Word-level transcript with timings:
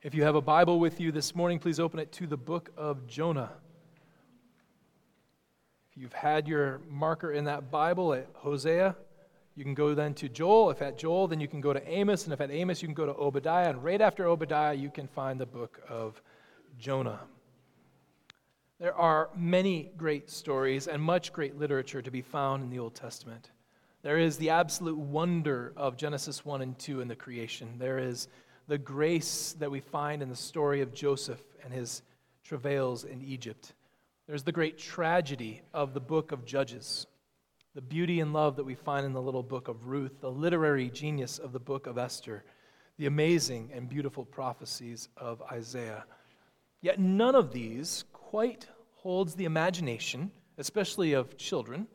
If 0.00 0.14
you 0.14 0.22
have 0.22 0.36
a 0.36 0.40
Bible 0.40 0.78
with 0.78 1.00
you 1.00 1.10
this 1.10 1.34
morning, 1.34 1.58
please 1.58 1.80
open 1.80 1.98
it 1.98 2.12
to 2.12 2.28
the 2.28 2.36
book 2.36 2.70
of 2.76 3.08
Jonah. 3.08 3.50
If 5.90 6.00
you've 6.00 6.12
had 6.12 6.46
your 6.46 6.80
marker 6.88 7.32
in 7.32 7.46
that 7.46 7.72
Bible 7.72 8.14
at 8.14 8.28
Hosea, 8.34 8.94
you 9.56 9.64
can 9.64 9.74
go 9.74 9.94
then 9.94 10.14
to 10.14 10.28
Joel. 10.28 10.70
If 10.70 10.82
at 10.82 10.98
Joel, 10.98 11.26
then 11.26 11.40
you 11.40 11.48
can 11.48 11.60
go 11.60 11.72
to 11.72 11.84
Amos. 11.90 12.22
And 12.22 12.32
if 12.32 12.40
at 12.40 12.52
Amos, 12.52 12.80
you 12.80 12.86
can 12.86 12.94
go 12.94 13.06
to 13.06 13.14
Obadiah. 13.16 13.70
And 13.70 13.82
right 13.82 14.00
after 14.00 14.28
Obadiah, 14.28 14.72
you 14.72 14.88
can 14.88 15.08
find 15.08 15.40
the 15.40 15.46
book 15.46 15.80
of 15.88 16.22
Jonah. 16.78 17.18
There 18.78 18.94
are 18.94 19.30
many 19.36 19.90
great 19.96 20.30
stories 20.30 20.86
and 20.86 21.02
much 21.02 21.32
great 21.32 21.58
literature 21.58 22.02
to 22.02 22.10
be 22.12 22.22
found 22.22 22.62
in 22.62 22.70
the 22.70 22.78
Old 22.78 22.94
Testament. 22.94 23.50
There 24.02 24.18
is 24.18 24.36
the 24.36 24.50
absolute 24.50 24.96
wonder 24.96 25.72
of 25.76 25.96
Genesis 25.96 26.44
1 26.44 26.62
and 26.62 26.78
2 26.78 27.00
in 27.00 27.08
the 27.08 27.16
creation. 27.16 27.74
There 27.80 27.98
is 27.98 28.28
the 28.68 28.78
grace 28.78 29.56
that 29.58 29.70
we 29.70 29.80
find 29.80 30.22
in 30.22 30.28
the 30.28 30.36
story 30.36 30.82
of 30.82 30.92
Joseph 30.92 31.42
and 31.64 31.72
his 31.72 32.02
travails 32.44 33.04
in 33.04 33.22
Egypt. 33.22 33.72
There's 34.26 34.42
the 34.42 34.52
great 34.52 34.76
tragedy 34.76 35.62
of 35.72 35.94
the 35.94 36.00
book 36.00 36.32
of 36.32 36.44
Judges, 36.44 37.06
the 37.74 37.80
beauty 37.80 38.20
and 38.20 38.34
love 38.34 38.56
that 38.56 38.64
we 38.64 38.74
find 38.74 39.06
in 39.06 39.14
the 39.14 39.22
little 39.22 39.42
book 39.42 39.68
of 39.68 39.86
Ruth, 39.86 40.20
the 40.20 40.30
literary 40.30 40.90
genius 40.90 41.38
of 41.38 41.52
the 41.52 41.58
book 41.58 41.86
of 41.86 41.96
Esther, 41.96 42.44
the 42.98 43.06
amazing 43.06 43.70
and 43.74 43.88
beautiful 43.88 44.26
prophecies 44.26 45.08
of 45.16 45.40
Isaiah. 45.50 46.04
Yet 46.82 47.00
none 47.00 47.34
of 47.34 47.52
these 47.52 48.04
quite 48.12 48.68
holds 48.96 49.34
the 49.34 49.46
imagination, 49.46 50.30
especially 50.58 51.14
of 51.14 51.38
children, 51.38 51.86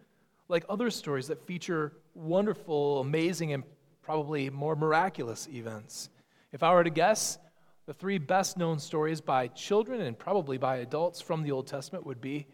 like 0.50 0.66
other 0.67 0.90
stories 0.90 1.28
that 1.28 1.45
feature 1.45 1.94
wonderful, 2.16 3.00
amazing, 3.00 3.53
and 3.53 3.64
probably 4.02 4.50
more 4.50 4.76
miraculous 4.76 5.48
events. 5.50 6.09
If 6.53 6.62
I 6.62 6.71
were 6.71 6.84
to 6.84 6.91
guess, 6.91 7.39
the 7.88 7.95
three 7.95 8.19
best 8.19 8.58
known 8.58 8.78
stories 8.78 9.19
by 9.19 9.47
children 9.47 10.02
and 10.02 10.17
probably 10.17 10.59
by 10.59 10.78
adults 10.78 11.19
from 11.19 11.41
the 11.41 11.52
Old 11.52 11.66
Testament 11.66 12.05
would 12.05 12.22
be 12.22 12.45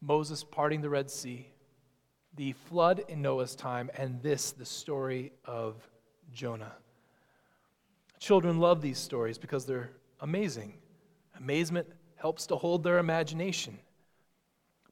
Moses 0.00 0.42
parting 0.42 0.80
the 0.80 0.88
Red 0.88 1.10
Sea, 1.10 1.46
the 2.34 2.52
flood 2.52 3.04
in 3.08 3.20
Noah's 3.20 3.54
time, 3.54 3.90
and 3.94 4.22
this, 4.22 4.52
the 4.52 4.64
story 4.64 5.32
of 5.44 5.76
Jonah. 6.32 6.72
Children 8.18 8.58
love 8.58 8.80
these 8.80 8.98
stories 8.98 9.36
because 9.36 9.66
they're 9.66 9.90
amazing. 10.20 10.72
Amazement 11.38 11.86
helps 12.16 12.46
to 12.46 12.56
hold 12.56 12.82
their 12.82 12.98
imagination. 12.98 13.78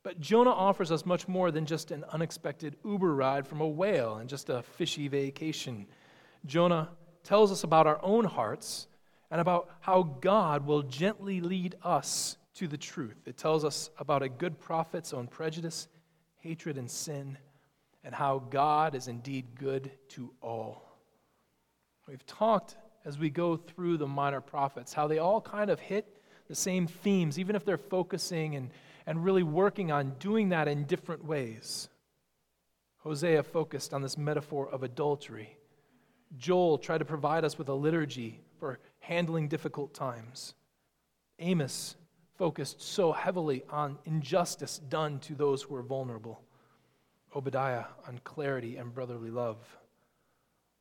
But 0.02 0.20
Jonah 0.20 0.50
offers 0.50 0.92
us 0.92 1.06
much 1.06 1.26
more 1.28 1.50
than 1.50 1.64
just 1.64 1.92
an 1.92 2.04
unexpected 2.12 2.76
Uber 2.84 3.14
ride 3.14 3.46
from 3.46 3.62
a 3.62 3.68
whale 3.68 4.16
and 4.16 4.28
just 4.28 4.50
a 4.50 4.62
fishy 4.62 5.08
vacation. 5.08 5.86
Jonah 6.44 6.90
tells 7.22 7.52
us 7.52 7.64
about 7.64 7.86
our 7.86 8.00
own 8.02 8.24
hearts 8.24 8.86
and 9.30 9.40
about 9.40 9.70
how 9.80 10.02
God 10.02 10.66
will 10.66 10.82
gently 10.82 11.40
lead 11.40 11.76
us 11.82 12.36
to 12.54 12.66
the 12.66 12.76
truth. 12.76 13.16
It 13.26 13.36
tells 13.36 13.64
us 13.64 13.90
about 13.98 14.22
a 14.22 14.28
good 14.28 14.58
prophet's 14.58 15.12
own 15.12 15.26
prejudice, 15.26 15.88
hatred, 16.38 16.76
and 16.76 16.91
sin, 16.91 17.38
and 18.02 18.14
how 18.14 18.38
God 18.38 18.94
is 18.94 19.08
indeed 19.08 19.46
good 19.58 19.91
to 20.10 20.32
all. 20.41 20.82
We've 22.08 22.26
talked 22.26 22.76
as 23.04 23.18
we 23.18 23.30
go 23.30 23.56
through 23.56 23.98
the 23.98 24.06
minor 24.06 24.41
prophets 24.41 24.92
how 24.92 25.06
they 25.06 25.18
all 25.18 25.41
kind 25.41 25.70
of 25.70 25.78
hit 25.78 26.16
the 26.48 26.54
same 26.54 26.86
themes, 26.86 27.38
even 27.38 27.54
if 27.54 27.64
they're 27.64 27.78
focusing 27.78 28.56
and 28.56 28.70
and 29.06 29.24
really 29.24 29.42
working 29.42 29.91
on 29.91 30.14
doing 30.18 30.50
that 30.50 30.68
in 30.68 30.84
different 30.84 31.24
ways. 31.24 31.88
Hosea 32.98 33.42
focused 33.42 33.94
on 33.94 34.02
this 34.02 34.18
metaphor 34.18 34.68
of 34.68 34.82
adultery. 34.82 35.56
Joel 36.36 36.78
tried 36.78 36.98
to 36.98 37.04
provide 37.04 37.44
us 37.44 37.58
with 37.58 37.68
a 37.68 37.74
liturgy 37.74 38.40
for 38.58 38.78
handling 39.00 39.48
difficult 39.48 39.94
times. 39.94 40.54
Amos 41.38 41.96
focused 42.36 42.80
so 42.80 43.12
heavily 43.12 43.62
on 43.70 43.98
injustice 44.04 44.78
done 44.78 45.19
to 45.20 45.34
those 45.34 45.62
who 45.62 45.74
are 45.74 45.82
vulnerable. 45.82 46.42
Obadiah 47.34 47.84
on 48.06 48.20
clarity 48.24 48.76
and 48.76 48.94
brotherly 48.94 49.30
love. 49.30 49.58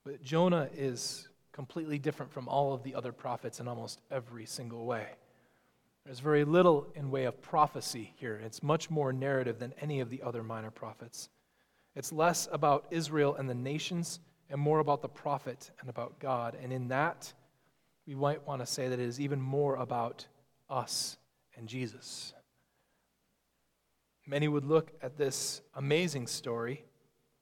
But 0.04 0.22
Jonah 0.24 0.70
is 0.74 1.28
completely 1.52 2.00
different 2.00 2.32
from 2.32 2.48
all 2.48 2.74
of 2.74 2.84
the 2.84 2.96
other 2.96 3.12
prophets 3.12 3.60
in 3.60 3.68
almost 3.68 4.02
every 4.10 4.46
single 4.46 4.86
way. 4.86 5.08
There's 6.06 6.20
very 6.20 6.46
little 6.46 6.88
in 6.96 7.12
way 7.12 7.26
of 7.26 7.42
prophecy 7.42 8.14
here. 8.16 8.42
It's 8.44 8.64
much 8.64 8.90
more 8.90 9.12
narrative 9.12 9.60
than 9.60 9.74
any 9.82 10.00
of 10.00 10.10
the 10.10 10.22
other 10.22 10.42
minor 10.42 10.72
prophets. 10.72 11.30
It's 11.96 12.14
less 12.14 12.48
about 12.52 12.88
Israel 12.92 13.36
and 13.36 13.50
the 13.50 13.56
nations 13.56 14.20
and 14.50 14.60
more 14.60 14.80
about 14.80 15.02
the 15.02 15.10
prophet 15.10 15.72
and 15.80 15.90
about 15.90 16.20
God. 16.20 16.58
And 16.62 16.74
in 16.74 16.88
that, 16.90 17.34
we 18.08 18.16
might 18.16 18.46
want 18.48 18.62
to 18.62 18.66
say 18.66 18.88
that 18.88 19.00
it 19.00 19.08
is 19.08 19.20
even 19.20 19.42
more 19.42 19.76
about 19.76 20.28
us 20.70 21.18
and 21.56 21.68
Jesus. 21.68 22.34
Many 24.26 24.48
would 24.48 24.66
look 24.66 24.92
at 25.02 25.18
this 25.18 25.62
amazing 25.76 26.28
story 26.28 26.86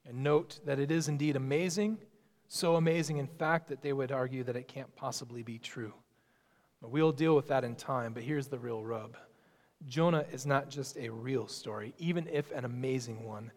and 0.06 0.22
note 0.22 0.60
that 0.64 0.78
it 0.78 0.90
is 0.90 1.08
indeed 1.08 1.36
amazing, 1.36 1.98
so 2.48 2.76
amazing, 2.76 3.18
in 3.18 3.26
fact, 3.26 3.68
that 3.68 3.82
they 3.82 3.92
would 3.92 4.10
argue 4.10 4.42
that 4.44 4.56
it 4.56 4.68
can't 4.68 4.94
possibly 4.96 5.42
be 5.42 5.58
true. 5.58 5.92
We'll 6.80 7.12
deal 7.12 7.34
with 7.36 7.48
that 7.48 7.64
in 7.64 7.74
time, 7.74 8.14
but 8.14 8.22
here's 8.22 8.46
the 8.46 8.58
real 8.58 8.84
rub 8.84 9.16
Jonah 9.86 10.24
is 10.32 10.44
not 10.44 10.70
just 10.70 10.96
a 10.96 11.08
real 11.08 11.46
story, 11.46 11.94
even 11.98 12.26
if 12.32 12.50
an 12.52 12.64
amazing 12.64 13.24
one, 13.24 13.52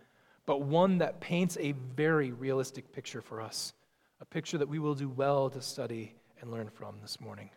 but 0.51 0.63
one 0.63 0.97
that 0.97 1.22
paints 1.22 1.57
a 1.62 1.72
very 1.95 2.34
realistic 2.34 2.91
picture 2.91 3.22
for 3.22 3.39
us, 3.39 3.72
a 4.19 4.25
picture 4.25 4.57
that 4.57 4.67
we 4.67 4.79
will 4.79 4.95
do 4.95 5.07
well 5.07 5.50
to 5.50 5.62
study 5.62 6.13
and 6.41 6.51
learn 6.51 6.67
from 6.67 6.97
this 7.01 7.22
morning. 7.22 7.50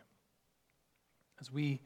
As 1.41 1.51
we 1.51 1.81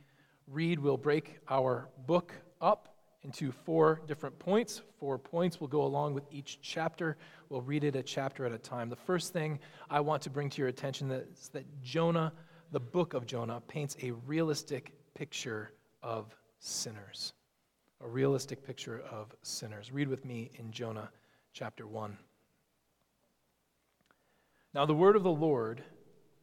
read, 0.45 0.77
we'll 0.77 0.97
break 0.97 1.39
our 1.49 1.89
book 2.05 2.35
up 2.61 2.93
into 3.23 3.51
four 3.51 4.03
different 4.05 4.37
points. 4.37 4.83
Four 4.99 5.17
points 5.17 5.59
will 5.59 5.67
go 5.67 5.81
along 5.81 6.13
with 6.13 6.25
each 6.29 6.59
chapter. 6.61 7.17
We'll 7.49 7.63
read 7.63 7.85
it 7.85 7.95
a 7.95 8.03
chapter 8.03 8.45
at 8.45 8.51
a 8.51 8.59
time. 8.59 8.87
The 8.87 8.95
first 8.95 9.33
thing 9.33 9.57
I 9.89 10.01
want 10.01 10.21
to 10.21 10.29
bring 10.29 10.51
to 10.51 10.61
your 10.61 10.67
attention 10.67 11.09
is 11.09 11.49
that 11.53 11.65
Jonah 11.81 12.31
the 12.71 12.79
book 12.79 13.15
of 13.15 13.25
Jonah 13.25 13.63
paints 13.67 13.97
a 14.03 14.11
realistic 14.11 14.93
picture 15.15 15.71
of 16.03 16.35
sinners. 16.59 17.33
A 18.01 18.07
realistic 18.07 18.65
picture 18.65 19.01
of 19.11 19.35
sinners. 19.41 19.91
Read 19.91 20.07
with 20.07 20.23
me 20.23 20.51
in 20.55 20.71
Jonah 20.71 21.11
chapter 21.51 21.85
1. 21.85 22.17
Now 24.73 24.85
the 24.85 24.93
word 24.93 25.17
of 25.17 25.23
the 25.23 25.31
Lord 25.31 25.83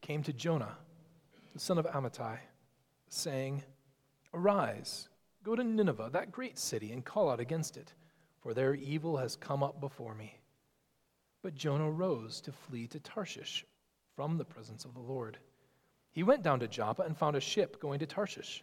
came 0.02 0.22
to 0.24 0.34
Jonah, 0.34 0.76
the 1.54 1.58
son 1.58 1.78
of 1.78 1.86
Amittai, 1.86 2.38
saying, 3.08 3.62
Arise, 4.34 5.08
go 5.42 5.56
to 5.56 5.64
Nineveh, 5.64 6.10
that 6.12 6.30
great 6.30 6.58
city, 6.58 6.92
and 6.92 7.04
call 7.04 7.30
out 7.30 7.40
against 7.40 7.78
it, 7.78 7.94
for 8.42 8.52
their 8.52 8.74
evil 8.74 9.16
has 9.16 9.34
come 9.34 9.62
up 9.62 9.80
before 9.80 10.14
me. 10.14 10.38
But 11.42 11.54
Jonah 11.54 11.90
rose 11.90 12.40
to 12.42 12.52
flee 12.52 12.86
to 12.88 13.00
Tarshish 13.00 13.64
from 14.14 14.36
the 14.36 14.44
presence 14.44 14.84
of 14.84 14.92
the 14.92 15.00
Lord. 15.00 15.38
He 16.12 16.22
went 16.22 16.42
down 16.42 16.60
to 16.60 16.68
Joppa 16.68 17.02
and 17.02 17.16
found 17.16 17.34
a 17.34 17.40
ship 17.40 17.80
going 17.80 18.00
to 18.00 18.06
Tarshish. 18.06 18.62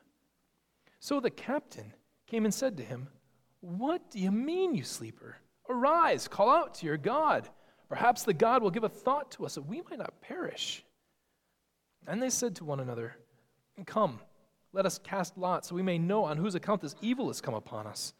So 1.01 1.19
the 1.19 1.31
captain 1.31 1.93
came 2.27 2.45
and 2.45 2.53
said 2.53 2.77
to 2.77 2.83
him, 2.83 3.07
What 3.59 4.11
do 4.11 4.19
you 4.19 4.31
mean, 4.31 4.75
you 4.75 4.83
sleeper? 4.83 5.37
Arise, 5.67 6.27
call 6.27 6.49
out 6.49 6.75
to 6.75 6.85
your 6.85 6.97
God. 6.97 7.49
Perhaps 7.89 8.23
the 8.23 8.33
God 8.33 8.61
will 8.61 8.69
give 8.69 8.83
a 8.83 8.89
thought 8.89 9.31
to 9.31 9.45
us 9.45 9.55
that 9.55 9.63
we 9.63 9.81
might 9.81 9.97
not 9.97 10.21
perish. 10.21 10.85
And 12.07 12.21
they 12.21 12.29
said 12.29 12.55
to 12.57 12.65
one 12.65 12.79
another, 12.79 13.15
Come, 13.87 14.19
let 14.73 14.85
us 14.85 14.99
cast 14.99 15.39
lots 15.39 15.69
so 15.69 15.75
we 15.75 15.81
may 15.81 15.97
know 15.97 16.23
on 16.23 16.37
whose 16.37 16.53
account 16.53 16.81
this 16.81 16.95
evil 17.01 17.27
has 17.27 17.41
come 17.41 17.55
upon 17.55 17.87
us. 17.87 18.13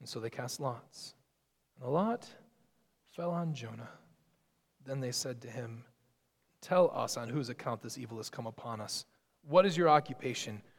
And 0.00 0.08
so 0.08 0.18
they 0.18 0.30
cast 0.30 0.58
lots. 0.58 1.14
And 1.76 1.86
the 1.86 1.90
lot 1.92 2.26
fell 3.14 3.30
on 3.30 3.52
Jonah. 3.52 3.90
Then 4.86 5.00
they 5.00 5.12
said 5.12 5.42
to 5.42 5.48
him, 5.48 5.84
Tell 6.62 6.90
us 6.94 7.18
on 7.18 7.28
whose 7.28 7.50
account 7.50 7.82
this 7.82 7.98
evil 7.98 8.16
has 8.16 8.30
come 8.30 8.46
upon 8.46 8.80
us. 8.80 9.04
What 9.46 9.66
is 9.66 9.76
your 9.76 9.90
occupation? 9.90 10.62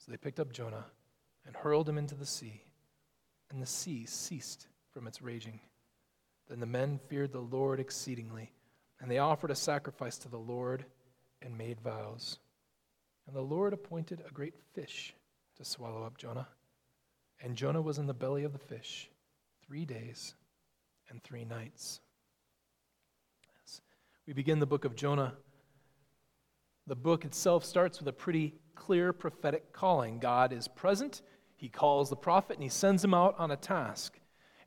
So 0.00 0.10
they 0.10 0.16
picked 0.16 0.40
up 0.40 0.50
Jonah 0.50 0.86
and 1.46 1.54
hurled 1.54 1.86
him 1.86 1.98
into 1.98 2.14
the 2.14 2.24
sea, 2.24 2.62
and 3.50 3.60
the 3.60 3.66
sea 3.66 4.06
ceased 4.06 4.66
from 4.90 5.06
its 5.06 5.20
raging. 5.20 5.60
Then 6.48 6.58
the 6.58 6.66
men 6.66 6.98
feared 7.08 7.32
the 7.32 7.40
Lord 7.40 7.78
exceedingly, 7.78 8.50
and 8.98 9.10
they 9.10 9.18
offered 9.18 9.50
a 9.50 9.54
sacrifice 9.54 10.16
to 10.18 10.28
the 10.30 10.38
Lord 10.38 10.86
and 11.42 11.56
made 11.56 11.82
vows. 11.82 12.38
And 13.26 13.36
the 13.36 13.42
Lord 13.42 13.74
appointed 13.74 14.22
a 14.26 14.32
great 14.32 14.54
fish 14.72 15.14
to 15.58 15.64
swallow 15.64 16.02
up 16.02 16.16
Jonah. 16.16 16.48
And 17.42 17.54
Jonah 17.54 17.82
was 17.82 17.98
in 17.98 18.06
the 18.06 18.14
belly 18.14 18.44
of 18.44 18.52
the 18.52 18.58
fish 18.58 19.10
three 19.66 19.84
days 19.84 20.34
and 21.10 21.22
three 21.22 21.44
nights. 21.44 22.00
As 23.64 23.82
we 24.26 24.32
begin 24.32 24.60
the 24.60 24.66
book 24.66 24.86
of 24.86 24.96
Jonah, 24.96 25.34
the 26.86 26.96
book 26.96 27.26
itself 27.26 27.64
starts 27.64 27.98
with 27.98 28.08
a 28.08 28.12
pretty 28.12 28.54
clear 28.80 29.12
prophetic 29.12 29.72
calling. 29.72 30.18
God 30.18 30.52
is 30.52 30.66
present, 30.66 31.20
He 31.56 31.68
calls 31.68 32.08
the 32.08 32.16
prophet, 32.16 32.54
and 32.54 32.62
He 32.62 32.70
sends 32.70 33.04
him 33.04 33.12
out 33.12 33.34
on 33.38 33.50
a 33.50 33.56
task. 33.56 34.19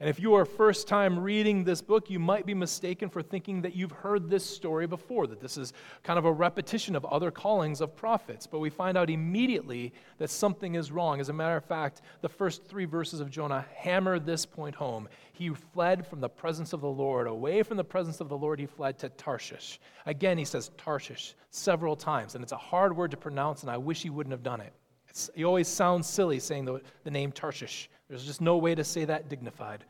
And 0.04 0.10
if 0.10 0.20
you 0.20 0.34
are 0.34 0.44
first 0.44 0.90
time 0.90 1.18
reading 1.18 1.64
this 1.64 1.82
book, 1.82 2.10
you 2.10 2.20
might 2.20 2.46
be 2.46 2.54
mistaken 2.54 3.08
for 3.08 3.22
thinking 3.22 3.62
that 3.62 3.74
you've 3.74 3.94
heard 3.94 4.30
this 4.30 4.46
story 4.46 4.86
before, 4.86 5.28
that 5.28 5.40
this 5.40 5.56
is 5.56 5.72
kind 6.04 6.20
of 6.20 6.26
a 6.26 6.32
repetition 6.34 6.98
of 6.98 7.06
other 7.06 7.32
callings 7.32 7.80
of 7.80 7.96
prophets. 7.96 8.46
But 8.46 8.60
we 8.60 8.70
find 8.70 8.98
out 8.98 9.10
immediately 9.10 9.94
that 10.18 10.30
something 10.30 10.76
is 10.76 10.92
wrong. 10.92 11.22
As 11.22 11.30
a 11.30 11.34
matter 11.34 11.56
of 11.56 11.64
fact, 11.64 12.02
the 12.20 12.28
first 12.28 12.66
three 12.66 12.84
verses 12.84 13.22
of 13.22 13.32
Jonah 13.32 13.66
hammer 13.78 14.20
this 14.20 14.46
point 14.46 14.76
home. 14.76 15.08
He 15.32 15.48
fled 15.52 16.06
from 16.06 16.20
the 16.20 16.28
presence 16.28 16.74
of 16.74 16.82
the 16.82 16.90
Lord. 16.90 17.26
Away 17.28 17.64
from 17.64 17.78
the 17.78 17.84
presence 17.86 18.20
of 18.20 18.28
the 18.28 18.38
Lord, 18.38 18.60
he 18.60 18.66
fled 18.66 19.00
to 19.00 19.08
Tarshish. 19.08 19.80
Again, 20.06 20.38
he 20.38 20.44
says 20.44 20.70
Tarshish 20.78 21.34
several 21.50 21.96
times, 21.96 22.36
and 22.36 22.44
it's 22.44 22.52
a 22.52 22.58
hard 22.58 22.94
word 22.94 23.12
to 23.12 23.18
pronounce, 23.18 23.62
and 23.62 23.72
I 23.72 23.78
wish 23.78 24.04
he 24.04 24.10
wouldn't 24.10 24.34
have 24.34 24.44
done 24.44 24.60
it. 24.60 24.74
It's, 25.08 25.30
he 25.34 25.46
always 25.46 25.70
sounds 25.70 26.10
silly 26.10 26.40
saying 26.40 26.66
the, 26.66 26.82
the 27.06 27.12
name 27.12 27.32
Tarshish. 27.32 27.90
There's 28.10 28.26
just 28.26 28.42
no 28.42 28.58
way 28.58 28.76
to 28.76 28.84
say 28.84 29.06
that 29.06 29.30
dignified. 29.30 29.86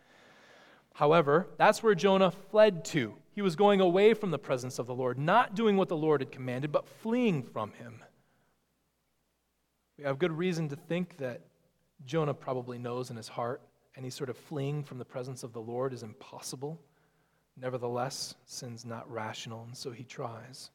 However, 0.93 1.47
that's 1.57 1.81
where 1.81 1.95
Jonah 1.95 2.31
fled 2.31 2.85
to. 2.85 3.15
He 3.31 3.41
was 3.41 3.55
going 3.55 3.81
away 3.81 4.13
from 4.13 4.31
the 4.31 4.39
presence 4.39 4.77
of 4.77 4.85
the 4.85 4.93
Lord, 4.93 5.17
not 5.17 5.55
doing 5.55 5.75
what 5.75 5.89
the 5.89 5.97
Lord 5.97 6.21
had 6.21 6.31
commanded, 6.31 6.71
but 6.71 6.87
fleeing 6.87 7.41
from 7.41 7.71
him. 7.73 8.03
We 9.97 10.03
have 10.03 10.19
good 10.19 10.31
reason 10.31 10.69
to 10.69 10.75
think 10.75 11.17
that 11.17 11.41
Jonah 12.05 12.33
probably 12.33 12.77
knows 12.77 13.09
in 13.09 13.17
his 13.17 13.27
heart 13.27 13.61
any 13.95 14.09
sort 14.09 14.29
of 14.29 14.37
fleeing 14.37 14.83
from 14.83 14.97
the 14.97 15.05
presence 15.05 15.43
of 15.43 15.53
the 15.53 15.61
Lord 15.61 15.93
is 15.93 16.03
impossible. 16.03 16.79
Nevertheless, 17.57 18.35
sin's 18.45 18.85
not 18.85 19.09
rational, 19.11 19.63
and 19.63 19.77
so 19.77 19.91
he 19.91 20.03
tries. 20.03 20.71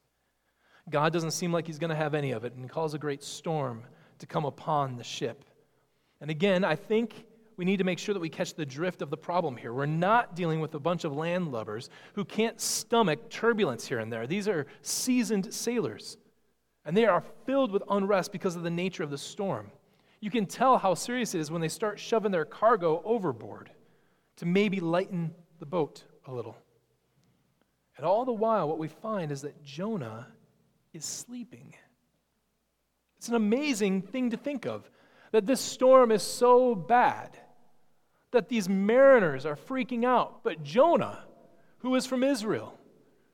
God 0.91 1.13
doesn't 1.13 1.33
seem 1.33 1.53
like 1.53 1.67
he's 1.67 1.79
going 1.79 1.91
to 1.91 1.97
have 1.97 2.15
any 2.15 2.31
of 2.31 2.45
it, 2.45 2.55
and 2.55 2.65
he 2.65 2.69
calls 2.69 2.95
a 2.95 2.99
great 2.99 3.23
storm 3.23 3.83
to 4.19 4.27
come 4.27 4.45
upon 4.45 4.97
the 4.97 5.05
ship. 5.05 5.45
And 6.21 6.31
again, 6.31 6.65
I 6.65 6.77
think 6.77 7.25
we 7.59 7.65
need 7.65 7.79
to 7.79 7.85
make 7.85 7.99
sure 7.99 8.15
that 8.15 8.21
we 8.21 8.29
catch 8.29 8.55
the 8.55 8.65
drift 8.65 9.03
of 9.03 9.11
the 9.11 9.17
problem 9.17 9.57
here. 9.57 9.73
We're 9.73 9.85
not 9.85 10.37
dealing 10.37 10.61
with 10.61 10.75
a 10.75 10.79
bunch 10.79 11.03
of 11.03 11.13
landlubbers 11.13 11.89
who 12.15 12.25
can't 12.25 12.59
stomach 12.61 13.29
turbulence 13.31 13.87
here 13.87 13.99
and 13.99 14.13
there. 14.13 14.29
These 14.29 14.47
are 14.47 14.69
seasoned 14.81 15.53
sailors, 15.53 16.17
and 16.85 16.97
they 16.97 17.05
are 17.05 17.25
filled 17.47 17.73
with 17.73 17.83
unrest 17.91 18.31
because 18.31 18.55
of 18.55 18.63
the 18.63 18.71
nature 18.71 19.03
of 19.03 19.11
the 19.11 19.19
storm. 19.19 19.73
You 20.21 20.31
can 20.31 20.47
tell 20.47 20.79
how 20.79 20.95
serious 20.95 21.35
it 21.35 21.41
is 21.41 21.51
when 21.51 21.61
they 21.61 21.69
start 21.69 21.99
shoving 21.99 22.31
their 22.31 22.45
cargo 22.45 23.03
overboard 23.05 23.71
to 24.37 24.47
maybe 24.47 24.79
lighten 24.79 25.35
the 25.59 25.67
boat 25.67 26.05
a 26.27 26.33
little. 26.33 26.57
And 27.97 28.07
all 28.07 28.25
the 28.25 28.33
while, 28.33 28.69
what 28.69 28.79
we 28.79 28.87
find 28.87 29.33
is 29.33 29.43
that 29.43 29.65
Jonah 29.65 30.29
is 30.93 31.05
sleeping. 31.05 31.75
It's 33.17 33.29
an 33.29 33.35
amazing 33.35 34.03
thing 34.03 34.31
to 34.31 34.37
think 34.37 34.65
of 34.65 34.89
that 35.33 35.45
this 35.45 35.61
storm 35.61 36.13
is 36.13 36.23
so 36.23 36.77
bad 36.77 37.37
that 38.31 38.49
these 38.49 38.69
mariners 38.69 39.47
are 39.47 39.57
freaking 39.57 40.05
out. 40.05 40.43
But 40.43 40.63
Jonah, 40.63 41.25
who 41.79 41.95
is 41.95 42.07
from 42.07 42.23
Israel, 42.23 42.79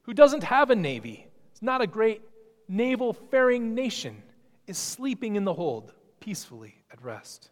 who 0.03 0.15
doesn't 0.15 0.45
have 0.45 0.71
a 0.71 0.77
navy, 0.77 1.27
it's 1.51 1.63
not 1.63 1.81
a 1.81 1.87
great 1.87 2.23
naval 2.69 3.13
faring 3.13 3.75
nation, 3.75 4.23
is 4.67 4.79
sleeping 4.79 5.37
in 5.37 5.45
the 5.45 5.55
hold 5.55 5.93
peacefully 6.21 6.83
at 6.91 7.03
rest. 7.03 7.51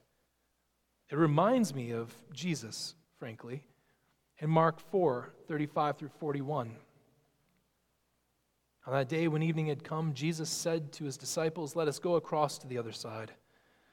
It 1.10 1.16
reminds 1.16 1.74
me 1.74 1.92
of 1.92 2.14
Jesus, 2.32 2.94
frankly, 3.18 3.64
in 4.38 4.48
Mark 4.48 4.80
4 4.80 5.32
35 5.46 5.98
through 5.98 6.10
41. 6.20 6.74
On 8.86 8.92
that 8.92 9.08
day, 9.08 9.28
when 9.28 9.42
evening 9.42 9.66
had 9.66 9.84
come, 9.84 10.12
Jesus 10.14 10.50
said 10.50 10.90
to 10.92 11.04
his 11.04 11.16
disciples, 11.16 11.76
Let 11.76 11.86
us 11.86 11.98
go 11.98 12.16
across 12.16 12.58
to 12.58 12.66
the 12.66 12.78
other 12.78 12.92
side. 12.92 13.32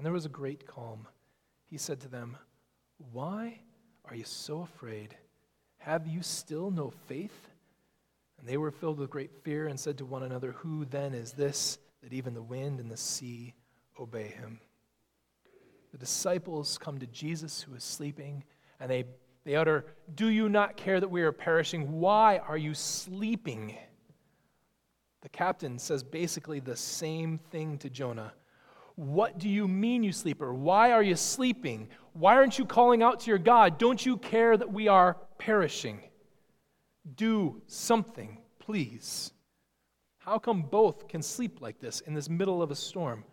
and 0.00 0.06
there 0.06 0.14
was 0.14 0.24
a 0.24 0.30
great 0.30 0.66
calm. 0.66 1.06
He 1.66 1.76
said 1.76 2.00
to 2.00 2.08
them, 2.08 2.38
Why 3.12 3.60
are 4.06 4.14
you 4.14 4.24
so 4.24 4.62
afraid? 4.62 5.14
Have 5.76 6.06
you 6.06 6.22
still 6.22 6.70
no 6.70 6.88
faith? 7.06 7.50
And 8.38 8.48
they 8.48 8.56
were 8.56 8.70
filled 8.70 8.98
with 8.98 9.10
great 9.10 9.44
fear 9.44 9.66
and 9.66 9.78
said 9.78 9.98
to 9.98 10.06
one 10.06 10.22
another, 10.22 10.52
Who 10.52 10.86
then 10.86 11.12
is 11.12 11.32
this 11.32 11.76
that 12.02 12.14
even 12.14 12.32
the 12.32 12.40
wind 12.40 12.80
and 12.80 12.90
the 12.90 12.96
sea 12.96 13.52
obey 14.00 14.28
him? 14.28 14.60
The 15.92 15.98
disciples 15.98 16.78
come 16.78 16.98
to 16.98 17.06
Jesus 17.06 17.60
who 17.60 17.74
is 17.74 17.84
sleeping, 17.84 18.44
and 18.80 18.90
they, 18.90 19.04
they 19.44 19.54
utter, 19.54 19.84
Do 20.14 20.28
you 20.28 20.48
not 20.48 20.78
care 20.78 20.98
that 20.98 21.10
we 21.10 21.20
are 21.20 21.30
perishing? 21.30 22.00
Why 22.00 22.38
are 22.38 22.56
you 22.56 22.72
sleeping? 22.72 23.76
The 25.20 25.28
captain 25.28 25.78
says 25.78 26.02
basically 26.02 26.58
the 26.58 26.74
same 26.74 27.36
thing 27.36 27.76
to 27.76 27.90
Jonah 27.90 28.32
what 29.00 29.38
do 29.38 29.48
you 29.48 29.66
mean, 29.66 30.02
you 30.02 30.12
sleeper? 30.12 30.52
Why 30.52 30.92
are 30.92 31.02
you 31.02 31.16
sleeping? 31.16 31.88
Why 32.12 32.34
aren't 32.34 32.58
you 32.58 32.66
calling 32.66 33.02
out 33.02 33.20
to 33.20 33.30
your 33.30 33.38
God? 33.38 33.78
Don't 33.78 34.04
you 34.04 34.18
care 34.18 34.58
that 34.58 34.70
we 34.70 34.88
are 34.88 35.16
perishing? 35.38 36.02
Do 37.14 37.62
something, 37.66 38.36
please. 38.58 39.32
How 40.18 40.38
come 40.38 40.60
both 40.60 41.08
can 41.08 41.22
sleep 41.22 41.62
like 41.62 41.80
this 41.80 42.00
in 42.00 42.12
this 42.12 42.28
middle 42.28 42.60
of 42.60 42.70
a 42.70 42.74
storm? 42.74 43.24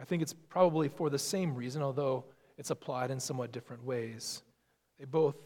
I 0.00 0.04
think 0.04 0.22
it's 0.22 0.32
probably 0.32 0.88
for 0.88 1.08
the 1.08 1.20
same 1.20 1.54
reason, 1.54 1.80
although 1.80 2.24
it's 2.58 2.70
applied 2.70 3.12
in 3.12 3.20
somewhat 3.20 3.52
different 3.52 3.84
ways. 3.84 4.42
They 4.98 5.04
both 5.04 5.36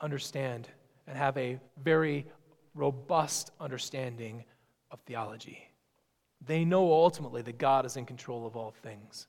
understand 0.00 0.68
and 1.06 1.18
have 1.18 1.36
a 1.36 1.60
very 1.84 2.26
robust 2.74 3.50
understanding 3.60 4.44
of 4.90 5.00
theology. 5.00 5.68
They 6.44 6.64
know 6.64 6.92
ultimately 6.92 7.42
that 7.42 7.58
God 7.58 7.86
is 7.86 7.96
in 7.96 8.06
control 8.06 8.46
of 8.46 8.56
all 8.56 8.72
things. 8.82 9.28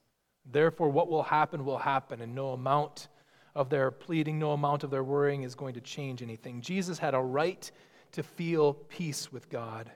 Therefore, 0.52 0.90
what 0.90 1.10
will 1.10 1.24
happen 1.24 1.64
will 1.64 1.78
happen, 1.78 2.22
and 2.22 2.34
no 2.34 2.50
amount 2.50 3.08
of 3.56 3.70
their 3.70 3.92
pleading, 3.92 4.40
no 4.40 4.52
amount 4.52 4.84
of 4.84 4.90
their 4.90 5.04
worrying 5.04 5.44
is 5.44 5.56
going 5.56 5.76
to 5.76 5.82
change 5.82 6.22
anything. 6.22 6.62
Jesus 6.62 6.98
had 6.98 7.14
a 7.14 7.20
right 7.20 7.72
to 8.14 8.24
feel 8.24 8.74
peace 8.74 9.32
with 9.32 9.50
God, 9.50 9.92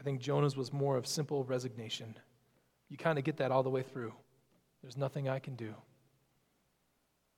I 0.00 0.02
think 0.02 0.20
Jonah's 0.20 0.56
was 0.56 0.72
more 0.72 0.96
of 0.96 1.06
simple 1.06 1.44
resignation. 1.44 2.16
You 2.88 2.96
kind 2.96 3.18
of 3.18 3.24
get 3.24 3.36
that 3.36 3.52
all 3.52 3.62
the 3.62 3.68
way 3.68 3.82
through. 3.82 4.14
There's 4.80 4.96
nothing 4.96 5.28
I 5.28 5.38
can 5.38 5.56
do. 5.56 5.74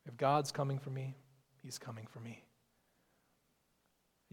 If 0.07 0.17
God's 0.17 0.53
coming 0.53 0.79
for 0.79 0.91
me, 0.91 1.17
He's 1.61 1.77
coming 1.77 2.07
for 2.07 2.21
me. 2.21 2.45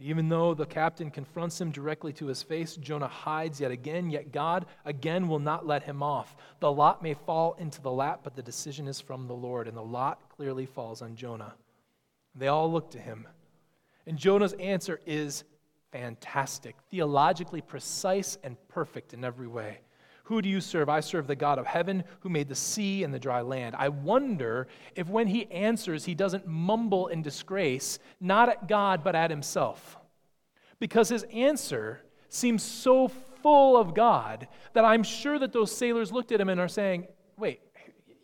Even 0.01 0.29
though 0.29 0.53
the 0.53 0.65
captain 0.65 1.11
confronts 1.11 1.59
him 1.59 1.71
directly 1.71 2.13
to 2.13 2.27
his 2.27 2.41
face, 2.41 2.75
Jonah 2.77 3.07
hides 3.07 3.59
yet 3.59 3.71
again, 3.71 4.09
yet 4.09 4.31
God 4.31 4.65
again 4.85 5.27
will 5.27 5.39
not 5.39 5.67
let 5.67 5.83
him 5.83 6.01
off. 6.01 6.35
The 6.61 6.71
lot 6.71 7.03
may 7.03 7.13
fall 7.13 7.55
into 7.59 7.81
the 7.81 7.91
lap, 7.91 8.21
but 8.23 8.35
the 8.35 8.41
decision 8.41 8.87
is 8.87 9.01
from 9.01 9.27
the 9.27 9.33
Lord, 9.33 9.67
and 9.67 9.75
the 9.75 9.81
lot 9.81 10.29
clearly 10.29 10.65
falls 10.65 11.01
on 11.01 11.15
Jonah. 11.15 11.53
They 12.33 12.47
all 12.47 12.71
look 12.71 12.91
to 12.91 12.99
him. 12.99 13.27
And 14.07 14.17
Jonah's 14.17 14.53
answer 14.53 15.01
is 15.05 15.43
fantastic, 15.91 16.75
theologically 16.89 17.61
precise 17.61 18.37
and 18.43 18.55
perfect 18.69 19.13
in 19.13 19.25
every 19.25 19.47
way. 19.47 19.79
Who 20.29 20.43
do 20.43 20.47
you 20.47 20.61
serve? 20.61 20.89
I 20.89 20.99
serve 20.99 21.25
the 21.25 21.35
God 21.35 21.57
of 21.57 21.65
heaven 21.65 22.03
who 22.19 22.29
made 22.29 22.49
the 22.49 22.55
sea 22.55 23.03
and 23.03 23.11
the 23.11 23.17
dry 23.17 23.41
land. 23.41 23.75
I 23.75 23.89
wonder 23.89 24.67
if 24.95 25.09
when 25.09 25.25
he 25.25 25.51
answers, 25.51 26.05
he 26.05 26.13
doesn't 26.13 26.45
mumble 26.45 27.07
in 27.07 27.23
disgrace, 27.23 27.97
not 28.21 28.47
at 28.47 28.67
God, 28.67 29.03
but 29.03 29.15
at 29.15 29.31
himself. 29.31 29.97
Because 30.79 31.09
his 31.09 31.23
answer 31.33 32.03
seems 32.29 32.61
so 32.61 33.07
full 33.07 33.75
of 33.75 33.95
God 33.95 34.47
that 34.73 34.85
I'm 34.85 35.01
sure 35.01 35.39
that 35.39 35.51
those 35.51 35.75
sailors 35.75 36.11
looked 36.11 36.31
at 36.31 36.39
him 36.39 36.49
and 36.49 36.61
are 36.61 36.67
saying, 36.67 37.07
Wait, 37.35 37.61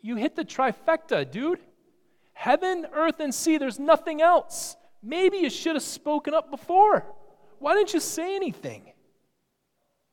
you 0.03 0.15
hit 0.15 0.35
the 0.35 0.45
trifecta, 0.45 1.25
dude. 1.31 1.59
Heaven, 2.33 2.85
earth, 2.93 3.19
and 3.19 3.33
sea, 3.33 3.57
there's 3.57 3.79
nothing 3.79 4.21
else. 4.21 4.75
Maybe 5.01 5.37
you 5.37 5.49
should 5.49 5.73
have 5.73 5.81
spoken 5.81 6.35
up 6.35 6.51
before. 6.51 7.03
Why 7.57 7.73
didn't 7.73 7.95
you 7.95 7.99
say 7.99 8.35
anything? 8.35 8.93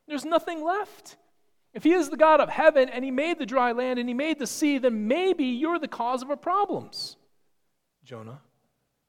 There's 0.07 0.25
nothing 0.25 0.63
left. 0.63 1.17
If 1.73 1.83
he 1.83 1.93
is 1.93 2.09
the 2.09 2.17
God 2.17 2.39
of 2.39 2.49
heaven 2.49 2.87
and 2.89 3.03
he 3.03 3.11
made 3.11 3.39
the 3.39 3.45
dry 3.45 3.71
land 3.71 3.97
and 3.97 4.07
he 4.07 4.13
made 4.13 4.37
the 4.37 4.47
sea, 4.47 4.77
then 4.77 5.07
maybe 5.07 5.45
you're 5.45 5.79
the 5.79 5.87
cause 5.87 6.21
of 6.21 6.29
our 6.29 6.37
problems. 6.37 7.17
Jonah, 8.03 8.41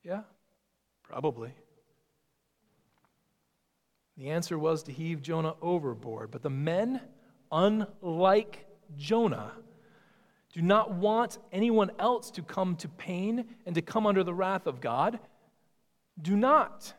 yeah, 0.03 0.23
probably. 1.03 1.53
The 4.17 4.31
answer 4.31 4.59
was 4.59 4.85
to 4.85 4.93
heave 4.93 5.21
Jonah 5.21 5.55
overboard. 5.61 6.31
But 6.31 6.43
the 6.43 6.51
men, 6.51 7.01
unlike 7.51 8.67
Jonah, 8.97 9.53
do 10.53 10.63
not 10.63 10.93
want 10.93 11.39
anyone 11.53 11.91
else 11.99 12.31
to 12.33 12.43
come 12.43 12.77
to 12.77 12.89
pain 12.89 13.45
and 13.67 13.75
to 13.75 13.83
come 13.83 14.07
under 14.07 14.23
the 14.23 14.33
wrath 14.33 14.67
of 14.67 14.81
God. 14.81 15.19
Do 16.23 16.37
not. 16.37 16.95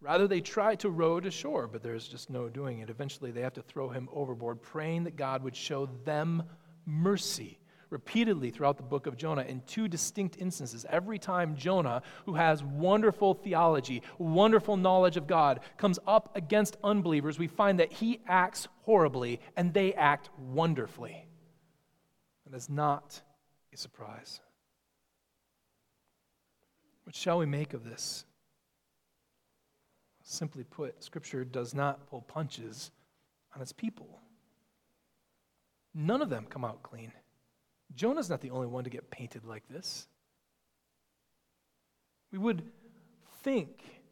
Rather, 0.00 0.28
they 0.28 0.40
try 0.40 0.76
to 0.76 0.90
row 0.90 1.18
to 1.18 1.30
shore, 1.30 1.66
but 1.66 1.82
there's 1.82 2.06
just 2.06 2.30
no 2.30 2.48
doing 2.48 2.78
it. 2.78 2.90
Eventually, 2.90 3.32
they 3.32 3.40
have 3.40 3.54
to 3.54 3.62
throw 3.62 3.88
him 3.88 4.08
overboard, 4.12 4.62
praying 4.62 5.04
that 5.04 5.16
God 5.16 5.42
would 5.42 5.56
show 5.56 5.86
them 6.04 6.44
mercy. 6.86 7.58
Repeatedly 7.90 8.50
throughout 8.50 8.76
the 8.76 8.82
book 8.82 9.06
of 9.06 9.16
Jonah, 9.16 9.42
in 9.42 9.62
two 9.62 9.88
distinct 9.88 10.36
instances, 10.38 10.84
every 10.90 11.18
time 11.18 11.56
Jonah, 11.56 12.02
who 12.26 12.34
has 12.34 12.62
wonderful 12.62 13.32
theology, 13.34 14.02
wonderful 14.18 14.76
knowledge 14.76 15.16
of 15.16 15.26
God, 15.26 15.60
comes 15.78 15.98
up 16.06 16.36
against 16.36 16.76
unbelievers, 16.84 17.38
we 17.38 17.46
find 17.46 17.80
that 17.80 17.90
he 17.90 18.20
acts 18.26 18.68
horribly 18.82 19.40
and 19.56 19.72
they 19.72 19.94
act 19.94 20.28
wonderfully. 20.38 21.26
And 22.44 22.54
it's 22.54 22.68
not 22.68 23.22
a 23.72 23.76
surprise. 23.76 24.40
What 27.04 27.16
shall 27.16 27.38
we 27.38 27.46
make 27.46 27.72
of 27.72 27.84
this? 27.84 28.26
Simply 30.30 30.62
put, 30.62 31.02
Scripture 31.02 31.42
does 31.42 31.72
not 31.72 32.06
pull 32.10 32.20
punches 32.20 32.90
on 33.56 33.62
its 33.62 33.72
people. 33.72 34.20
None 35.94 36.20
of 36.20 36.28
them 36.28 36.44
come 36.50 36.66
out 36.66 36.82
clean. 36.82 37.12
Jonah's 37.94 38.28
not 38.28 38.42
the 38.42 38.50
only 38.50 38.66
one 38.66 38.84
to 38.84 38.90
get 38.90 39.10
painted 39.10 39.46
like 39.46 39.66
this. 39.70 40.06
We 42.30 42.36
would 42.36 42.62
think 43.42 44.02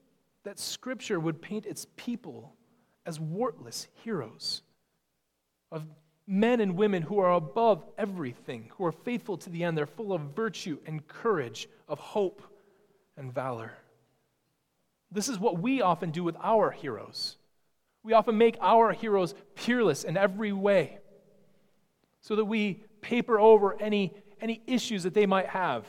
that 0.45 0.59
Scripture 0.59 1.21
would 1.21 1.43
paint 1.43 1.67
its 1.67 1.87
people 1.97 2.55
as 3.05 3.19
wartless 3.19 3.87
heroes, 4.03 4.63
of 5.71 5.85
men 6.27 6.63
and 6.63 6.77
women 6.77 7.03
who 7.03 7.19
are 7.19 7.35
above 7.35 7.85
everything, 7.99 8.71
who 8.79 8.87
are 8.87 8.93
faithful 8.93 9.37
to 9.37 9.51
the 9.51 9.65
end. 9.65 9.77
They're 9.77 9.85
full 9.85 10.15
of 10.15 10.35
virtue 10.35 10.79
and 10.87 11.07
courage, 11.07 11.69
of 11.87 11.99
hope 11.99 12.41
and 13.19 13.35
valor. 13.35 13.75
This 15.11 15.29
is 15.29 15.39
what 15.39 15.61
we 15.61 15.81
often 15.83 16.11
do 16.11 16.25
with 16.25 16.37
our 16.43 16.71
heroes. 16.71 17.37
We 18.03 18.13
often 18.13 18.39
make 18.39 18.57
our 18.61 18.93
heroes 18.93 19.35
peerless 19.55 20.05
in 20.05 20.17
every 20.17 20.53
way 20.53 20.99
so 22.21 22.37
that 22.37 22.45
we 22.45 22.85
paper 23.01 23.39
over 23.39 23.81
any, 23.81 24.13
any 24.41 24.63
issues 24.67 25.05
that 25.05 25.15
they 25.15 25.27
might 25.27 25.47
have. 25.47 25.87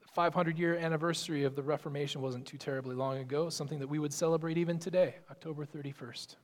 The 0.00 0.08
500 0.14 0.58
year 0.58 0.76
anniversary 0.76 1.44
of 1.44 1.56
the 1.56 1.62
Reformation 1.62 2.22
wasn't 2.22 2.46
too 2.46 2.58
terribly 2.58 2.94
long 2.94 3.18
ago, 3.18 3.50
something 3.50 3.78
that 3.80 3.88
we 3.88 3.98
would 3.98 4.12
celebrate 4.12 4.56
even 4.56 4.78
today, 4.78 5.16
October 5.30 5.64
31st. 5.64 6.36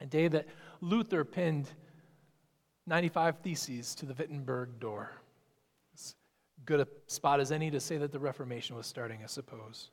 A 0.00 0.06
day 0.06 0.28
that 0.28 0.46
Luther 0.80 1.24
pinned 1.24 1.70
95 2.86 3.38
Theses 3.38 3.94
to 3.94 4.06
the 4.06 4.14
Wittenberg 4.14 4.80
door. 4.80 5.12
As 5.94 6.14
good 6.64 6.80
a 6.80 6.88
spot 7.06 7.40
as 7.40 7.52
any 7.52 7.70
to 7.70 7.80
say 7.80 7.96
that 7.98 8.12
the 8.12 8.18
Reformation 8.18 8.76
was 8.76 8.86
starting, 8.86 9.20
I 9.22 9.26
suppose. 9.26 9.90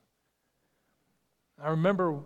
I 1.59 1.69
remember 1.69 2.19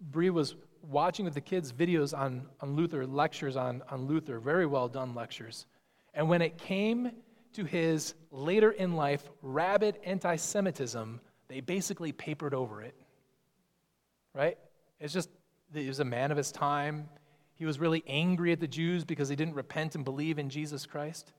Bree 0.00 0.30
was 0.30 0.56
watching 0.82 1.24
with 1.24 1.34
the 1.34 1.40
kids 1.40 1.72
videos 1.72 2.16
on, 2.16 2.46
on 2.60 2.74
Luther, 2.76 3.06
lectures 3.06 3.56
on, 3.56 3.82
on 3.90 4.06
Luther, 4.06 4.38
very 4.38 4.66
well 4.66 4.88
done 4.88 5.14
lectures. 5.14 5.66
And 6.14 6.28
when 6.28 6.42
it 6.42 6.58
came 6.58 7.10
to 7.54 7.64
his 7.64 8.14
later 8.30 8.72
in 8.72 8.94
life 8.94 9.28
rabid 9.42 9.98
anti 10.04 10.36
Semitism, 10.36 11.20
they 11.48 11.60
basically 11.60 12.12
papered 12.12 12.54
over 12.54 12.82
it. 12.82 12.94
Right? 14.34 14.58
It's 15.00 15.12
just, 15.12 15.30
he 15.72 15.86
was 15.86 16.00
a 16.00 16.04
man 16.04 16.30
of 16.30 16.36
his 16.36 16.52
time. 16.52 17.08
He 17.54 17.64
was 17.64 17.78
really 17.80 18.04
angry 18.06 18.52
at 18.52 18.60
the 18.60 18.68
Jews 18.68 19.04
because 19.04 19.28
they 19.28 19.36
didn't 19.36 19.54
repent 19.54 19.94
and 19.94 20.04
believe 20.04 20.38
in 20.38 20.48
Jesus 20.48 20.86
Christ. 20.86 21.32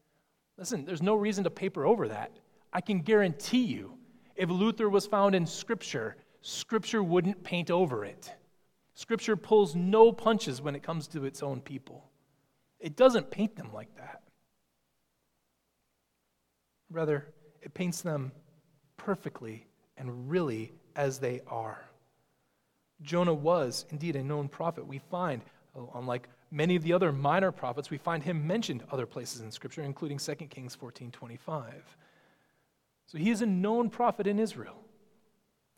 Listen, 0.58 0.84
there's 0.84 1.01
no 1.01 1.16
reason 1.16 1.46
to 1.46 1.50
paper 1.50 1.86
over 1.86 2.10
that. 2.10 2.32
I 2.74 2.82
can 2.82 3.00
guarantee 3.00 3.63
you, 3.63 3.98
if 4.36 4.50
Luther 4.50 4.89
was 4.89 5.08
found 5.08 5.34
in 5.36 5.46
Scripture, 5.46 6.18
Scripture 6.41 7.03
wouldn't 7.03 7.43
paint 7.43 7.69
over 7.69 8.05
it. 8.05 8.31
Scripture 8.93 9.36
pulls 9.36 9.75
no 9.75 10.12
punches 10.12 10.62
when 10.62 10.75
it 10.75 10.84
comes 10.84 11.08
to 11.08 11.25
its 11.25 11.41
own 11.41 11.62
people, 11.62 12.10
it 12.79 12.96
doesn't 12.96 13.31
paint 13.31 13.55
them 13.55 13.72
like 13.74 13.93
that. 13.98 14.22
Rather, 16.89 17.27
it 17.62 17.74
paints 17.74 18.01
them 18.01 18.31
perfectly 18.98 19.67
and 19.98 20.29
really 20.29 20.72
as 20.96 21.19
they 21.19 21.41
are. 21.48 21.89
Jonah 23.01 23.34
was 23.34 23.86
indeed 23.89 24.15
a 24.15 24.24
known 24.24 24.48
prophet. 24.48 24.86
We 24.86 24.98
find, 24.98 25.41
unlike 25.93 26.27
many 26.51 26.75
of 26.75 26.84
the 26.84 26.93
other 26.93 27.12
minor 27.12 27.51
prophets, 27.51 27.89
we 27.89 27.98
find 27.98 28.24
him 28.24 28.46
mentioned 28.46 28.84
other 28.91 29.05
places 29.05 29.41
in 29.41 29.51
Scripture, 29.51 29.84
including 29.84 30.17
2 30.17 30.36
Kings 30.50 30.75
14 30.75 31.12
25. 31.12 31.98
So 33.05 33.17
he 33.17 33.29
is 33.29 33.41
a 33.41 33.46
known 33.46 33.89
prophet 33.89 34.27
in 34.27 34.39
Israel. 34.39 34.84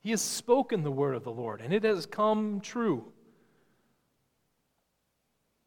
He 0.01 0.09
has 0.09 0.21
spoken 0.21 0.83
the 0.83 0.91
word 0.91 1.15
of 1.15 1.23
the 1.23 1.31
Lord, 1.31 1.61
and 1.61 1.71
it 1.71 1.83
has 1.83 2.05
come 2.05 2.59
true. 2.59 3.11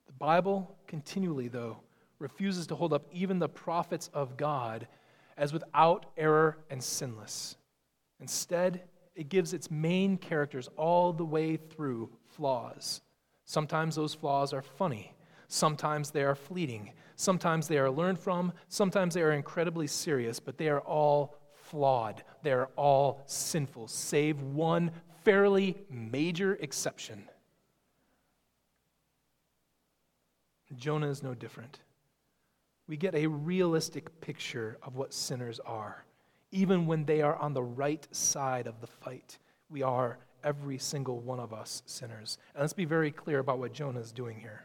The 0.07 0.13
Bible 0.13 0.77
continually, 0.87 1.49
though, 1.49 1.79
refuses 2.19 2.67
to 2.67 2.75
hold 2.75 2.93
up 2.93 3.07
even 3.13 3.39
the 3.39 3.49
prophets 3.49 4.11
of 4.13 4.37
God 4.37 4.89
as 5.37 5.53
without 5.53 6.07
error 6.17 6.59
and 6.69 6.83
sinless. 6.83 7.57
Instead, 8.21 8.83
it 9.15 9.29
gives 9.29 9.53
its 9.53 9.71
main 9.71 10.17
characters 10.17 10.69
all 10.77 11.13
the 11.13 11.25
way 11.25 11.57
through 11.57 12.11
flaws. 12.27 13.03
Sometimes 13.45 13.95
those 13.95 14.15
flaws 14.15 14.53
are 14.53 14.63
funny. 14.63 15.15
Sometimes 15.47 16.11
they 16.11 16.25
are 16.25 16.35
fleeting. 16.35 16.93
Sometimes 17.17 17.69
they 17.69 17.79
are 17.79 17.91
learned 17.91 18.19
from. 18.19 18.53
Sometimes 18.69 19.15
they 19.15 19.23
are 19.23 19.33
incredibly 19.33 19.87
serious, 19.87 20.41
but 20.41 20.59
they 20.59 20.69
are 20.69 20.81
all 20.81 21.37
flawed. 21.75 22.23
They're 22.45 22.69
all 22.77 23.21
sinful, 23.27 23.89
save 23.89 24.41
one 24.41 24.93
fairly 25.25 25.77
major 25.91 26.55
exception. 26.61 27.29
Jonah 30.77 31.09
is 31.09 31.25
no 31.25 31.35
different. 31.35 31.81
We 32.87 32.97
get 32.97 33.17
a 33.17 33.27
realistic 33.27 34.21
picture 34.21 34.79
of 34.85 34.95
what 34.95 35.13
sinners 35.13 35.59
are. 35.67 36.05
Even 36.53 36.87
when 36.87 37.07
they 37.07 37.23
are 37.23 37.35
on 37.37 37.55
the 37.55 37.63
right 37.65 38.07
side 38.15 38.69
of 38.69 38.81
the 38.81 38.87
fight, 38.87 39.39
we 39.69 39.83
are, 39.83 40.19
every 40.45 40.79
single 40.79 41.19
one 41.19 41.41
of 41.41 41.53
us, 41.53 41.83
sinners. 41.87 42.39
And 42.55 42.61
let's 42.61 42.73
be 42.73 42.85
very 42.85 43.11
clear 43.11 43.41
about 43.41 43.59
what 43.59 43.73
Jonah 43.73 43.99
is 43.99 44.13
doing 44.13 44.39
here. 44.39 44.65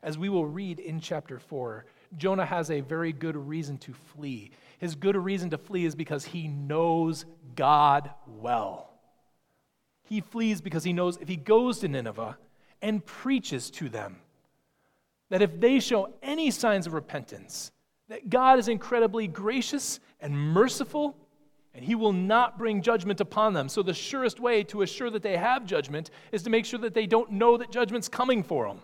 As 0.00 0.16
we 0.16 0.28
will 0.28 0.46
read 0.46 0.78
in 0.78 1.00
chapter 1.00 1.40
4, 1.40 1.86
Jonah 2.16 2.46
has 2.46 2.70
a 2.70 2.80
very 2.80 3.12
good 3.12 3.36
reason 3.36 3.78
to 3.78 3.92
flee. 3.92 4.50
His 4.78 4.94
good 4.94 5.16
reason 5.16 5.50
to 5.50 5.58
flee 5.58 5.84
is 5.84 5.94
because 5.94 6.24
he 6.24 6.48
knows 6.48 7.24
God 7.56 8.10
well. 8.26 8.90
He 10.04 10.20
flees 10.20 10.60
because 10.60 10.84
he 10.84 10.92
knows 10.92 11.16
if 11.16 11.28
he 11.28 11.36
goes 11.36 11.78
to 11.80 11.88
Nineveh 11.88 12.36
and 12.82 13.04
preaches 13.04 13.70
to 13.70 13.88
them 13.88 14.18
that 15.30 15.42
if 15.42 15.58
they 15.58 15.80
show 15.80 16.12
any 16.22 16.50
signs 16.50 16.86
of 16.86 16.92
repentance, 16.92 17.72
that 18.08 18.28
God 18.28 18.58
is 18.58 18.68
incredibly 18.68 19.26
gracious 19.26 19.98
and 20.20 20.38
merciful, 20.38 21.16
and 21.74 21.84
he 21.84 21.94
will 21.94 22.12
not 22.12 22.58
bring 22.58 22.82
judgment 22.82 23.20
upon 23.20 23.54
them. 23.54 23.68
So, 23.68 23.82
the 23.82 23.94
surest 23.94 24.38
way 24.38 24.62
to 24.64 24.82
assure 24.82 25.10
that 25.10 25.22
they 25.22 25.36
have 25.36 25.64
judgment 25.64 26.10
is 26.30 26.42
to 26.42 26.50
make 26.50 26.66
sure 26.66 26.78
that 26.80 26.94
they 26.94 27.06
don't 27.06 27.32
know 27.32 27.56
that 27.56 27.72
judgment's 27.72 28.08
coming 28.08 28.42
for 28.42 28.68
them. 28.68 28.80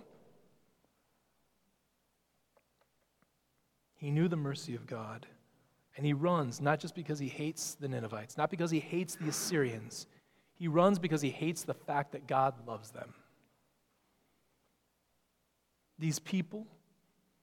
He 4.00 4.11
knew 4.11 4.28
the 4.28 4.37
mercy 4.37 4.75
of 4.75 4.87
God, 4.87 5.26
and 5.95 6.07
he 6.07 6.14
runs 6.14 6.59
not 6.59 6.80
just 6.80 6.95
because 6.95 7.19
he 7.19 7.28
hates 7.28 7.75
the 7.75 7.87
Ninevites, 7.87 8.38
not 8.38 8.50
because 8.50 8.71
he 8.71 8.80
hates 8.80 9.14
the 9.14 9.28
Assyrians. 9.28 10.07
He 10.54 10.69
runs 10.69 10.99
because 10.99 11.21
he 11.21 11.28
hates 11.28 11.64
the 11.64 11.75
fact 11.75 12.12
that 12.12 12.26
God 12.26 12.54
loves 12.66 12.92
them. 12.92 13.12
These 15.99 16.19
people 16.19 16.66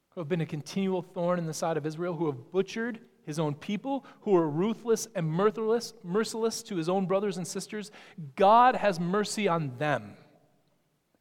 who 0.09 0.19
have 0.19 0.27
been 0.27 0.41
a 0.41 0.47
continual 0.47 1.03
thorn 1.03 1.37
in 1.37 1.45
the 1.45 1.53
side 1.53 1.77
of 1.77 1.85
Israel, 1.85 2.15
who 2.15 2.25
have 2.25 2.51
butchered 2.51 3.01
his 3.23 3.37
own 3.37 3.53
people, 3.53 4.03
who 4.21 4.35
are 4.35 4.49
ruthless 4.49 5.07
and 5.13 5.29
merciless, 5.29 5.93
merciless 6.03 6.63
to 6.63 6.75
his 6.75 6.89
own 6.89 7.05
brothers 7.05 7.37
and 7.37 7.47
sisters, 7.47 7.91
God 8.35 8.75
has 8.75 8.99
mercy 8.99 9.47
on 9.47 9.77
them, 9.77 10.13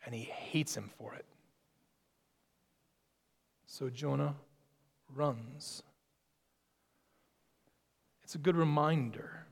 and 0.06 0.14
he 0.14 0.22
hates 0.22 0.74
him 0.74 0.88
for 0.96 1.12
it. 1.12 1.26
So 3.66 3.90
Jonah 3.90 4.36
runs. 5.16 5.82
It's 8.22 8.34
a 8.34 8.38
good 8.38 8.56
reminder 8.56 9.46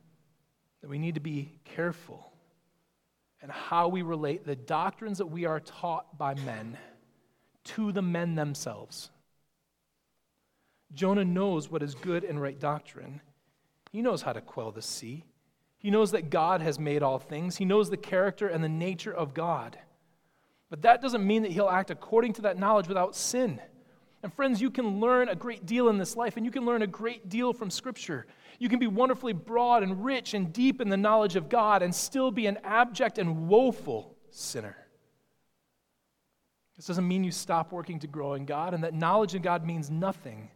that 0.81 0.91
we 0.91 0.99
need 0.99 1.15
to 1.15 1.21
be 1.21 1.53
careful 1.65 2.33
in 3.43 3.49
how 3.49 3.89
we 3.89 4.03
relate 4.03 4.45
the 4.45 4.57
doctrines 4.57 5.19
that 5.19 5.27
we 5.27 5.45
are 5.45 5.61
taught 5.61 6.19
by 6.19 6.35
men 6.35 6.77
to 7.65 7.93
the 7.93 8.03
men 8.03 8.35
themselves. 8.35 9.11
Jonah 10.93 11.25
knows 11.25 11.71
what 11.71 11.83
is 11.83 11.95
good 11.95 12.25
and 12.25 12.41
right 12.41 12.59
doctrine. 12.59 13.21
He 13.93 14.03
knows 14.03 14.23
how 14.23 14.33
to 14.33 14.41
quell 14.41 14.71
the 14.71 14.83
sea. 14.83 15.25
He 15.79 15.91
knows 15.91 16.13
that 16.13 16.31
God 16.31 16.63
has 16.63 16.79
made 16.79 17.03
all 17.03 17.19
things. 17.19 17.57
He 17.57 17.65
knows 17.65 17.91
the 17.91 17.97
character 17.97 18.49
and 18.49 18.65
the 18.65 18.69
nature 18.69 19.13
of 19.13 19.35
God. 19.35 19.79
But 20.71 20.83
that 20.83 21.03
doesn't 21.03 21.27
mean 21.27 21.43
that 21.43 21.53
he'll 21.53 21.69
act 21.69 21.91
according 21.91 22.33
to 22.35 22.43
that 22.43 22.59
knowledge 22.59 22.89
without 22.89 23.15
sin. 23.15 23.61
And 24.25 24.33
friends, 24.33 24.59
you 24.59 24.71
can 24.71 25.01
learn 25.01 25.29
a 25.29 25.35
great 25.35 25.67
deal 25.67 25.91
in 25.91 25.99
this 25.99 26.17
life, 26.17 26.39
and 26.39 26.47
you 26.47 26.51
can 26.51 26.65
learn 26.65 26.81
a 26.81 26.87
great 26.87 27.29
deal 27.29 27.53
from 27.53 27.69
Scripture. 27.69 28.27
You 28.59 28.71
can 28.71 28.79
be 28.79 28.87
wonderfully 28.87 29.35
broad 29.35 29.83
and 29.83 30.03
rich 30.03 30.33
and 30.33 30.51
deep 30.51 30.81
in 30.81 30.89
the 30.89 30.97
knowledge 30.97 31.37
of 31.37 31.51
God 31.51 31.83
and 31.83 31.95
still 31.95 32.31
be 32.31 32.47
an 32.47 32.57
abject 32.65 33.19
and 33.19 33.49
woeful 33.49 34.17
sinner. 34.31 34.79
This 36.75 36.87
doesn't 36.87 37.07
mean 37.07 37.23
you 37.23 37.33
stop 37.33 37.71
working 37.71 37.99
to 37.99 38.07
grow 38.07 38.33
in 38.33 38.47
God, 38.47 38.73
and 38.73 38.83
that 38.83 38.95
knowledge 38.95 39.35
in 39.35 39.43
God 39.43 39.67
means 39.67 39.91
nothing, 39.91 40.49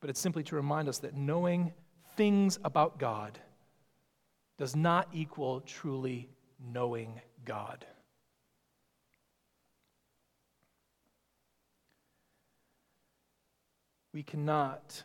but 0.00 0.10
it's 0.10 0.18
simply 0.18 0.42
to 0.42 0.56
remind 0.56 0.88
us 0.88 0.98
that 0.98 1.14
knowing 1.14 1.72
things 2.16 2.58
about 2.64 2.98
God 2.98 3.38
does 4.58 4.74
not 4.74 5.06
equal 5.12 5.60
truly 5.60 6.30
knowing 6.58 7.20
God. 7.44 7.86
We 14.18 14.24
cannot 14.24 15.04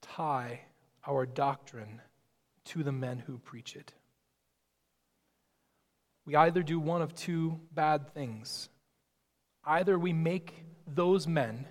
tie 0.00 0.62
our 1.06 1.26
doctrine 1.26 2.00
to 2.64 2.82
the 2.82 2.90
men 2.90 3.20
who 3.20 3.38
preach 3.38 3.76
it 3.76 3.94
we 6.24 6.34
either 6.34 6.64
do 6.64 6.80
one 6.80 7.02
of 7.02 7.14
two 7.14 7.60
bad 7.72 8.12
things. 8.14 8.68
Either 9.64 9.96
we 9.96 10.12
make 10.12 10.64
those 10.86 11.28
men 11.28 11.66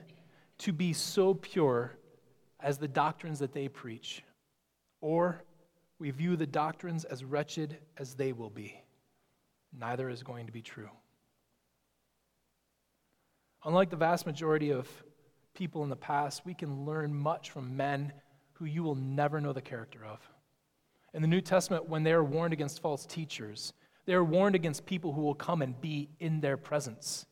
to 0.59 0.71
be 0.71 0.93
so 0.93 1.33
pure 1.33 1.91
as 2.61 2.77
the 2.77 2.87
doctrines 2.87 3.39
that 3.39 3.51
they 3.51 3.67
preach, 3.67 4.23
or 5.01 5.43
we 5.99 6.11
view 6.11 6.35
the 6.35 6.47
doctrines 6.47 7.03
as 7.05 7.23
wretched 7.25 7.77
as 7.97 8.15
they 8.15 8.33
will 8.33 8.49
be. 8.49 8.81
Neither 9.77 10.09
is 10.09 10.23
going 10.23 10.45
to 10.45 10.51
be 10.53 10.61
true. 10.61 10.89
Unlike 13.63 13.91
the 13.91 13.95
vast 13.95 14.25
majority 14.25 14.71
of 14.71 14.87
people 15.53 15.83
in 15.83 15.89
the 15.89 15.95
past, 15.95 16.45
we 16.45 16.53
can 16.53 16.85
learn 16.85 17.13
much 17.13 17.51
from 17.51 17.75
men 17.75 18.13
who 18.53 18.65
you 18.65 18.83
will 18.83 18.95
never 18.95 19.41
know 19.41 19.53
the 19.53 19.61
character 19.61 19.99
of. 20.05 20.19
In 21.13 21.21
the 21.21 21.27
New 21.27 21.41
Testament, 21.41 21.89
when 21.89 22.03
they 22.03 22.13
are 22.13 22.23
warned 22.23 22.53
against 22.53 22.81
false 22.81 23.05
teachers, 23.05 23.73
they're 24.05 24.23
warned 24.23 24.55
against 24.55 24.85
people 24.85 25.13
who 25.13 25.21
will 25.21 25.35
come 25.35 25.61
and 25.61 25.79
be 25.81 26.09
in 26.19 26.41
their 26.41 26.57
presence. 26.57 27.25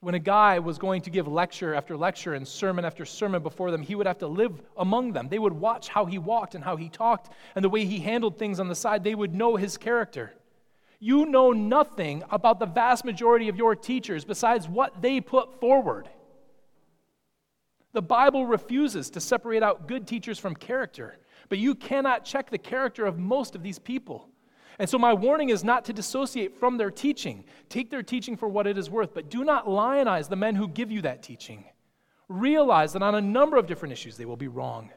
When 0.00 0.14
a 0.14 0.18
guy 0.18 0.58
was 0.58 0.76
going 0.76 1.00
to 1.02 1.10
give 1.10 1.26
lecture 1.26 1.74
after 1.74 1.96
lecture 1.96 2.34
and 2.34 2.46
sermon 2.46 2.84
after 2.84 3.06
sermon 3.06 3.42
before 3.42 3.70
them, 3.70 3.80
he 3.80 3.94
would 3.94 4.06
have 4.06 4.18
to 4.18 4.26
live 4.26 4.60
among 4.76 5.12
them. 5.12 5.28
They 5.30 5.38
would 5.38 5.54
watch 5.54 5.88
how 5.88 6.04
he 6.04 6.18
walked 6.18 6.54
and 6.54 6.62
how 6.62 6.76
he 6.76 6.90
talked 6.90 7.32
and 7.54 7.64
the 7.64 7.70
way 7.70 7.86
he 7.86 8.00
handled 8.00 8.38
things 8.38 8.60
on 8.60 8.68
the 8.68 8.74
side. 8.74 9.02
They 9.02 9.14
would 9.14 9.34
know 9.34 9.56
his 9.56 9.78
character. 9.78 10.34
You 11.00 11.24
know 11.24 11.52
nothing 11.52 12.22
about 12.30 12.58
the 12.58 12.66
vast 12.66 13.04
majority 13.04 13.48
of 13.48 13.56
your 13.56 13.74
teachers 13.74 14.24
besides 14.26 14.68
what 14.68 15.00
they 15.00 15.20
put 15.20 15.58
forward. 15.58 16.08
The 17.94 18.02
Bible 18.02 18.44
refuses 18.44 19.08
to 19.10 19.20
separate 19.20 19.62
out 19.62 19.86
good 19.86 20.06
teachers 20.06 20.38
from 20.38 20.56
character, 20.56 21.16
but 21.48 21.58
you 21.58 21.76
cannot 21.76 22.24
check 22.24 22.50
the 22.50 22.58
character 22.58 23.06
of 23.06 23.20
most 23.20 23.54
of 23.54 23.62
these 23.62 23.78
people. 23.78 24.28
And 24.80 24.90
so, 24.90 24.98
my 24.98 25.14
warning 25.14 25.50
is 25.50 25.62
not 25.62 25.84
to 25.84 25.92
dissociate 25.92 26.58
from 26.58 26.76
their 26.76 26.90
teaching. 26.90 27.44
Take 27.68 27.90
their 27.90 28.02
teaching 28.02 28.36
for 28.36 28.48
what 28.48 28.66
it 28.66 28.76
is 28.76 28.90
worth, 28.90 29.14
but 29.14 29.30
do 29.30 29.44
not 29.44 29.68
lionize 29.68 30.28
the 30.28 30.34
men 30.34 30.56
who 30.56 30.66
give 30.66 30.90
you 30.90 31.02
that 31.02 31.22
teaching. 31.22 31.64
Realize 32.28 32.92
that 32.94 33.02
on 33.02 33.14
a 33.14 33.20
number 33.20 33.56
of 33.56 33.68
different 33.68 33.92
issues, 33.92 34.16
they 34.16 34.24
will 34.24 34.36
be 34.36 34.48
wrong. 34.48 34.90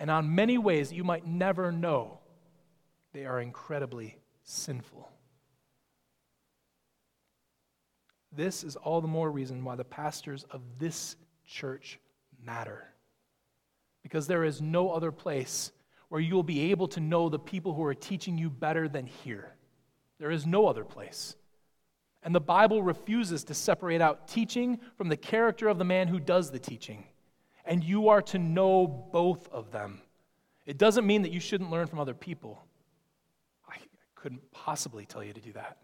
And 0.00 0.10
on 0.10 0.34
many 0.34 0.56
ways 0.56 0.90
you 0.90 1.04
might 1.04 1.26
never 1.26 1.70
know, 1.70 2.20
they 3.12 3.26
are 3.26 3.42
incredibly 3.42 4.16
sinful. 4.44 5.10
This 8.32 8.64
is 8.64 8.76
all 8.76 9.02
the 9.02 9.08
more 9.08 9.30
reason 9.30 9.62
why 9.62 9.76
the 9.76 9.84
pastors 9.84 10.46
of 10.50 10.62
this 10.78 11.16
church 11.46 12.00
matter. 12.46 12.84
Because 14.02 14.26
there 14.26 14.44
is 14.44 14.62
no 14.62 14.90
other 14.90 15.12
place 15.12 15.72
where 16.08 16.20
you 16.20 16.34
will 16.34 16.42
be 16.42 16.70
able 16.70 16.88
to 16.88 17.00
know 17.00 17.28
the 17.28 17.38
people 17.38 17.74
who 17.74 17.84
are 17.84 17.94
teaching 17.94 18.38
you 18.38 18.48
better 18.48 18.88
than 18.88 19.06
here. 19.06 19.52
There 20.18 20.30
is 20.30 20.46
no 20.46 20.66
other 20.66 20.84
place. 20.84 21.34
And 22.22 22.34
the 22.34 22.40
Bible 22.40 22.82
refuses 22.82 23.44
to 23.44 23.54
separate 23.54 24.00
out 24.00 24.28
teaching 24.28 24.80
from 24.96 25.08
the 25.08 25.16
character 25.16 25.68
of 25.68 25.78
the 25.78 25.84
man 25.84 26.08
who 26.08 26.18
does 26.18 26.50
the 26.50 26.58
teaching. 26.58 27.04
And 27.64 27.82
you 27.82 28.08
are 28.08 28.22
to 28.22 28.38
know 28.38 28.86
both 28.86 29.48
of 29.48 29.72
them. 29.72 30.00
It 30.64 30.78
doesn't 30.78 31.06
mean 31.06 31.22
that 31.22 31.32
you 31.32 31.40
shouldn't 31.40 31.70
learn 31.70 31.86
from 31.86 31.98
other 31.98 32.14
people. 32.14 32.64
I 33.68 33.76
couldn't 34.14 34.50
possibly 34.52 35.04
tell 35.06 35.22
you 35.22 35.32
to 35.32 35.40
do 35.40 35.52
that. 35.52 35.78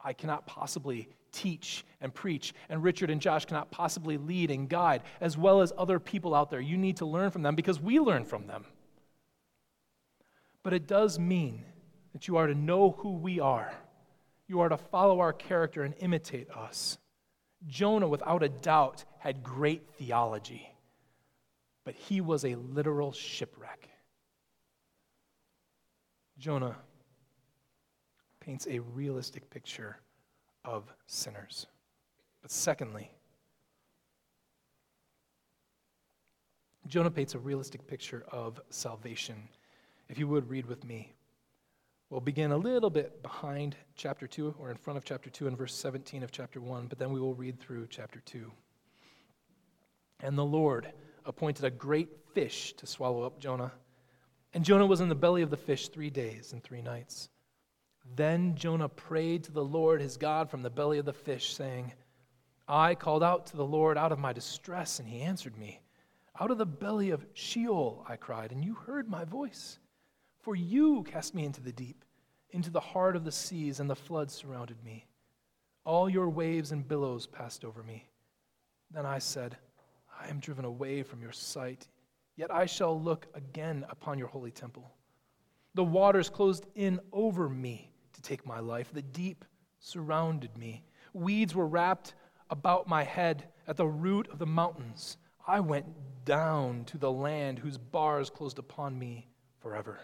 I 0.00 0.12
cannot 0.12 0.46
possibly 0.46 1.08
teach 1.36 1.84
and 2.00 2.12
preach, 2.12 2.54
and 2.68 2.82
Richard 2.82 3.10
and 3.10 3.20
Josh 3.20 3.44
cannot 3.44 3.70
possibly 3.70 4.16
lead 4.16 4.50
and 4.50 4.68
guide, 4.68 5.02
as 5.20 5.36
well 5.36 5.60
as 5.60 5.72
other 5.76 6.00
people 6.00 6.34
out 6.34 6.50
there. 6.50 6.60
You 6.60 6.76
need 6.76 6.96
to 6.98 7.06
learn 7.06 7.30
from 7.30 7.42
them 7.42 7.54
because 7.54 7.78
we 7.80 8.00
learn 8.00 8.24
from 8.24 8.46
them. 8.46 8.64
But 10.62 10.72
it 10.72 10.86
does 10.86 11.18
mean 11.18 11.64
that 12.12 12.26
you 12.26 12.38
are 12.38 12.46
to 12.46 12.54
know 12.54 12.92
who 12.98 13.12
we 13.12 13.38
are. 13.38 13.72
You 14.48 14.60
are 14.60 14.68
to 14.68 14.76
follow 14.76 15.20
our 15.20 15.32
character 15.32 15.82
and 15.82 15.94
imitate 15.98 16.50
us. 16.50 16.98
Jonah, 17.66 18.08
without 18.08 18.42
a 18.42 18.48
doubt, 18.48 19.04
had 19.18 19.42
great 19.42 19.82
theology, 19.98 20.68
but 21.84 21.94
he 21.94 22.20
was 22.20 22.44
a 22.44 22.54
literal 22.54 23.12
shipwreck. 23.12 23.88
Jonah 26.38 26.76
paints 28.40 28.66
a 28.70 28.78
realistic 28.78 29.50
picture 29.50 29.96
of 30.66 30.92
sinners. 31.06 31.66
But 32.42 32.50
secondly, 32.50 33.10
Jonah 36.86 37.10
paints 37.10 37.34
a 37.34 37.38
realistic 37.38 37.86
picture 37.86 38.24
of 38.30 38.60
salvation. 38.70 39.48
If 40.08 40.18
you 40.18 40.28
would 40.28 40.48
read 40.48 40.66
with 40.66 40.84
me, 40.84 41.14
we'll 42.10 42.20
begin 42.20 42.52
a 42.52 42.56
little 42.56 42.90
bit 42.90 43.22
behind 43.22 43.76
chapter 43.96 44.26
2 44.26 44.54
or 44.58 44.70
in 44.70 44.76
front 44.76 44.96
of 44.96 45.04
chapter 45.04 45.30
2 45.30 45.48
in 45.48 45.56
verse 45.56 45.74
17 45.74 46.22
of 46.22 46.30
chapter 46.30 46.60
1, 46.60 46.86
but 46.86 46.98
then 46.98 47.10
we 47.10 47.18
will 47.18 47.34
read 47.34 47.58
through 47.58 47.88
chapter 47.88 48.20
2. 48.26 48.50
And 50.20 50.38
the 50.38 50.44
Lord 50.44 50.92
appointed 51.24 51.64
a 51.64 51.70
great 51.70 52.08
fish 52.34 52.72
to 52.74 52.86
swallow 52.86 53.22
up 53.22 53.40
Jonah. 53.40 53.72
And 54.54 54.64
Jonah 54.64 54.86
was 54.86 55.00
in 55.00 55.08
the 55.08 55.14
belly 55.14 55.42
of 55.42 55.50
the 55.50 55.56
fish 55.56 55.88
three 55.88 56.10
days 56.10 56.52
and 56.52 56.62
three 56.62 56.82
nights. 56.82 57.28
Then 58.14 58.54
Jonah 58.54 58.88
prayed 58.88 59.44
to 59.44 59.52
the 59.52 59.64
Lord 59.64 60.00
his 60.00 60.16
God 60.16 60.48
from 60.48 60.62
the 60.62 60.70
belly 60.70 60.98
of 60.98 61.04
the 61.04 61.12
fish, 61.12 61.54
saying, 61.54 61.92
I 62.68 62.94
called 62.94 63.22
out 63.22 63.46
to 63.48 63.56
the 63.56 63.64
Lord 63.64 63.98
out 63.98 64.12
of 64.12 64.18
my 64.18 64.32
distress, 64.32 64.98
and 64.98 65.08
he 65.08 65.20
answered 65.20 65.56
me. 65.56 65.80
Out 66.40 66.50
of 66.50 66.58
the 66.58 66.66
belly 66.66 67.10
of 67.10 67.26
Sheol 67.34 68.04
I 68.08 68.16
cried, 68.16 68.52
and 68.52 68.64
you 68.64 68.74
heard 68.74 69.08
my 69.08 69.24
voice. 69.24 69.78
For 70.40 70.54
you 70.54 71.02
cast 71.04 71.34
me 71.34 71.44
into 71.44 71.60
the 71.60 71.72
deep, 71.72 72.04
into 72.50 72.70
the 72.70 72.80
heart 72.80 73.16
of 73.16 73.24
the 73.24 73.32
seas, 73.32 73.80
and 73.80 73.88
the 73.88 73.96
flood 73.96 74.30
surrounded 74.30 74.82
me. 74.84 75.06
All 75.84 76.08
your 76.08 76.28
waves 76.28 76.72
and 76.72 76.86
billows 76.86 77.26
passed 77.26 77.64
over 77.64 77.82
me. 77.82 78.08
Then 78.90 79.06
I 79.06 79.18
said, 79.18 79.56
I 80.18 80.28
am 80.28 80.40
driven 80.40 80.64
away 80.64 81.02
from 81.02 81.20
your 81.20 81.32
sight, 81.32 81.86
yet 82.36 82.52
I 82.52 82.66
shall 82.66 83.00
look 83.00 83.26
again 83.34 83.84
upon 83.90 84.18
your 84.18 84.28
holy 84.28 84.50
temple. 84.50 84.90
The 85.74 85.84
waters 85.84 86.30
closed 86.30 86.66
in 86.74 87.00
over 87.12 87.48
me 87.48 87.92
to 88.16 88.22
take 88.22 88.44
my 88.44 88.60
life, 88.60 88.90
the 88.92 89.02
deep 89.02 89.44
surrounded 89.78 90.56
me. 90.58 90.82
Weeds 91.12 91.54
were 91.54 91.66
wrapped 91.66 92.14
about 92.50 92.88
my 92.88 93.04
head 93.04 93.44
at 93.66 93.76
the 93.76 93.86
root 93.86 94.28
of 94.30 94.38
the 94.38 94.46
mountains. 94.46 95.16
I 95.46 95.60
went 95.60 95.86
down 96.24 96.84
to 96.86 96.98
the 96.98 97.10
land 97.12 97.58
whose 97.58 97.78
bars 97.78 98.30
closed 98.30 98.58
upon 98.58 98.98
me 98.98 99.28
forever. 99.60 100.00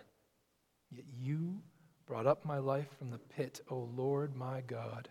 Yet 0.90 1.04
you 1.18 1.60
brought 2.06 2.26
up 2.26 2.44
my 2.44 2.58
life 2.58 2.88
from 2.98 3.10
the 3.10 3.18
pit, 3.18 3.60
O 3.70 3.88
Lord 3.94 4.36
my 4.36 4.60
God. 4.62 5.08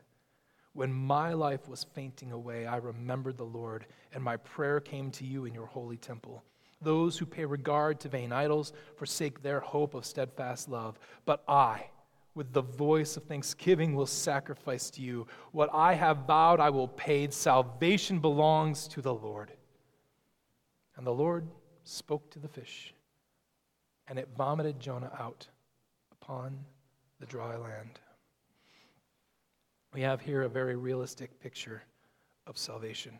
When 0.73 0.93
my 0.93 1.33
life 1.33 1.67
was 1.67 1.83
fainting 1.83 2.31
away, 2.31 2.65
I 2.65 2.77
remembered 2.77 3.37
the 3.37 3.43
Lord, 3.43 3.85
and 4.13 4.23
my 4.23 4.37
prayer 4.37 4.79
came 4.79 5.11
to 5.11 5.25
you 5.25 5.45
in 5.45 5.53
your 5.53 5.65
holy 5.65 5.97
temple. 5.97 6.43
Those 6.81 7.17
who 7.17 7.25
pay 7.25 7.45
regard 7.45 7.99
to 8.01 8.09
vain 8.09 8.31
idols 8.31 8.71
forsake 8.95 9.41
their 9.41 9.59
hope 9.59 9.93
of 9.93 10.05
steadfast 10.05 10.69
love. 10.69 10.97
But 11.25 11.43
I, 11.47 11.85
with 12.33 12.53
the 12.53 12.61
voice 12.61 13.17
of 13.17 13.23
thanksgiving, 13.23 13.93
will 13.93 14.05
sacrifice 14.05 14.89
to 14.91 15.01
you. 15.01 15.27
What 15.51 15.69
I 15.73 15.93
have 15.93 16.25
vowed, 16.27 16.59
I 16.59 16.69
will 16.69 16.87
pay. 16.87 17.29
Salvation 17.29 18.19
belongs 18.19 18.87
to 18.89 19.01
the 19.01 19.13
Lord. 19.13 19.51
And 20.95 21.05
the 21.05 21.13
Lord 21.13 21.47
spoke 21.83 22.29
to 22.31 22.39
the 22.39 22.47
fish, 22.47 22.93
and 24.07 24.17
it 24.19 24.29
vomited 24.37 24.79
Jonah 24.79 25.11
out 25.19 25.47
upon 26.11 26.57
the 27.19 27.25
dry 27.25 27.57
land. 27.57 27.99
We 29.93 30.01
have 30.01 30.21
here 30.21 30.43
a 30.43 30.49
very 30.49 30.75
realistic 30.75 31.37
picture 31.41 31.83
of 32.47 32.57
salvation. 32.57 33.19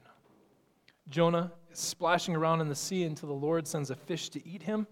Jonah 1.10 1.52
is 1.71 1.80
splashing 1.80 2.36
around 2.36 2.62
in 2.62 2.69
the 2.69 2.76
sea 2.76 3.04
until 3.04 3.28
the 3.28 3.36
Lord 3.36 3.67
sends 3.67 3.89
a 3.89 3.95
fish 3.95 4.30
to 4.30 4.47
eat 4.47 4.63
him. 4.63 4.88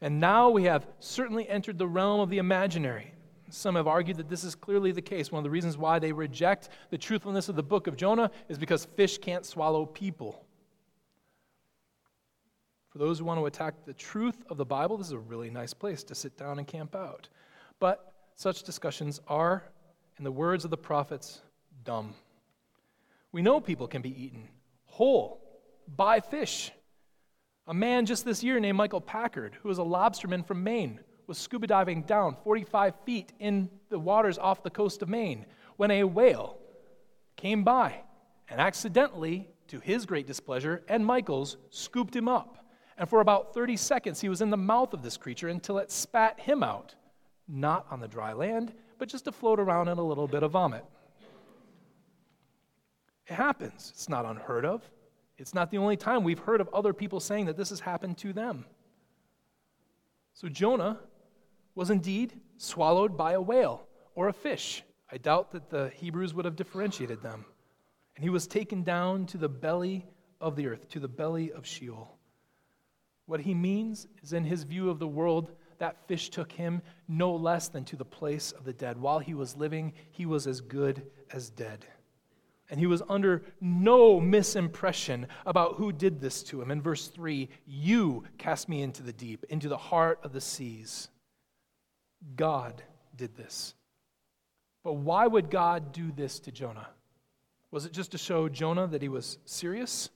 And 0.00 0.20
now 0.20 0.50
we 0.50 0.64
have 0.64 0.86
certainly 1.00 1.48
entered 1.48 1.78
the 1.78 1.86
realm 1.86 2.20
of 2.20 2.28
the 2.28 2.38
imaginary. 2.38 3.13
Some 3.50 3.76
have 3.76 3.86
argued 3.86 4.16
that 4.16 4.28
this 4.28 4.44
is 4.44 4.54
clearly 4.54 4.92
the 4.92 5.02
case. 5.02 5.30
One 5.30 5.38
of 5.38 5.44
the 5.44 5.50
reasons 5.50 5.76
why 5.76 5.98
they 5.98 6.12
reject 6.12 6.70
the 6.90 6.98
truthfulness 6.98 7.48
of 7.48 7.56
the 7.56 7.62
book 7.62 7.86
of 7.86 7.96
Jonah 7.96 8.30
is 8.48 8.58
because 8.58 8.84
fish 8.84 9.18
can't 9.18 9.44
swallow 9.44 9.86
people. 9.86 10.44
For 12.90 12.98
those 12.98 13.18
who 13.18 13.24
want 13.24 13.40
to 13.40 13.46
attack 13.46 13.84
the 13.84 13.92
truth 13.92 14.44
of 14.48 14.56
the 14.56 14.64
Bible, 14.64 14.96
this 14.96 15.08
is 15.08 15.12
a 15.12 15.18
really 15.18 15.50
nice 15.50 15.74
place 15.74 16.04
to 16.04 16.14
sit 16.14 16.36
down 16.36 16.58
and 16.58 16.66
camp 16.66 16.94
out. 16.94 17.28
But 17.80 18.12
such 18.36 18.62
discussions 18.62 19.20
are, 19.26 19.64
in 20.18 20.24
the 20.24 20.32
words 20.32 20.64
of 20.64 20.70
the 20.70 20.76
prophets, 20.76 21.42
dumb. 21.84 22.14
We 23.32 23.42
know 23.42 23.60
people 23.60 23.88
can 23.88 24.00
be 24.00 24.22
eaten 24.22 24.48
whole 24.86 25.40
by 25.96 26.20
fish. 26.20 26.70
A 27.66 27.74
man 27.74 28.06
just 28.06 28.24
this 28.24 28.44
year 28.44 28.60
named 28.60 28.78
Michael 28.78 29.00
Packard, 29.00 29.56
who 29.60 29.68
was 29.68 29.78
a 29.78 29.82
lobsterman 29.82 30.46
from 30.46 30.62
Maine, 30.62 31.00
was 31.26 31.38
scuba 31.38 31.66
diving 31.66 32.02
down 32.02 32.36
45 32.44 32.94
feet 33.04 33.32
in 33.38 33.70
the 33.88 33.98
waters 33.98 34.38
off 34.38 34.62
the 34.62 34.70
coast 34.70 35.02
of 35.02 35.08
Maine 35.08 35.46
when 35.76 35.90
a 35.90 36.04
whale 36.04 36.58
came 37.36 37.64
by 37.64 38.00
and 38.48 38.60
accidentally, 38.60 39.48
to 39.68 39.80
his 39.80 40.06
great 40.06 40.26
displeasure 40.26 40.82
and 40.88 41.04
Michael's, 41.04 41.56
scooped 41.70 42.14
him 42.14 42.28
up. 42.28 42.58
And 42.98 43.08
for 43.08 43.20
about 43.20 43.54
30 43.54 43.76
seconds, 43.76 44.20
he 44.20 44.28
was 44.28 44.42
in 44.42 44.50
the 44.50 44.56
mouth 44.56 44.92
of 44.92 45.02
this 45.02 45.16
creature 45.16 45.48
until 45.48 45.78
it 45.78 45.90
spat 45.90 46.38
him 46.38 46.62
out 46.62 46.94
not 47.48 47.86
on 47.90 48.00
the 48.00 48.08
dry 48.08 48.32
land, 48.32 48.72
but 48.98 49.08
just 49.08 49.24
to 49.24 49.32
float 49.32 49.60
around 49.60 49.88
in 49.88 49.98
a 49.98 50.02
little 50.02 50.28
bit 50.28 50.42
of 50.42 50.52
vomit. 50.52 50.84
It 53.26 53.34
happens. 53.34 53.90
It's 53.94 54.08
not 54.08 54.24
unheard 54.24 54.64
of. 54.64 54.82
It's 55.36 55.54
not 55.54 55.70
the 55.70 55.78
only 55.78 55.96
time 55.96 56.22
we've 56.22 56.38
heard 56.38 56.60
of 56.60 56.68
other 56.72 56.92
people 56.92 57.20
saying 57.20 57.46
that 57.46 57.56
this 57.56 57.70
has 57.70 57.80
happened 57.80 58.18
to 58.18 58.32
them. 58.32 58.64
So 60.34 60.48
Jonah 60.48 61.00
was 61.74 61.90
indeed 61.90 62.40
swallowed 62.56 63.16
by 63.16 63.32
a 63.32 63.40
whale 63.40 63.86
or 64.14 64.28
a 64.28 64.32
fish. 64.32 64.82
I 65.10 65.18
doubt 65.18 65.52
that 65.52 65.70
the 65.70 65.90
Hebrews 65.96 66.34
would 66.34 66.44
have 66.44 66.56
differentiated 66.56 67.22
them. 67.22 67.44
And 68.16 68.24
he 68.24 68.30
was 68.30 68.46
taken 68.46 68.82
down 68.82 69.26
to 69.26 69.38
the 69.38 69.48
belly 69.48 70.06
of 70.40 70.56
the 70.56 70.68
earth, 70.68 70.88
to 70.90 71.00
the 71.00 71.08
belly 71.08 71.52
of 71.52 71.66
Sheol. 71.66 72.16
What 73.26 73.40
he 73.40 73.54
means 73.54 74.06
is, 74.22 74.32
in 74.32 74.44
his 74.44 74.64
view 74.64 74.90
of 74.90 74.98
the 74.98 75.08
world, 75.08 75.50
that 75.78 76.06
fish 76.06 76.30
took 76.30 76.52
him 76.52 76.82
no 77.08 77.34
less 77.34 77.68
than 77.68 77.84
to 77.86 77.96
the 77.96 78.04
place 78.04 78.52
of 78.52 78.64
the 78.64 78.72
dead. 78.72 79.00
While 79.00 79.18
he 79.18 79.34
was 79.34 79.56
living, 79.56 79.94
he 80.12 80.26
was 80.26 80.46
as 80.46 80.60
good 80.60 81.06
as 81.32 81.50
dead. 81.50 81.86
And 82.70 82.78
he 82.78 82.86
was 82.86 83.02
under 83.08 83.42
no 83.60 84.20
misimpression 84.20 85.26
about 85.44 85.76
who 85.76 85.92
did 85.92 86.20
this 86.20 86.42
to 86.44 86.62
him. 86.62 86.70
In 86.70 86.80
verse 86.80 87.08
3, 87.08 87.48
you 87.66 88.24
cast 88.38 88.68
me 88.68 88.82
into 88.82 89.02
the 89.02 89.12
deep, 89.12 89.44
into 89.48 89.68
the 89.68 89.76
heart 89.76 90.20
of 90.22 90.32
the 90.32 90.40
seas. 90.40 91.08
God 92.36 92.82
did 93.16 93.36
this. 93.36 93.74
But 94.82 94.94
why 94.94 95.26
would 95.26 95.50
God 95.50 95.92
do 95.92 96.12
this 96.12 96.40
to 96.40 96.52
Jonah? 96.52 96.88
Was 97.70 97.86
it 97.86 97.92
just 97.92 98.12
to 98.12 98.18
show 98.18 98.48
Jonah 98.48 98.86
that 98.86 99.02
he 99.02 99.08
was 99.08 99.38
serious? 99.46 100.10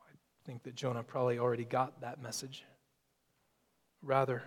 I 0.00 0.12
think 0.44 0.62
that 0.64 0.74
Jonah 0.74 1.02
probably 1.02 1.38
already 1.38 1.64
got 1.64 2.00
that 2.00 2.22
message. 2.22 2.64
Rather, 4.02 4.42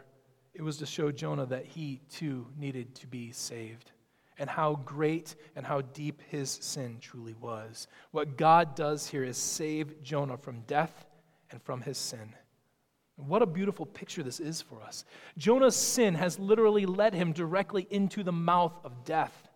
it 0.53 0.61
was 0.61 0.77
to 0.77 0.85
show 0.85 1.11
Jonah 1.11 1.45
that 1.45 1.65
he 1.65 2.01
too 2.09 2.47
needed 2.57 2.95
to 2.95 3.07
be 3.07 3.31
saved 3.31 3.91
and 4.37 4.49
how 4.49 4.75
great 4.85 5.35
and 5.55 5.65
how 5.65 5.81
deep 5.81 6.21
his 6.29 6.49
sin 6.61 6.97
truly 6.99 7.35
was. 7.39 7.87
What 8.11 8.37
God 8.37 8.75
does 8.75 9.07
here 9.07 9.23
is 9.23 9.37
save 9.37 10.01
Jonah 10.01 10.37
from 10.37 10.61
death 10.61 11.05
and 11.51 11.61
from 11.61 11.81
his 11.81 11.97
sin. 11.97 12.33
What 13.27 13.41
a 13.41 13.47
beautiful 13.47 13.85
picture 13.85 14.23
this 14.23 14.39
is 14.39 14.61
for 14.61 14.81
us. 14.81 15.05
Jonah's 15.37 15.75
sin 15.75 16.15
has 16.15 16.39
literally 16.39 16.85
led 16.85 17.13
him 17.13 17.33
directly 17.33 17.87
into 17.89 18.23
the 18.23 18.31
mouth 18.31 18.73
of 18.83 19.03
death, 19.03 19.49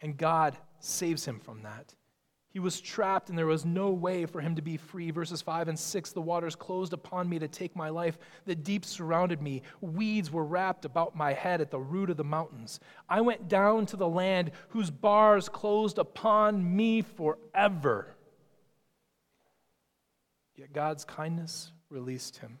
and 0.00 0.16
God 0.16 0.56
saves 0.80 1.24
him 1.24 1.40
from 1.40 1.62
that. 1.62 1.94
He 2.52 2.58
was 2.58 2.82
trapped, 2.82 3.30
and 3.30 3.38
there 3.38 3.46
was 3.46 3.64
no 3.64 3.90
way 3.90 4.26
for 4.26 4.42
him 4.42 4.56
to 4.56 4.62
be 4.62 4.76
free. 4.76 5.10
Verses 5.10 5.40
5 5.40 5.68
and 5.68 5.78
6 5.78 6.12
The 6.12 6.20
waters 6.20 6.54
closed 6.54 6.92
upon 6.92 7.26
me 7.26 7.38
to 7.38 7.48
take 7.48 7.74
my 7.74 7.88
life. 7.88 8.18
The 8.44 8.54
deep 8.54 8.84
surrounded 8.84 9.40
me. 9.40 9.62
Weeds 9.80 10.30
were 10.30 10.44
wrapped 10.44 10.84
about 10.84 11.16
my 11.16 11.32
head 11.32 11.62
at 11.62 11.70
the 11.70 11.80
root 11.80 12.10
of 12.10 12.18
the 12.18 12.24
mountains. 12.24 12.78
I 13.08 13.22
went 13.22 13.48
down 13.48 13.86
to 13.86 13.96
the 13.96 14.08
land 14.08 14.50
whose 14.68 14.90
bars 14.90 15.48
closed 15.48 15.96
upon 15.96 16.76
me 16.76 17.00
forever. 17.00 18.14
Yet 20.54 20.74
God's 20.74 21.06
kindness 21.06 21.72
released 21.88 22.36
him. 22.36 22.58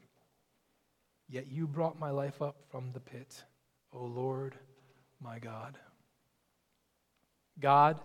Yet 1.32 1.50
you 1.50 1.66
brought 1.66 1.98
my 1.98 2.10
life 2.10 2.42
up 2.42 2.56
from 2.70 2.92
the 2.92 3.00
pit, 3.00 3.42
O 3.90 4.04
Lord 4.04 4.54
my 5.18 5.38
God. 5.38 5.78
God 7.58 7.98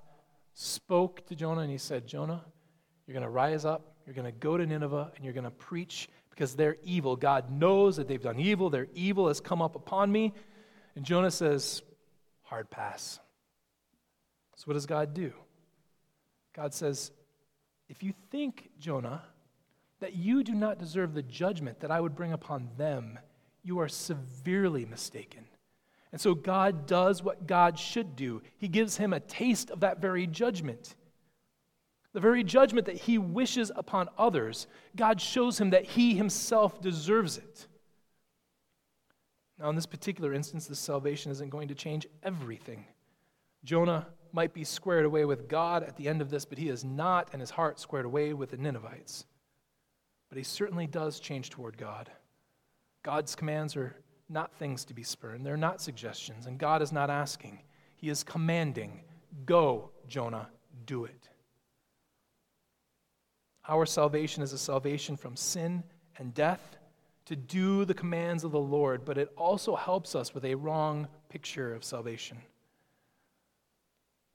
spoke 0.54 1.28
to 1.28 1.36
Jonah 1.36 1.60
and 1.60 1.70
he 1.70 1.78
said, 1.78 2.08
Jonah, 2.08 2.42
you're 3.06 3.14
going 3.14 3.26
to 3.26 3.30
rise 3.30 3.66
up, 3.66 3.98
you're 4.06 4.16
going 4.16 4.32
to 4.32 4.40
go 4.40 4.56
to 4.56 4.66
Nineveh, 4.66 5.12
and 5.14 5.26
you're 5.26 5.34
going 5.34 5.44
to 5.44 5.52
preach 5.52 6.08
because 6.30 6.56
they're 6.56 6.78
evil. 6.84 7.18
God 7.18 7.52
knows 7.52 7.98
that 7.98 8.08
they've 8.08 8.22
done 8.22 8.40
evil, 8.40 8.70
their 8.70 8.88
evil 8.94 9.28
has 9.28 9.42
come 9.42 9.62
up 9.62 9.76
upon 9.76 10.10
me. 10.10 10.34
And 10.96 11.04
Jonah 11.04 11.30
says, 11.30 11.82
Hard 12.44 12.70
pass. 12.70 13.20
So, 14.56 14.64
what 14.68 14.76
does 14.76 14.86
God 14.86 15.14
do? 15.14 15.34
God 16.56 16.74
says, 16.74 17.12
If 17.90 18.04
you 18.04 18.14
think, 18.32 18.70
Jonah, 18.80 19.22
that 20.00 20.16
you 20.16 20.44
do 20.44 20.54
not 20.54 20.80
deserve 20.80 21.14
the 21.14 21.24
judgment 21.24 21.80
that 21.80 21.92
I 21.92 22.00
would 22.00 22.16
bring 22.16 22.34
upon 22.34 22.70
them, 22.78 23.18
you 23.64 23.80
are 23.80 23.88
severely 23.88 24.86
mistaken. 24.86 25.46
And 26.12 26.22
so 26.22 26.34
God 26.34 26.88
does 26.88 27.22
what 27.22 27.48
God 27.48 27.78
should 27.78 28.16
do. 28.16 28.42
He 28.58 28.68
gives 28.68 28.98
him 28.98 29.12
a 29.14 29.20
taste 29.20 29.70
of 29.72 29.82
that 29.82 30.00
very 30.00 30.26
judgment. 30.26 30.96
The 32.14 32.20
very 32.20 32.44
judgment 32.44 32.86
that 32.86 32.96
he 32.96 33.18
wishes 33.18 33.72
upon 33.76 34.10
others, 34.18 34.68
God 34.96 35.20
shows 35.20 35.60
him 35.60 35.72
that 35.72 35.86
he 35.86 36.16
himself 36.16 36.82
deserves 36.82 37.38
it. 37.38 37.68
Now, 39.60 39.70
in 39.70 39.76
this 39.76 39.86
particular 39.86 40.34
instance, 40.34 40.68
the 40.68 40.76
salvation 40.76 41.32
isn't 41.32 41.50
going 41.50 41.68
to 41.68 41.76
change 41.76 42.08
everything. 42.24 42.86
Jonah 43.64 44.08
might 44.32 44.54
be 44.54 44.64
squared 44.64 45.06
away 45.06 45.26
with 45.26 45.48
God 45.48 45.84
at 45.84 45.98
the 45.98 46.08
end 46.08 46.22
of 46.22 46.30
this, 46.30 46.46
but 46.46 46.58
he 46.58 46.70
is 46.70 46.84
not, 46.84 47.30
and 47.34 47.42
his 47.42 47.50
heart 47.50 47.80
squared 47.80 48.06
away 48.06 48.34
with 48.34 48.52
the 48.52 48.58
Ninevites. 48.58 49.26
But 50.30 50.38
he 50.38 50.44
certainly 50.44 50.88
does 50.88 51.20
change 51.20 51.50
toward 51.50 51.78
God. 51.78 52.10
God's 53.04 53.36
commands 53.36 53.76
are 53.76 53.96
not 54.30 54.54
things 54.56 54.84
to 54.86 54.94
be 54.94 55.04
spurned. 55.04 55.46
They're 55.46 55.58
not 55.58 55.82
suggestions, 55.82 56.46
and 56.46 56.58
God 56.58 56.82
is 56.82 56.92
not 56.92 57.10
asking. 57.10 57.60
He 57.96 58.10
is 58.10 58.24
commanding, 58.24 59.02
Go, 59.46 59.92
Jonah, 60.08 60.50
do 60.86 61.06
it. 61.06 61.30
Our 63.68 63.86
salvation 63.86 64.44
is 64.44 64.54
a 64.54 64.58
salvation 64.58 65.18
from 65.18 65.36
sin 65.36 65.84
and 66.18 66.34
death 66.34 66.78
to 67.26 67.36
do 67.36 67.84
the 67.84 67.94
commands 67.94 68.44
of 68.44 68.52
the 68.52 68.60
Lord, 68.60 69.04
but 69.04 69.18
it 69.18 69.32
also 69.36 69.76
helps 69.76 70.16
us 70.16 70.34
with 70.34 70.46
a 70.46 70.56
wrong 70.56 71.08
picture 71.30 71.74
of 71.74 71.84
salvation. 71.84 72.38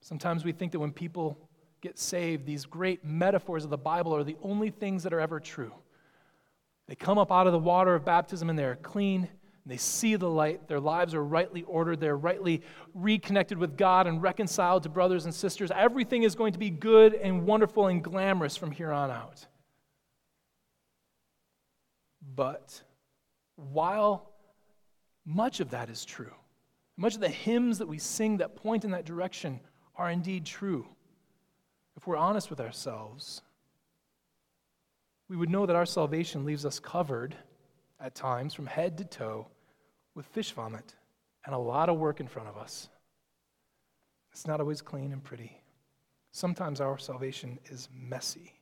Sometimes 0.03 0.45
we 0.45 0.53
think 0.53 0.73
that 0.73 0.79
when 0.79 0.93
people 0.93 1.39
get 1.81 1.99
saved, 1.99 2.45
these 2.45 2.67
great 2.67 3.05
metaphors 3.05 3.65
of 3.65 3.71
the 3.71 3.79
Bible 3.79 4.15
are 4.15 4.25
the 4.25 4.37
only 4.43 4.71
things 4.71 5.03
that 5.05 5.13
are 5.13 5.21
ever 5.21 5.41
true. 5.41 5.73
They 6.89 6.95
come 6.95 7.19
up 7.19 7.33
out 7.33 7.47
of 7.47 7.53
the 7.53 7.59
water 7.59 7.95
of 7.95 8.05
baptism 8.05 8.51
and 8.51 8.59
they're 8.59 8.77
clean. 8.77 9.29
And 9.65 9.73
they 9.73 9.77
see 9.77 10.17
the 10.17 10.29
light. 10.29 10.67
Their 10.67 10.81
lives 10.81 11.15
are 11.15 11.23
rightly 11.23 11.63
ordered. 11.63 12.01
They're 12.01 12.17
rightly 12.17 12.63
reconnected 12.95 13.59
with 13.59 13.77
God 13.77 14.07
and 14.09 14.21
reconciled 14.21 14.83
to 14.83 14.89
brothers 14.89 15.25
and 15.25 15.33
sisters. 15.33 15.71
Everything 15.75 16.25
is 16.25 16.35
going 16.35 16.53
to 16.53 16.59
be 16.59 16.71
good 16.71 17.15
and 17.15 17.47
wonderful 17.47 17.87
and 17.87 18.03
glamorous 18.03 18.57
from 18.57 18.73
here 18.73 18.91
on 18.91 19.11
out. 19.11 19.47
But 22.35 22.83
while 23.57 24.33
much 25.25 25.61
of 25.61 25.71
that 25.71 25.91
is 25.91 26.05
true, 26.05 26.35
much 26.97 27.15
of 27.15 27.21
the 27.21 27.29
hymns 27.29 27.79
that 27.79 27.89
we 27.89 27.99
sing 27.99 28.39
that 28.39 28.57
point 28.57 28.85
in 28.85 28.91
that 28.91 29.05
direction 29.05 29.61
are 29.97 30.11
indeed 30.11 30.45
true. 30.45 30.87
If 31.97 32.07
we're 32.07 32.17
honest 32.17 32.51
with 32.51 32.61
ourselves, 32.61 33.43
we 35.33 35.39
would 35.39 35.49
know 35.49 35.65
that 35.65 35.77
our 35.77 35.87
salvation 35.87 36.45
leaves 36.45 36.67
us 36.67 36.79
covered 36.79 37.35
at 37.99 38.15
times 38.15 38.53
from 38.53 38.67
head 38.67 38.99
to 38.99 39.05
toe 39.07 39.47
with 40.15 40.27
fish 40.27 40.53
vomit 40.53 40.95
and 41.47 41.55
a 41.55 41.59
lot 41.59 41.89
of 41.89 41.97
work 41.97 42.21
in 42.21 42.27
front 42.27 42.51
of 42.51 42.59
us. 42.59 42.91
It's 44.31 44.47
not 44.47 44.61
always 44.61 44.83
clean 44.83 45.11
and 45.11 45.25
pretty. 45.25 45.63
Sometimes 46.33 46.83
our 46.83 46.99
salvation 46.99 47.59
is 47.71 47.89
messy. 47.99 48.53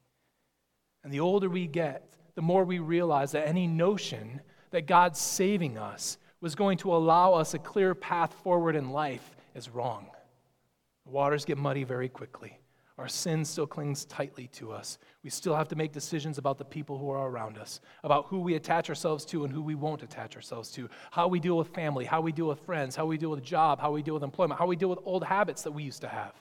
And 1.02 1.12
the 1.12 1.18
older 1.18 1.48
we 1.48 1.66
get, 1.66 2.14
the 2.36 2.42
more 2.42 2.62
we 2.62 2.78
realize 2.78 3.32
that 3.32 3.48
any 3.48 3.66
notion 3.66 4.40
that 4.70 4.86
God's 4.86 5.18
saving 5.18 5.76
us 5.76 6.18
was 6.40 6.54
going 6.54 6.78
to 6.78 6.94
allow 6.94 7.34
us 7.34 7.52
a 7.52 7.58
clear 7.58 7.96
path 7.96 8.32
forward 8.44 8.76
in 8.76 8.90
life 8.90 9.34
is 9.56 9.70
wrong. 9.70 10.06
The 11.04 11.10
waters 11.10 11.44
get 11.44 11.58
muddy 11.58 11.82
very 11.82 12.08
quickly. 12.08 12.59
Our 13.00 13.08
sin 13.08 13.46
still 13.46 13.66
clings 13.66 14.04
tightly 14.04 14.48
to 14.48 14.72
us. 14.72 14.98
We 15.24 15.30
still 15.30 15.56
have 15.56 15.68
to 15.68 15.74
make 15.74 15.90
decisions 15.90 16.36
about 16.36 16.58
the 16.58 16.66
people 16.66 16.98
who 16.98 17.08
are 17.08 17.30
around 17.30 17.56
us, 17.56 17.80
about 18.04 18.26
who 18.26 18.40
we 18.40 18.56
attach 18.56 18.90
ourselves 18.90 19.24
to 19.26 19.44
and 19.44 19.50
who 19.50 19.62
we 19.62 19.74
won't 19.74 20.02
attach 20.02 20.36
ourselves 20.36 20.70
to, 20.72 20.86
how 21.10 21.26
we 21.26 21.40
deal 21.40 21.56
with 21.56 21.68
family, 21.68 22.04
how 22.04 22.20
we 22.20 22.30
deal 22.30 22.46
with 22.46 22.60
friends, 22.60 22.94
how 22.94 23.06
we 23.06 23.16
deal 23.16 23.30
with 23.30 23.38
a 23.38 23.42
job, 23.42 23.80
how 23.80 23.90
we 23.90 24.02
deal 24.02 24.12
with 24.12 24.22
employment, 24.22 24.60
how 24.60 24.66
we 24.66 24.76
deal 24.76 24.90
with 24.90 24.98
old 25.04 25.24
habits 25.24 25.62
that 25.62 25.70
we 25.70 25.82
used 25.82 26.02
to 26.02 26.08
have. 26.08 26.34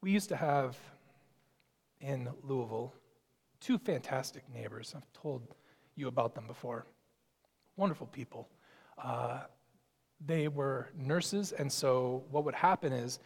We 0.00 0.12
used 0.12 0.30
to 0.30 0.36
have 0.36 0.78
in 2.00 2.30
Louisville 2.44 2.94
two 3.60 3.76
fantastic 3.76 4.42
neighbors. 4.54 4.94
I've 4.96 5.12
told 5.12 5.42
you 5.96 6.08
about 6.08 6.34
them 6.34 6.46
before. 6.46 6.86
Wonderful 7.76 8.06
people. 8.06 8.48
Uh, 8.96 9.40
they 10.24 10.48
were 10.48 10.88
nurses, 10.96 11.52
and 11.52 11.70
so 11.70 12.24
what 12.30 12.44
would 12.44 12.54
happen 12.54 12.92
is 12.92 13.18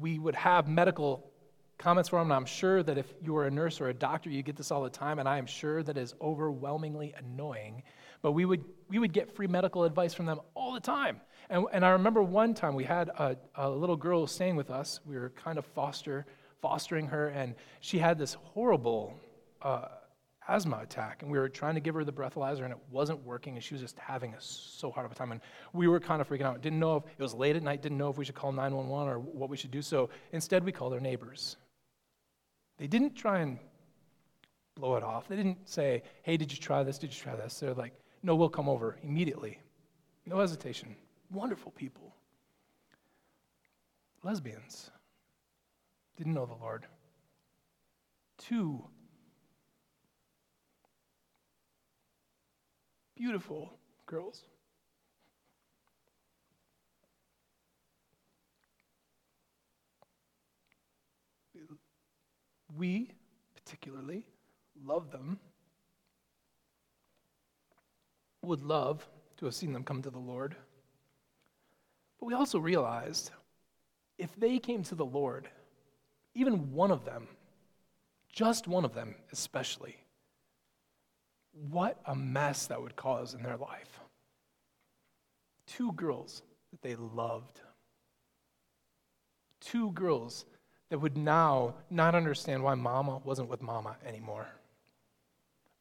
we 0.00 0.18
would 0.18 0.34
have 0.34 0.68
medical 0.68 1.30
comments 1.78 2.08
from 2.08 2.20
them. 2.20 2.32
And 2.32 2.36
I'm 2.36 2.46
sure 2.46 2.82
that 2.82 2.98
if 2.98 3.06
you 3.22 3.32
were 3.32 3.46
a 3.46 3.50
nurse 3.50 3.80
or 3.80 3.88
a 3.88 3.94
doctor, 3.94 4.30
you 4.30 4.42
get 4.42 4.56
this 4.56 4.70
all 4.70 4.82
the 4.82 4.90
time, 4.90 5.18
and 5.18 5.28
I 5.28 5.38
am 5.38 5.46
sure 5.46 5.82
that 5.82 5.96
is 5.96 6.14
overwhelmingly 6.20 7.14
annoying. 7.18 7.82
But 8.22 8.32
we 8.32 8.44
would, 8.44 8.64
we 8.88 8.98
would 8.98 9.12
get 9.12 9.34
free 9.34 9.46
medical 9.46 9.84
advice 9.84 10.14
from 10.14 10.26
them 10.26 10.40
all 10.54 10.72
the 10.72 10.80
time. 10.80 11.20
And, 11.50 11.66
and 11.72 11.84
I 11.84 11.90
remember 11.90 12.22
one 12.22 12.54
time 12.54 12.74
we 12.74 12.84
had 12.84 13.08
a, 13.10 13.36
a 13.54 13.68
little 13.68 13.96
girl 13.96 14.26
staying 14.26 14.56
with 14.56 14.70
us. 14.70 15.00
We 15.04 15.16
were 15.16 15.30
kind 15.30 15.58
of 15.58 15.66
foster, 15.66 16.26
fostering 16.60 17.06
her, 17.08 17.28
and 17.28 17.54
she 17.80 17.98
had 17.98 18.18
this 18.18 18.34
horrible 18.34 19.14
uh, 19.62 19.88
asthma 20.48 20.78
attack, 20.78 21.22
and 21.22 21.30
we 21.30 21.38
were 21.38 21.48
trying 21.48 21.74
to 21.74 21.80
give 21.80 21.94
her 21.94 22.04
the 22.04 22.12
breathalyzer, 22.12 22.62
and 22.62 22.72
it 22.72 22.78
wasn't 22.90 23.24
working, 23.24 23.54
and 23.54 23.64
she 23.64 23.74
was 23.74 23.80
just 23.80 23.98
having 23.98 24.34
a, 24.34 24.40
so 24.40 24.90
hard 24.90 25.06
of 25.06 25.12
a 25.12 25.14
time. 25.14 25.32
And 25.32 25.40
we 25.72 25.88
were 25.88 26.00
kind 26.00 26.20
of 26.20 26.28
freaking 26.28 26.42
out. 26.42 26.60
Didn't 26.62 26.78
know 26.78 26.96
if 26.96 27.04
it 27.18 27.22
was 27.22 27.34
late 27.34 27.56
at 27.56 27.62
night, 27.62 27.82
didn't 27.82 27.98
know 27.98 28.10
if 28.10 28.18
we 28.18 28.24
should 28.24 28.34
call 28.34 28.52
911 28.52 29.12
or 29.12 29.18
what 29.18 29.50
we 29.50 29.56
should 29.56 29.70
do. 29.70 29.82
So 29.82 30.10
instead, 30.32 30.64
we 30.64 30.72
called 30.72 30.92
our 30.92 31.00
neighbors. 31.00 31.56
They 32.78 32.86
didn't 32.86 33.14
try 33.14 33.40
and 33.40 33.58
blow 34.74 34.96
it 34.96 35.02
off. 35.02 35.28
They 35.28 35.36
didn't 35.36 35.68
say, 35.68 36.02
hey, 36.22 36.36
did 36.36 36.52
you 36.52 36.58
try 36.58 36.82
this? 36.82 36.98
Did 36.98 37.12
you 37.12 37.20
try 37.20 37.34
this? 37.34 37.58
They're 37.58 37.74
like, 37.74 37.94
no, 38.22 38.36
we'll 38.36 38.48
come 38.48 38.68
over 38.68 38.98
immediately. 39.02 39.58
No 40.26 40.38
hesitation. 40.38 40.94
Wonderful 41.30 41.72
people. 41.72 42.14
Lesbians 44.22 44.90
didn't 46.16 46.34
know 46.34 46.46
the 46.46 46.54
Lord. 46.54 46.86
Two 48.38 48.84
beautiful 53.16 53.72
girls. 54.06 54.44
We 62.76 63.10
particularly 63.54 64.26
love 64.84 65.10
them, 65.10 65.38
would 68.42 68.62
love 68.62 69.08
to 69.38 69.46
have 69.46 69.54
seen 69.54 69.72
them 69.72 69.82
come 69.82 70.02
to 70.02 70.10
the 70.10 70.18
Lord. 70.18 70.54
But 72.20 72.26
we 72.26 72.34
also 72.34 72.58
realized 72.58 73.30
if 74.18 74.34
they 74.36 74.58
came 74.58 74.82
to 74.84 74.94
the 74.94 75.04
Lord, 75.04 75.48
even 76.34 76.72
one 76.72 76.90
of 76.90 77.04
them, 77.04 77.28
just 78.30 78.68
one 78.68 78.84
of 78.84 78.94
them 78.94 79.14
especially, 79.32 79.96
what 81.70 81.98
a 82.04 82.14
mess 82.14 82.66
that 82.66 82.80
would 82.80 82.96
cause 82.96 83.34
in 83.34 83.42
their 83.42 83.56
life. 83.56 84.00
Two 85.66 85.92
girls 85.92 86.42
that 86.70 86.82
they 86.82 86.96
loved. 86.96 87.60
Two 89.60 89.90
girls 89.92 90.44
that 90.90 90.98
would 90.98 91.16
now 91.16 91.74
not 91.90 92.14
understand 92.14 92.62
why 92.62 92.74
mama 92.74 93.20
wasn't 93.24 93.48
with 93.48 93.62
mama 93.62 93.96
anymore. 94.06 94.46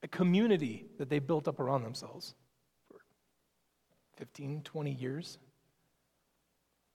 A 0.02 0.08
community 0.08 0.86
that 0.98 1.10
they 1.10 1.20
built 1.20 1.48
up 1.48 1.60
around 1.60 1.84
themselves 1.84 2.36
for 2.88 3.00
15, 4.18 4.62
20 4.62 4.92
years 4.92 5.38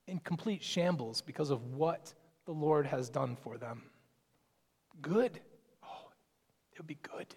in 0.07 0.19
complete 0.19 0.63
shambles 0.63 1.21
because 1.21 1.51
of 1.51 1.63
what 1.73 2.13
the 2.45 2.51
Lord 2.51 2.85
has 2.87 3.09
done 3.09 3.37
for 3.41 3.57
them. 3.57 3.83
Good. 5.01 5.39
Oh, 5.83 6.09
it 6.73 6.79
would 6.79 6.87
be 6.87 6.97
good 7.01 7.35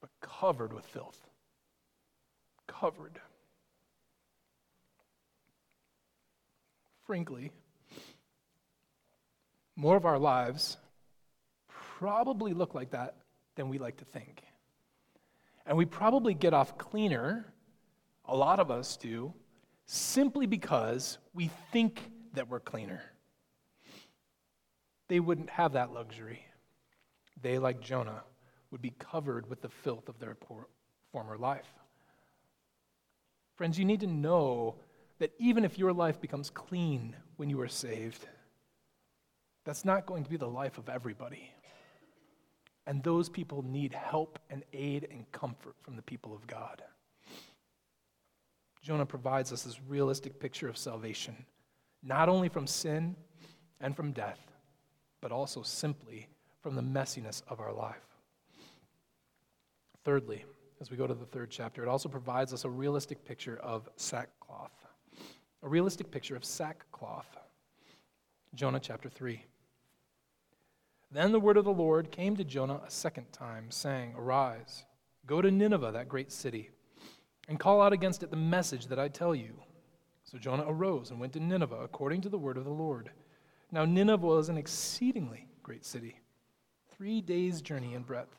but 0.00 0.10
covered 0.20 0.72
with 0.72 0.84
filth. 0.86 1.26
Covered. 2.66 3.20
Frankly, 7.06 7.50
more 9.76 9.96
of 9.96 10.04
our 10.04 10.18
lives 10.18 10.76
probably 11.68 12.52
look 12.52 12.74
like 12.74 12.90
that 12.90 13.16
than 13.56 13.68
we 13.68 13.78
like 13.78 13.96
to 13.96 14.04
think. 14.04 14.42
And 15.66 15.76
we 15.76 15.84
probably 15.84 16.34
get 16.34 16.54
off 16.54 16.78
cleaner, 16.78 17.46
a 18.24 18.36
lot 18.36 18.60
of 18.60 18.70
us 18.70 18.96
do, 18.96 19.32
simply 19.86 20.46
because 20.46 21.18
we 21.32 21.50
think 21.72 22.10
that 22.34 22.48
we're 22.48 22.60
cleaner. 22.60 23.02
They 25.08 25.20
wouldn't 25.20 25.50
have 25.50 25.72
that 25.72 25.92
luxury. 25.92 26.44
They, 27.40 27.58
like 27.58 27.80
Jonah, 27.80 28.22
would 28.70 28.82
be 28.82 28.92
covered 28.98 29.48
with 29.48 29.62
the 29.62 29.68
filth 29.68 30.08
of 30.08 30.18
their 30.18 30.36
former 31.12 31.38
life. 31.38 31.72
Friends, 33.56 33.78
you 33.78 33.84
need 33.84 34.00
to 34.00 34.06
know 34.06 34.76
that 35.18 35.32
even 35.38 35.64
if 35.64 35.78
your 35.78 35.92
life 35.92 36.20
becomes 36.20 36.50
clean 36.50 37.16
when 37.36 37.50
you 37.50 37.60
are 37.60 37.68
saved, 37.68 38.26
that's 39.64 39.84
not 39.84 40.06
going 40.06 40.24
to 40.24 40.30
be 40.30 40.36
the 40.36 40.48
life 40.48 40.78
of 40.78 40.88
everybody. 40.88 41.50
And 42.86 43.02
those 43.02 43.28
people 43.28 43.62
need 43.62 43.92
help 43.92 44.38
and 44.48 44.64
aid 44.72 45.08
and 45.10 45.30
comfort 45.32 45.74
from 45.82 45.96
the 45.96 46.02
people 46.02 46.34
of 46.34 46.46
God. 46.46 46.82
Jonah 48.80 49.04
provides 49.04 49.52
us 49.52 49.64
this 49.64 49.80
realistic 49.88 50.40
picture 50.40 50.68
of 50.68 50.78
salvation, 50.78 51.44
not 52.02 52.28
only 52.30 52.48
from 52.48 52.66
sin 52.66 53.14
and 53.80 53.94
from 53.94 54.12
death, 54.12 54.40
but 55.20 55.32
also 55.32 55.62
simply 55.62 56.28
from 56.62 56.74
the 56.76 56.82
messiness 56.82 57.42
of 57.48 57.60
our 57.60 57.72
life. 57.72 58.07
Thirdly, 60.08 60.46
as 60.80 60.90
we 60.90 60.96
go 60.96 61.06
to 61.06 61.12
the 61.12 61.26
third 61.26 61.50
chapter, 61.50 61.82
it 61.82 61.88
also 61.88 62.08
provides 62.08 62.54
us 62.54 62.64
a 62.64 62.70
realistic 62.70 63.26
picture 63.26 63.58
of 63.58 63.90
sackcloth. 63.96 64.72
A 65.62 65.68
realistic 65.68 66.10
picture 66.10 66.34
of 66.34 66.46
sackcloth. 66.46 67.36
Jonah 68.54 68.80
chapter 68.80 69.10
3. 69.10 69.44
Then 71.10 71.30
the 71.30 71.38
word 71.38 71.58
of 71.58 71.66
the 71.66 71.74
Lord 71.74 72.10
came 72.10 72.36
to 72.36 72.44
Jonah 72.44 72.80
a 72.86 72.90
second 72.90 73.30
time, 73.34 73.70
saying, 73.70 74.14
Arise, 74.16 74.86
go 75.26 75.42
to 75.42 75.50
Nineveh, 75.50 75.92
that 75.92 76.08
great 76.08 76.32
city, 76.32 76.70
and 77.46 77.60
call 77.60 77.82
out 77.82 77.92
against 77.92 78.22
it 78.22 78.30
the 78.30 78.36
message 78.38 78.86
that 78.86 78.98
I 78.98 79.08
tell 79.08 79.34
you. 79.34 79.60
So 80.24 80.38
Jonah 80.38 80.64
arose 80.66 81.10
and 81.10 81.20
went 81.20 81.34
to 81.34 81.40
Nineveh 81.40 81.82
according 81.82 82.22
to 82.22 82.30
the 82.30 82.38
word 82.38 82.56
of 82.56 82.64
the 82.64 82.70
Lord. 82.70 83.10
Now 83.70 83.84
Nineveh 83.84 84.26
was 84.26 84.48
an 84.48 84.56
exceedingly 84.56 85.48
great 85.62 85.84
city, 85.84 86.18
three 86.96 87.20
days' 87.20 87.60
journey 87.60 87.92
in 87.92 88.04
breadth. 88.04 88.38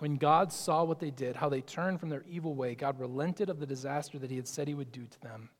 When 0.00 0.16
God 0.16 0.50
saw 0.50 0.82
what 0.82 0.98
they 0.98 1.10
did, 1.10 1.36
how 1.36 1.50
they 1.50 1.60
turned 1.60 2.00
from 2.00 2.08
their 2.08 2.24
evil 2.26 2.54
way, 2.54 2.74
God 2.74 2.98
relented 2.98 3.50
of 3.50 3.60
the 3.60 3.66
disaster 3.66 4.18
that 4.18 4.30
he 4.30 4.36
had 4.36 4.48
said 4.48 4.66
he 4.66 4.72
would 4.72 4.92
do 4.92 5.04
to 5.04 5.20
them, 5.20 5.50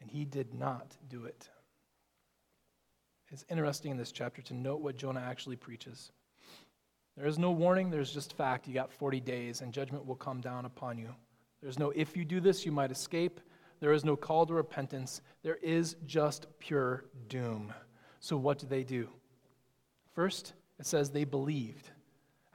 and 0.00 0.08
he 0.08 0.24
did 0.24 0.54
not 0.54 0.96
do 1.08 1.24
it. 1.24 1.48
It's 3.32 3.44
interesting 3.50 3.90
in 3.90 3.96
this 3.96 4.12
chapter 4.12 4.40
to 4.42 4.54
note 4.54 4.82
what 4.82 4.96
Jonah 4.96 5.20
actually 5.20 5.56
preaches. 5.56 6.12
There 7.16 7.26
is 7.26 7.40
no 7.40 7.50
warning, 7.50 7.90
there's 7.90 8.12
just 8.12 8.36
fact. 8.36 8.68
You 8.68 8.74
got 8.74 8.92
40 8.92 9.18
days, 9.18 9.62
and 9.62 9.72
judgment 9.72 10.06
will 10.06 10.14
come 10.14 10.40
down 10.40 10.64
upon 10.64 10.96
you. 10.96 11.12
There's 11.60 11.78
no 11.78 11.90
if 11.90 12.16
you 12.16 12.24
do 12.24 12.38
this, 12.38 12.64
you 12.64 12.70
might 12.70 12.92
escape. 12.92 13.40
There 13.80 13.92
is 13.92 14.04
no 14.04 14.14
call 14.14 14.46
to 14.46 14.54
repentance. 14.54 15.22
There 15.42 15.56
is 15.56 15.96
just 16.06 16.46
pure 16.60 17.06
doom. 17.26 17.74
So, 18.20 18.36
what 18.36 18.60
do 18.60 18.68
they 18.68 18.84
do? 18.84 19.08
First, 20.14 20.52
it 20.78 20.86
says 20.86 21.10
they 21.10 21.24
believed. 21.24 21.90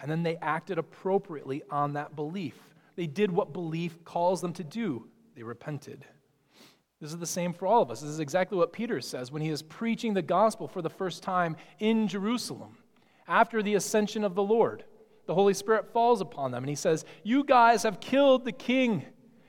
And 0.02 0.10
then 0.10 0.24
they 0.24 0.38
acted 0.38 0.78
appropriately 0.78 1.62
on 1.70 1.94
that 1.94 2.16
belief. 2.16 2.56
They 2.96 3.08
did 3.08 3.32
what 3.32 3.54
belief 3.54 4.04
calls 4.04 4.42
them 4.42 4.54
to 4.54 4.64
do 4.64 5.08
they 5.36 5.44
repented. 5.44 6.06
This 7.00 7.12
is 7.12 7.18
the 7.18 7.26
same 7.26 7.54
for 7.54 7.66
all 7.66 7.82
of 7.82 7.90
us. 7.90 8.02
This 8.02 8.10
is 8.10 8.20
exactly 8.20 8.58
what 8.58 8.74
Peter 8.74 9.02
says 9.02 9.32
when 9.32 9.42
he 9.42 9.50
is 9.50 9.64
preaching 9.64 10.14
the 10.14 10.22
gospel 10.22 10.68
for 10.68 10.82
the 10.82 10.90
first 10.90 11.24
time 11.24 11.56
in 11.80 12.08
Jerusalem 12.08 12.78
after 13.28 13.64
the 13.64 13.76
ascension 13.76 14.24
of 14.24 14.36
the 14.36 14.44
Lord. 14.44 14.84
The 15.26 15.34
Holy 15.34 15.54
Spirit 15.54 15.92
falls 15.92 16.22
upon 16.22 16.52
them 16.52 16.64
and 16.64 16.70
he 16.70 16.76
says, 16.76 17.06
You 17.24 17.44
guys 17.44 17.84
have 17.84 18.00
killed 18.00 18.46
the 18.46 18.52
king. 18.52 19.06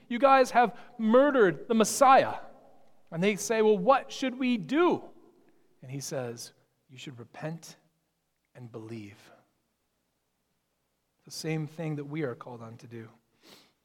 You 0.08 0.18
guys 0.18 0.52
have 0.52 0.74
murdered 0.98 1.66
the 1.68 1.74
Messiah. 1.74 2.34
And 3.10 3.22
they 3.22 3.36
say, 3.36 3.60
Well, 3.60 3.78
what 3.78 4.10
should 4.10 4.38
we 4.38 4.56
do? 4.56 5.02
And 5.82 5.90
he 5.90 6.00
says, 6.00 6.52
You 6.88 6.96
should 6.96 7.18
repent 7.18 7.76
and 8.54 8.70
believe. 8.70 9.18
The 11.24 11.30
same 11.30 11.66
thing 11.66 11.96
that 11.96 12.04
we 12.04 12.22
are 12.22 12.34
called 12.34 12.62
on 12.62 12.76
to 12.78 12.86
do. 12.86 13.08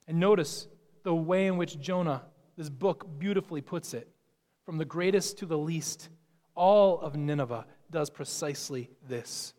And 0.07 0.19
notice 0.19 0.67
the 1.03 1.13
way 1.13 1.47
in 1.47 1.57
which 1.57 1.79
Jonah, 1.79 2.23
this 2.57 2.69
book, 2.69 3.07
beautifully 3.19 3.61
puts 3.61 3.93
it. 3.93 4.09
From 4.65 4.77
the 4.77 4.85
greatest 4.85 5.37
to 5.39 5.45
the 5.45 5.57
least, 5.57 6.09
all 6.55 6.99
of 6.99 7.15
Nineveh 7.15 7.65
does 7.91 8.09
precisely 8.09 8.89
this. 9.07 9.53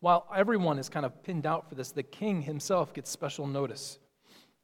While 0.00 0.26
everyone 0.34 0.78
is 0.78 0.88
kind 0.88 1.04
of 1.04 1.22
pinned 1.22 1.46
out 1.46 1.68
for 1.68 1.74
this, 1.74 1.90
the 1.90 2.02
king 2.02 2.42
himself 2.42 2.92
gets 2.92 3.10
special 3.10 3.46
notice. 3.46 3.98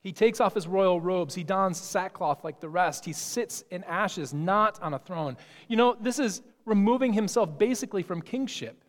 He 0.03 0.13
takes 0.13 0.41
off 0.41 0.55
his 0.55 0.67
royal 0.67 1.01
robes. 1.01 1.35
He 1.35 1.45
dons 1.45 1.79
sackcloth 1.79 2.43
like 2.45 2.61
the 2.61 2.69
rest. 2.69 3.05
He 3.05 3.13
sits 3.13 3.65
in 3.71 3.85
ashes, 3.85 4.33
not 4.33 4.81
on 4.81 4.95
a 4.95 4.99
throne. 4.99 5.37
You 5.69 5.77
know, 5.77 5.97
this 6.01 6.19
is 6.19 6.43
removing 6.65 7.13
himself 7.13 7.59
basically 7.59 8.03
from 8.03 8.23
kingship. 8.23 8.83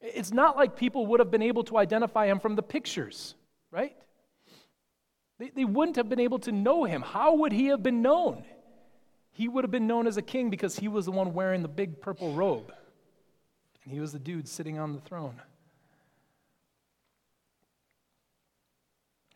It's 0.00 0.32
not 0.32 0.56
like 0.56 0.76
people 0.76 1.06
would 1.06 1.20
have 1.20 1.30
been 1.30 1.42
able 1.42 1.64
to 1.64 1.78
identify 1.78 2.26
him 2.26 2.38
from 2.38 2.54
the 2.54 2.62
pictures, 2.62 3.34
right? 3.70 3.96
They, 5.38 5.50
they 5.50 5.64
wouldn't 5.64 5.96
have 5.96 6.08
been 6.08 6.20
able 6.20 6.38
to 6.40 6.52
know 6.52 6.84
him. 6.84 7.02
How 7.02 7.34
would 7.36 7.52
he 7.52 7.66
have 7.66 7.82
been 7.82 8.02
known? 8.02 8.44
He 9.32 9.48
would 9.48 9.64
have 9.64 9.70
been 9.70 9.86
known 9.86 10.06
as 10.06 10.16
a 10.16 10.22
king 10.22 10.48
because 10.48 10.78
he 10.78 10.88
was 10.88 11.04
the 11.04 11.12
one 11.12 11.34
wearing 11.34 11.62
the 11.62 11.68
big 11.68 12.00
purple 12.00 12.32
robe, 12.32 12.72
and 13.84 13.92
he 13.92 14.00
was 14.00 14.12
the 14.12 14.18
dude 14.18 14.48
sitting 14.48 14.78
on 14.78 14.94
the 14.94 15.00
throne. 15.00 15.40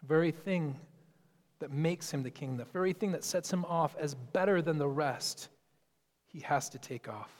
The 0.00 0.06
very 0.06 0.30
thing 0.30 0.78
that 1.58 1.70
makes 1.70 2.10
him 2.10 2.22
the 2.22 2.30
king, 2.30 2.56
the 2.56 2.64
very 2.64 2.94
thing 2.94 3.12
that 3.12 3.24
sets 3.24 3.52
him 3.52 3.66
off 3.66 3.94
as 3.98 4.14
better 4.14 4.62
than 4.62 4.78
the 4.78 4.88
rest, 4.88 5.48
he 6.26 6.40
has 6.40 6.70
to 6.70 6.78
take 6.78 7.08
off. 7.08 7.30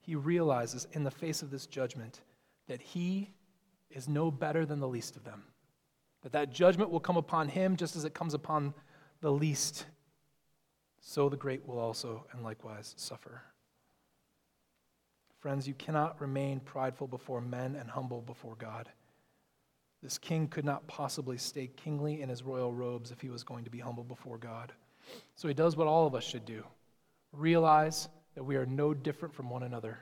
He 0.00 0.14
realizes 0.14 0.86
in 0.92 1.04
the 1.04 1.10
face 1.10 1.40
of 1.40 1.50
this 1.50 1.66
judgment 1.66 2.20
that 2.70 2.80
he 2.80 3.28
is 3.90 4.08
no 4.08 4.30
better 4.30 4.64
than 4.64 4.78
the 4.78 4.86
least 4.86 5.16
of 5.16 5.24
them. 5.24 5.42
That 6.22 6.30
that 6.32 6.52
judgment 6.52 6.90
will 6.90 7.00
come 7.00 7.16
upon 7.16 7.48
him 7.48 7.74
just 7.74 7.96
as 7.96 8.04
it 8.04 8.14
comes 8.14 8.32
upon 8.32 8.74
the 9.20 9.32
least. 9.32 9.86
So 11.00 11.28
the 11.28 11.36
great 11.36 11.66
will 11.66 11.80
also 11.80 12.26
and 12.30 12.44
likewise 12.44 12.94
suffer. 12.96 13.42
Friends, 15.40 15.66
you 15.66 15.74
cannot 15.74 16.20
remain 16.20 16.60
prideful 16.60 17.08
before 17.08 17.40
men 17.40 17.74
and 17.74 17.90
humble 17.90 18.20
before 18.20 18.54
God. 18.54 18.88
This 20.00 20.16
king 20.16 20.46
could 20.46 20.64
not 20.64 20.86
possibly 20.86 21.38
stay 21.38 21.70
kingly 21.76 22.22
in 22.22 22.28
his 22.28 22.44
royal 22.44 22.72
robes 22.72 23.10
if 23.10 23.20
he 23.20 23.30
was 23.30 23.42
going 23.42 23.64
to 23.64 23.70
be 23.70 23.80
humble 23.80 24.04
before 24.04 24.38
God. 24.38 24.72
So 25.34 25.48
he 25.48 25.54
does 25.54 25.76
what 25.76 25.88
all 25.88 26.06
of 26.06 26.14
us 26.14 26.22
should 26.22 26.44
do 26.44 26.62
realize 27.32 28.08
that 28.36 28.44
we 28.44 28.54
are 28.54 28.66
no 28.66 28.94
different 28.94 29.34
from 29.34 29.50
one 29.50 29.64
another. 29.64 29.98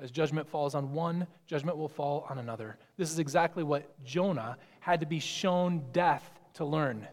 As 0.00 0.10
judgment 0.10 0.48
falls 0.48 0.74
on 0.74 0.92
one, 0.92 1.26
judgment 1.46 1.76
will 1.76 1.88
fall 1.88 2.26
on 2.28 2.38
another. 2.38 2.78
This 2.96 3.12
is 3.12 3.18
exactly 3.18 3.62
what 3.62 4.02
Jonah 4.04 4.58
had 4.80 5.00
to 5.00 5.06
be 5.06 5.20
shown 5.20 5.84
death 5.92 6.40
to 6.54 6.64
learn. 6.64 7.06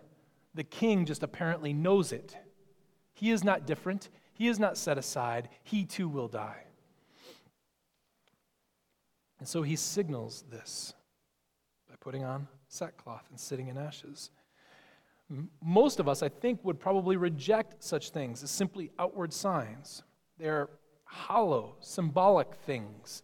The 0.55 0.63
king 0.63 1.05
just 1.05 1.23
apparently 1.23 1.73
knows 1.73 2.11
it. 2.11 2.35
He 3.13 3.29
is 3.31 3.43
not 3.43 3.67
different, 3.67 4.09
he 4.33 4.47
is 4.47 4.57
not 4.57 4.77
set 4.77 4.97
aside. 4.97 5.49
He 5.63 5.85
too 5.85 6.09
will 6.09 6.27
die. 6.27 6.63
And 9.37 9.47
so 9.47 9.61
he 9.61 9.75
signals 9.75 10.43
this 10.49 10.93
by 11.87 11.95
putting 11.99 12.23
on 12.23 12.47
sackcloth 12.67 13.25
and 13.29 13.39
sitting 13.39 13.67
in 13.67 13.77
ashes. 13.77 14.31
Most 15.63 15.99
of 15.99 16.09
us, 16.09 16.23
I 16.23 16.29
think, 16.29 16.63
would 16.63 16.79
probably 16.79 17.17
reject 17.17 17.83
such 17.83 18.09
things 18.09 18.43
as 18.43 18.51
simply 18.51 18.91
outward 18.99 19.31
signs. 19.31 20.03
They're 20.37 20.69
hollow, 21.11 21.75
symbolic 21.81 22.55
things 22.65 23.21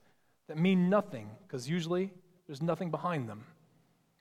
that 0.47 0.57
mean 0.57 0.89
nothing 0.89 1.29
because 1.47 1.69
usually 1.69 2.11
there's 2.45 2.61
nothing 2.61 2.91
behind 2.91 3.29
them. 3.29 3.45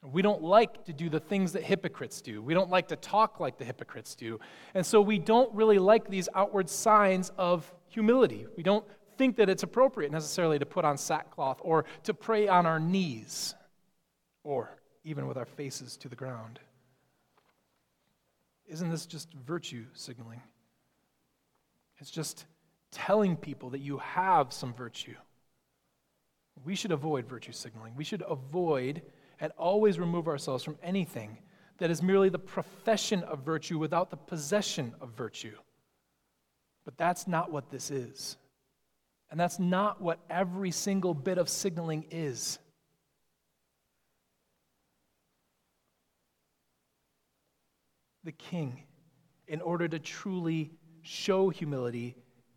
We 0.04 0.22
don't 0.22 0.42
like 0.42 0.84
to 0.84 0.92
do 0.92 1.08
the 1.08 1.18
things 1.18 1.52
that 1.52 1.64
hypocrites 1.64 2.20
do. 2.20 2.40
We 2.40 2.54
don't 2.54 2.70
like 2.70 2.86
to 2.88 2.96
talk 2.96 3.40
like 3.40 3.58
the 3.58 3.64
hypocrites 3.64 4.14
do. 4.14 4.38
And 4.74 4.86
so 4.86 5.00
we 5.00 5.18
don't 5.18 5.52
really 5.52 5.80
like 5.80 6.08
these 6.08 6.28
outward 6.32 6.70
signs 6.70 7.32
of 7.36 7.72
humility. 7.88 8.46
We 8.56 8.62
don't 8.62 8.84
think 9.18 9.34
that 9.36 9.48
it's 9.48 9.64
appropriate 9.64 10.12
necessarily 10.12 10.60
to 10.60 10.66
put 10.66 10.84
on 10.84 10.96
sackcloth 10.96 11.58
or 11.62 11.86
to 12.04 12.14
pray 12.14 12.46
on 12.46 12.66
our 12.66 12.78
knees 12.78 13.56
or 14.44 14.78
even 15.02 15.26
with 15.26 15.36
our 15.36 15.44
faces 15.44 15.96
to 15.96 16.08
the 16.08 16.16
ground. 16.16 16.60
Isn't 18.68 18.90
this 18.90 19.06
just 19.06 19.32
virtue 19.34 19.86
signaling? 19.92 20.42
It's 21.98 22.10
just 22.10 22.44
telling 22.96 23.36
people 23.36 23.68
that 23.70 23.80
you 23.80 23.98
have 23.98 24.54
some 24.54 24.72
virtue. 24.72 25.14
We 26.64 26.74
should 26.74 26.92
avoid 26.92 27.26
virtue 27.26 27.52
signaling. 27.52 27.92
We 27.94 28.04
should 28.04 28.24
avoid 28.26 29.02
and 29.38 29.52
always 29.58 29.98
remove 29.98 30.28
ourselves 30.28 30.64
from 30.64 30.78
anything 30.82 31.36
that 31.76 31.90
is 31.90 32.02
merely 32.02 32.30
the 32.30 32.38
profession 32.38 33.22
of 33.24 33.40
virtue 33.40 33.78
without 33.78 34.08
the 34.08 34.16
possession 34.16 34.94
of 35.02 35.10
virtue. 35.10 35.56
But 36.86 36.96
that's 36.96 37.26
not 37.26 37.52
what 37.52 37.68
this 37.70 37.90
is. 37.90 38.38
And 39.30 39.38
that's 39.38 39.58
not 39.58 40.00
what 40.00 40.20
every 40.30 40.70
single 40.70 41.12
bit 41.12 41.36
of 41.36 41.50
signaling 41.50 42.06
is. 42.10 42.58
The 48.24 48.32
king, 48.32 48.84
in 49.46 49.60
order 49.60 49.86
to 49.86 49.98
truly 49.98 50.70
show 51.02 51.50
humility, 51.50 52.16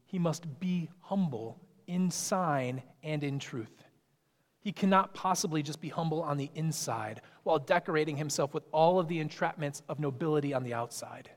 he 0.09 0.17
must 0.17 0.59
be 0.59 0.89
humble 1.01 1.61
in 1.85 2.09
sign 2.09 2.81
and 3.03 3.23
in 3.23 3.37
truth. 3.37 3.83
He 4.59 4.71
cannot 4.71 5.13
possibly 5.13 5.61
just 5.61 5.79
be 5.79 5.89
humble 5.89 6.23
on 6.23 6.35
the 6.35 6.49
inside 6.55 7.21
while 7.43 7.59
decorating 7.59 8.17
himself 8.17 8.55
with 8.55 8.63
all 8.71 8.99
of 8.99 9.07
the 9.07 9.23
entrapments 9.23 9.83
of 9.87 9.99
nobility 9.99 10.51
on 10.51 10.63
the 10.63 10.73
outside. 10.73 11.29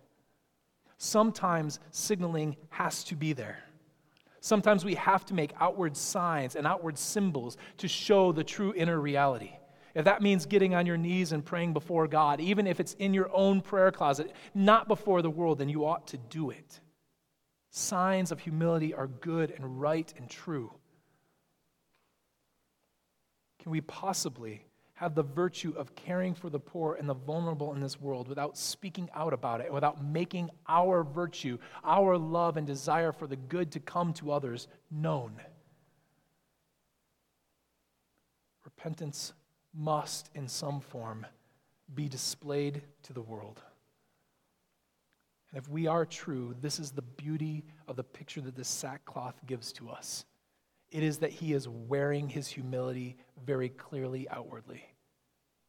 Sometimes 0.96 1.80
signaling 1.90 2.56
has 2.70 3.04
to 3.04 3.14
be 3.14 3.34
there. 3.34 3.62
Sometimes 4.40 4.86
we 4.86 4.94
have 4.94 5.26
to 5.26 5.34
make 5.34 5.52
outward 5.60 5.94
signs 5.94 6.56
and 6.56 6.66
outward 6.66 6.96
symbols 6.96 7.58
to 7.76 7.88
show 7.88 8.32
the 8.32 8.42
true 8.42 8.72
inner 8.74 8.98
reality. 8.98 9.52
If 9.94 10.06
that 10.06 10.22
means 10.22 10.46
getting 10.46 10.74
on 10.74 10.86
your 10.86 10.96
knees 10.96 11.32
and 11.32 11.44
praying 11.44 11.74
before 11.74 12.08
God, 12.08 12.40
even 12.40 12.66
if 12.66 12.80
it's 12.80 12.94
in 12.94 13.12
your 13.12 13.28
own 13.34 13.60
prayer 13.60 13.92
closet, 13.92 14.32
not 14.54 14.88
before 14.88 15.20
the 15.20 15.28
world, 15.28 15.58
then 15.58 15.68
you 15.68 15.84
ought 15.84 16.06
to 16.08 16.16
do 16.16 16.48
it. 16.48 16.80
Signs 17.74 18.30
of 18.30 18.40
humility 18.40 18.92
are 18.92 19.06
good 19.06 19.50
and 19.50 19.80
right 19.80 20.12
and 20.18 20.28
true. 20.28 20.70
Can 23.62 23.72
we 23.72 23.80
possibly 23.80 24.66
have 24.92 25.14
the 25.14 25.22
virtue 25.22 25.72
of 25.78 25.94
caring 25.94 26.34
for 26.34 26.50
the 26.50 26.60
poor 26.60 26.96
and 26.96 27.08
the 27.08 27.14
vulnerable 27.14 27.72
in 27.72 27.80
this 27.80 27.98
world 27.98 28.28
without 28.28 28.58
speaking 28.58 29.08
out 29.14 29.32
about 29.32 29.62
it, 29.62 29.72
without 29.72 30.04
making 30.04 30.50
our 30.68 31.02
virtue, 31.02 31.56
our 31.82 32.18
love 32.18 32.58
and 32.58 32.66
desire 32.66 33.10
for 33.10 33.26
the 33.26 33.36
good 33.36 33.72
to 33.72 33.80
come 33.80 34.12
to 34.12 34.32
others 34.32 34.68
known? 34.90 35.32
Repentance 38.66 39.32
must, 39.72 40.28
in 40.34 40.46
some 40.46 40.78
form, 40.78 41.24
be 41.94 42.06
displayed 42.06 42.82
to 43.04 43.14
the 43.14 43.22
world. 43.22 43.62
And 45.52 45.62
if 45.62 45.68
we 45.68 45.86
are 45.86 46.06
true, 46.06 46.54
this 46.60 46.78
is 46.78 46.92
the 46.92 47.02
beauty 47.02 47.64
of 47.86 47.96
the 47.96 48.04
picture 48.04 48.40
that 48.40 48.56
this 48.56 48.68
sackcloth 48.68 49.34
gives 49.46 49.72
to 49.74 49.90
us. 49.90 50.24
It 50.90 51.02
is 51.02 51.18
that 51.18 51.30
he 51.30 51.52
is 51.52 51.68
wearing 51.68 52.28
his 52.28 52.48
humility 52.48 53.16
very 53.44 53.68
clearly 53.68 54.28
outwardly. 54.28 54.84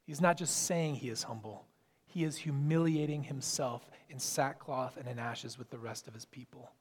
He's 0.06 0.22
not 0.22 0.38
just 0.38 0.66
saying 0.66 0.96
he 0.96 1.10
is 1.10 1.24
humble, 1.24 1.66
he 2.06 2.24
is 2.24 2.38
humiliating 2.38 3.24
himself 3.24 3.90
in 4.10 4.20
sackcloth 4.20 4.98
and 4.98 5.08
in 5.08 5.18
ashes 5.18 5.58
with 5.58 5.70
the 5.70 5.80
rest 5.80 6.08
of 6.08 6.14
his 6.14 6.26
people. 6.26 6.72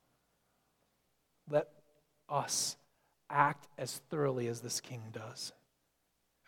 Let 1.48 1.68
us 2.28 2.76
act 3.30 3.66
as 3.78 4.00
thoroughly 4.11 4.46
as 4.48 4.61
this 4.61 4.80
king 4.80 5.03
does. 5.12 5.53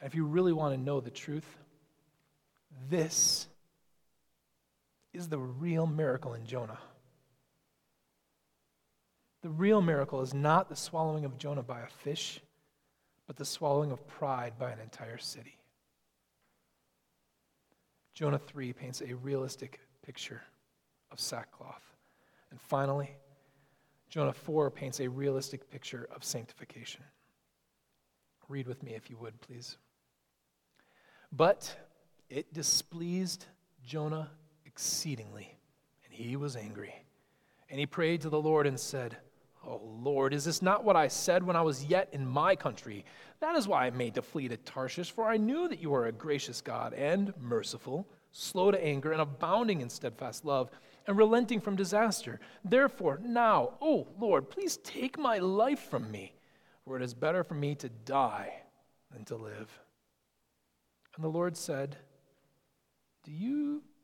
And 0.00 0.06
if 0.06 0.14
you 0.14 0.26
really 0.26 0.52
want 0.52 0.74
to 0.74 0.80
know 0.80 1.00
the 1.00 1.10
truth, 1.10 1.46
this 2.90 3.48
is 5.14 5.28
the 5.28 5.38
real 5.38 5.86
miracle 5.86 6.34
in 6.34 6.44
Jonah. 6.44 6.80
The 9.42 9.50
real 9.50 9.80
miracle 9.80 10.20
is 10.22 10.34
not 10.34 10.68
the 10.68 10.76
swallowing 10.76 11.24
of 11.24 11.38
Jonah 11.38 11.62
by 11.62 11.80
a 11.80 11.88
fish, 11.88 12.40
but 13.26 13.36
the 13.36 13.44
swallowing 13.44 13.92
of 13.92 14.06
pride 14.06 14.54
by 14.58 14.70
an 14.70 14.80
entire 14.80 15.18
city. 15.18 15.56
Jonah 18.14 18.38
3 18.38 18.72
paints 18.72 19.02
a 19.02 19.14
realistic 19.14 19.80
picture 20.04 20.42
of 21.10 21.20
sackcloth. 21.20 21.82
And 22.50 22.60
finally, 22.60 23.10
Jonah 24.08 24.32
4 24.32 24.70
paints 24.70 25.00
a 25.00 25.08
realistic 25.08 25.70
picture 25.70 26.08
of 26.14 26.24
sanctification. 26.24 27.02
Read 28.48 28.66
with 28.66 28.82
me 28.82 28.94
if 28.94 29.10
you 29.10 29.16
would, 29.18 29.40
please. 29.40 29.76
But 31.32 31.74
it 32.30 32.52
displeased 32.52 33.46
Jonah 33.84 34.30
exceedingly, 34.74 35.56
and 36.04 36.12
he 36.12 36.34
was 36.34 36.56
angry. 36.56 36.92
And 37.70 37.78
he 37.78 37.86
prayed 37.86 38.22
to 38.22 38.28
the 38.28 38.40
Lord 38.40 38.66
and 38.66 38.78
said, 38.78 39.16
Oh 39.64 39.80
Lord, 39.84 40.34
is 40.34 40.44
this 40.44 40.62
not 40.62 40.84
what 40.84 40.96
I 40.96 41.06
said 41.06 41.44
when 41.44 41.54
I 41.54 41.62
was 41.62 41.84
yet 41.84 42.08
in 42.12 42.26
my 42.26 42.56
country? 42.56 43.04
That 43.40 43.54
is 43.54 43.68
why 43.68 43.86
I 43.86 43.90
made 43.90 44.16
to 44.16 44.22
flee 44.22 44.48
to 44.48 44.56
Tarshish, 44.56 45.12
for 45.12 45.28
I 45.28 45.36
knew 45.36 45.68
that 45.68 45.80
you 45.80 45.94
are 45.94 46.06
a 46.06 46.12
gracious 46.12 46.60
God 46.60 46.92
and 46.92 47.32
merciful, 47.40 48.08
slow 48.32 48.72
to 48.72 48.84
anger, 48.84 49.12
and 49.12 49.22
abounding 49.22 49.80
in 49.80 49.88
steadfast 49.88 50.44
love, 50.44 50.70
and 51.06 51.16
relenting 51.16 51.60
from 51.60 51.76
disaster. 51.76 52.40
Therefore, 52.64 53.20
now, 53.22 53.74
oh 53.80 54.08
Lord, 54.18 54.50
please 54.50 54.76
take 54.78 55.16
my 55.16 55.38
life 55.38 55.88
from 55.88 56.10
me, 56.10 56.34
for 56.84 56.96
it 56.96 57.02
is 57.02 57.14
better 57.14 57.44
for 57.44 57.54
me 57.54 57.76
to 57.76 57.88
die 57.88 58.52
than 59.12 59.24
to 59.26 59.36
live. 59.36 59.78
And 61.14 61.24
the 61.24 61.28
Lord 61.28 61.56
said, 61.56 61.96
Do 63.22 63.30
you 63.30 63.82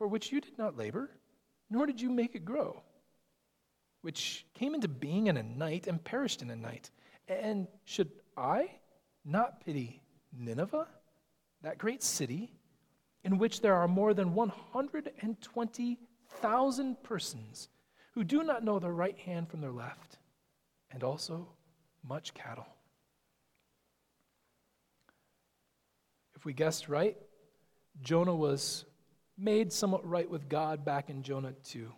for 0.00 0.08
which 0.08 0.32
you 0.32 0.40
did 0.40 0.58
not 0.58 0.76
labor, 0.76 1.08
nor 1.70 1.86
did 1.86 2.00
you 2.00 2.10
make 2.10 2.34
it 2.34 2.44
grow 2.44 2.82
which 4.02 4.44
came 4.54 4.74
into 4.74 4.88
being 4.88 5.28
in 5.28 5.36
a 5.36 5.42
night 5.42 5.86
and 5.86 6.02
perished 6.02 6.40
in 6.42 6.50
a 6.50 6.56
night. 6.56 6.90
And 7.28 7.68
should 7.84 8.10
I 8.36 8.70
not 9.24 9.64
pity 9.64 10.02
Nineveh, 10.36 10.88
that 11.62 11.78
great 11.78 12.02
city, 12.02 12.52
in 13.24 13.38
which 13.38 13.60
there 13.60 13.74
are 13.74 13.88
more 13.88 14.14
than 14.14 14.34
120,000 14.34 17.02
persons 17.02 17.68
who 18.14 18.24
do 18.24 18.42
not 18.42 18.64
know 18.64 18.78
their 18.78 18.92
right 18.92 19.18
hand 19.18 19.50
from 19.50 19.60
their 19.60 19.72
left, 19.72 20.16
and 20.90 21.04
also 21.04 21.46
much 22.02 22.32
cattle? 22.32 22.66
If 26.34 26.46
we 26.46 26.54
guessed 26.54 26.88
right, 26.88 27.18
Jonah 28.00 28.34
was 28.34 28.86
made 29.40 29.72
somewhat 29.72 30.06
right 30.08 30.28
with 30.28 30.48
God 30.48 30.84
back 30.84 31.10
in 31.10 31.22
Jonah 31.22 31.54
2. 31.64 31.90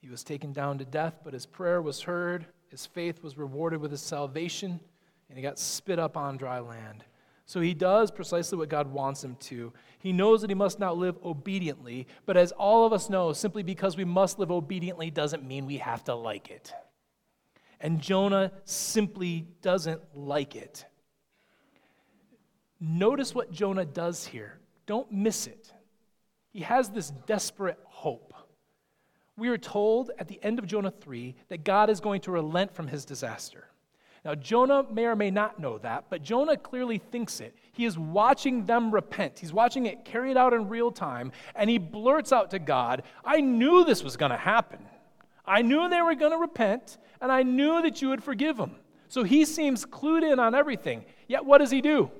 He 0.00 0.10
was 0.10 0.22
taken 0.22 0.52
down 0.52 0.78
to 0.78 0.84
death, 0.84 1.20
but 1.24 1.32
his 1.32 1.46
prayer 1.46 1.80
was 1.80 2.02
heard. 2.02 2.46
His 2.68 2.84
faith 2.84 3.22
was 3.22 3.38
rewarded 3.38 3.80
with 3.80 3.90
his 3.90 4.02
salvation, 4.02 4.80
and 5.28 5.38
he 5.38 5.42
got 5.42 5.58
spit 5.58 5.98
up 5.98 6.16
on 6.16 6.36
dry 6.36 6.60
land. 6.60 7.04
So 7.46 7.60
he 7.60 7.74
does 7.74 8.10
precisely 8.10 8.56
what 8.56 8.68
God 8.68 8.90
wants 8.90 9.22
him 9.22 9.36
to. 9.36 9.72
He 9.98 10.12
knows 10.12 10.40
that 10.40 10.50
he 10.50 10.54
must 10.54 10.78
not 10.78 10.96
live 10.96 11.16
obediently, 11.24 12.06
but 12.26 12.36
as 12.36 12.52
all 12.52 12.86
of 12.86 12.92
us 12.92 13.10
know, 13.10 13.32
simply 13.32 13.62
because 13.62 13.96
we 13.96 14.04
must 14.04 14.38
live 14.38 14.50
obediently 14.50 15.10
doesn't 15.10 15.46
mean 15.46 15.66
we 15.66 15.76
have 15.78 16.04
to 16.04 16.14
like 16.14 16.50
it. 16.50 16.72
And 17.80 18.00
Jonah 18.00 18.50
simply 18.64 19.46
doesn't 19.60 20.00
like 20.14 20.56
it. 20.56 20.86
Notice 22.80 23.34
what 23.34 23.52
Jonah 23.52 23.84
does 23.84 24.26
here. 24.26 24.58
Don't 24.86 25.10
miss 25.12 25.46
it. 25.46 25.73
He 26.54 26.60
has 26.60 26.88
this 26.88 27.10
desperate 27.26 27.78
hope 27.84 28.32
we 29.36 29.48
are 29.48 29.58
told 29.58 30.10
at 30.18 30.28
the 30.28 30.38
end 30.42 30.58
of 30.58 30.66
Jonah 30.66 30.92
3 30.92 31.34
that 31.48 31.64
God 31.64 31.90
is 31.90 32.00
going 32.00 32.20
to 32.22 32.30
relent 32.30 32.74
from 32.74 32.86
his 32.86 33.04
disaster. 33.04 33.68
Now, 34.24 34.34
Jonah 34.34 34.86
may 34.90 35.04
or 35.04 35.16
may 35.16 35.30
not 35.30 35.58
know 35.58 35.76
that, 35.78 36.06
but 36.08 36.22
Jonah 36.22 36.56
clearly 36.56 36.98
thinks 36.98 37.40
it. 37.40 37.54
He 37.72 37.84
is 37.84 37.98
watching 37.98 38.64
them 38.64 38.90
repent. 38.90 39.38
He's 39.38 39.52
watching 39.52 39.86
it 39.86 40.04
carried 40.04 40.36
out 40.36 40.54
in 40.54 40.68
real 40.68 40.90
time, 40.90 41.32
and 41.54 41.68
he 41.68 41.76
blurts 41.76 42.32
out 42.32 42.50
to 42.52 42.58
God, 42.58 43.02
I 43.24 43.40
knew 43.40 43.84
this 43.84 44.02
was 44.02 44.16
going 44.16 44.30
to 44.30 44.38
happen. 44.38 44.78
I 45.44 45.60
knew 45.60 45.90
they 45.90 46.00
were 46.00 46.14
going 46.14 46.32
to 46.32 46.38
repent, 46.38 46.96
and 47.20 47.30
I 47.30 47.42
knew 47.42 47.82
that 47.82 48.00
you 48.00 48.08
would 48.08 48.24
forgive 48.24 48.56
them. 48.56 48.76
So 49.08 49.24
he 49.24 49.44
seems 49.44 49.84
clued 49.84 50.22
in 50.22 50.38
on 50.38 50.54
everything. 50.54 51.04
Yet, 51.28 51.44
what 51.44 51.58
does 51.58 51.70
he 51.70 51.82
do? 51.82 52.10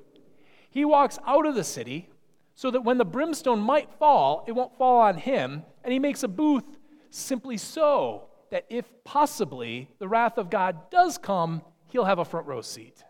He 0.69 0.85
walks 0.85 1.17
out 1.25 1.47
of 1.47 1.55
the 1.55 1.63
city 1.63 2.09
so 2.55 2.71
that 2.71 2.81
when 2.81 2.97
the 2.97 3.05
brimstone 3.05 3.59
might 3.59 3.89
fall, 3.99 4.43
it 4.47 4.53
won't 4.53 4.77
fall 4.77 5.01
on 5.01 5.17
him, 5.17 5.63
and 5.83 5.93
he 5.93 5.99
makes 5.99 6.23
a 6.23 6.27
booth 6.27 6.63
simply 7.09 7.57
so 7.57 8.27
that 8.49 8.65
if 8.69 8.85
possibly 9.03 9.89
the 9.99 10.07
wrath 10.07 10.37
of 10.37 10.49
God 10.49 10.89
does 10.89 11.17
come, 11.17 11.61
he'll 11.87 12.05
have 12.05 12.19
a 12.19 12.25
front 12.25 12.47
row 12.47 12.61
seat. 12.61 13.03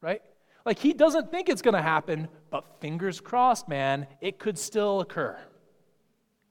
Right? 0.00 0.22
Like 0.66 0.78
he 0.78 0.92
doesn't 0.92 1.30
think 1.30 1.48
it's 1.48 1.62
going 1.62 1.74
to 1.74 1.82
happen, 1.82 2.28
but 2.50 2.80
fingers 2.80 3.20
crossed, 3.20 3.68
man, 3.68 4.06
it 4.20 4.38
could 4.38 4.58
still 4.58 5.00
occur. 5.00 5.38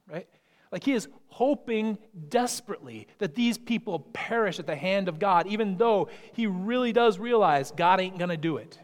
Right? 0.09 0.27
Like 0.71 0.83
he 0.83 0.93
is 0.93 1.07
hoping 1.27 1.97
desperately 2.29 3.07
that 3.19 3.35
these 3.35 3.57
people 3.57 3.99
perish 3.99 4.59
at 4.59 4.65
the 4.65 4.75
hand 4.75 5.07
of 5.07 5.19
God, 5.19 5.47
even 5.47 5.77
though 5.77 6.09
he 6.33 6.47
really 6.47 6.93
does 6.93 7.19
realize 7.19 7.71
God 7.71 7.99
ain't 7.99 8.17
going 8.17 8.29
to 8.29 8.37
do 8.37 8.57
it. 8.57 8.79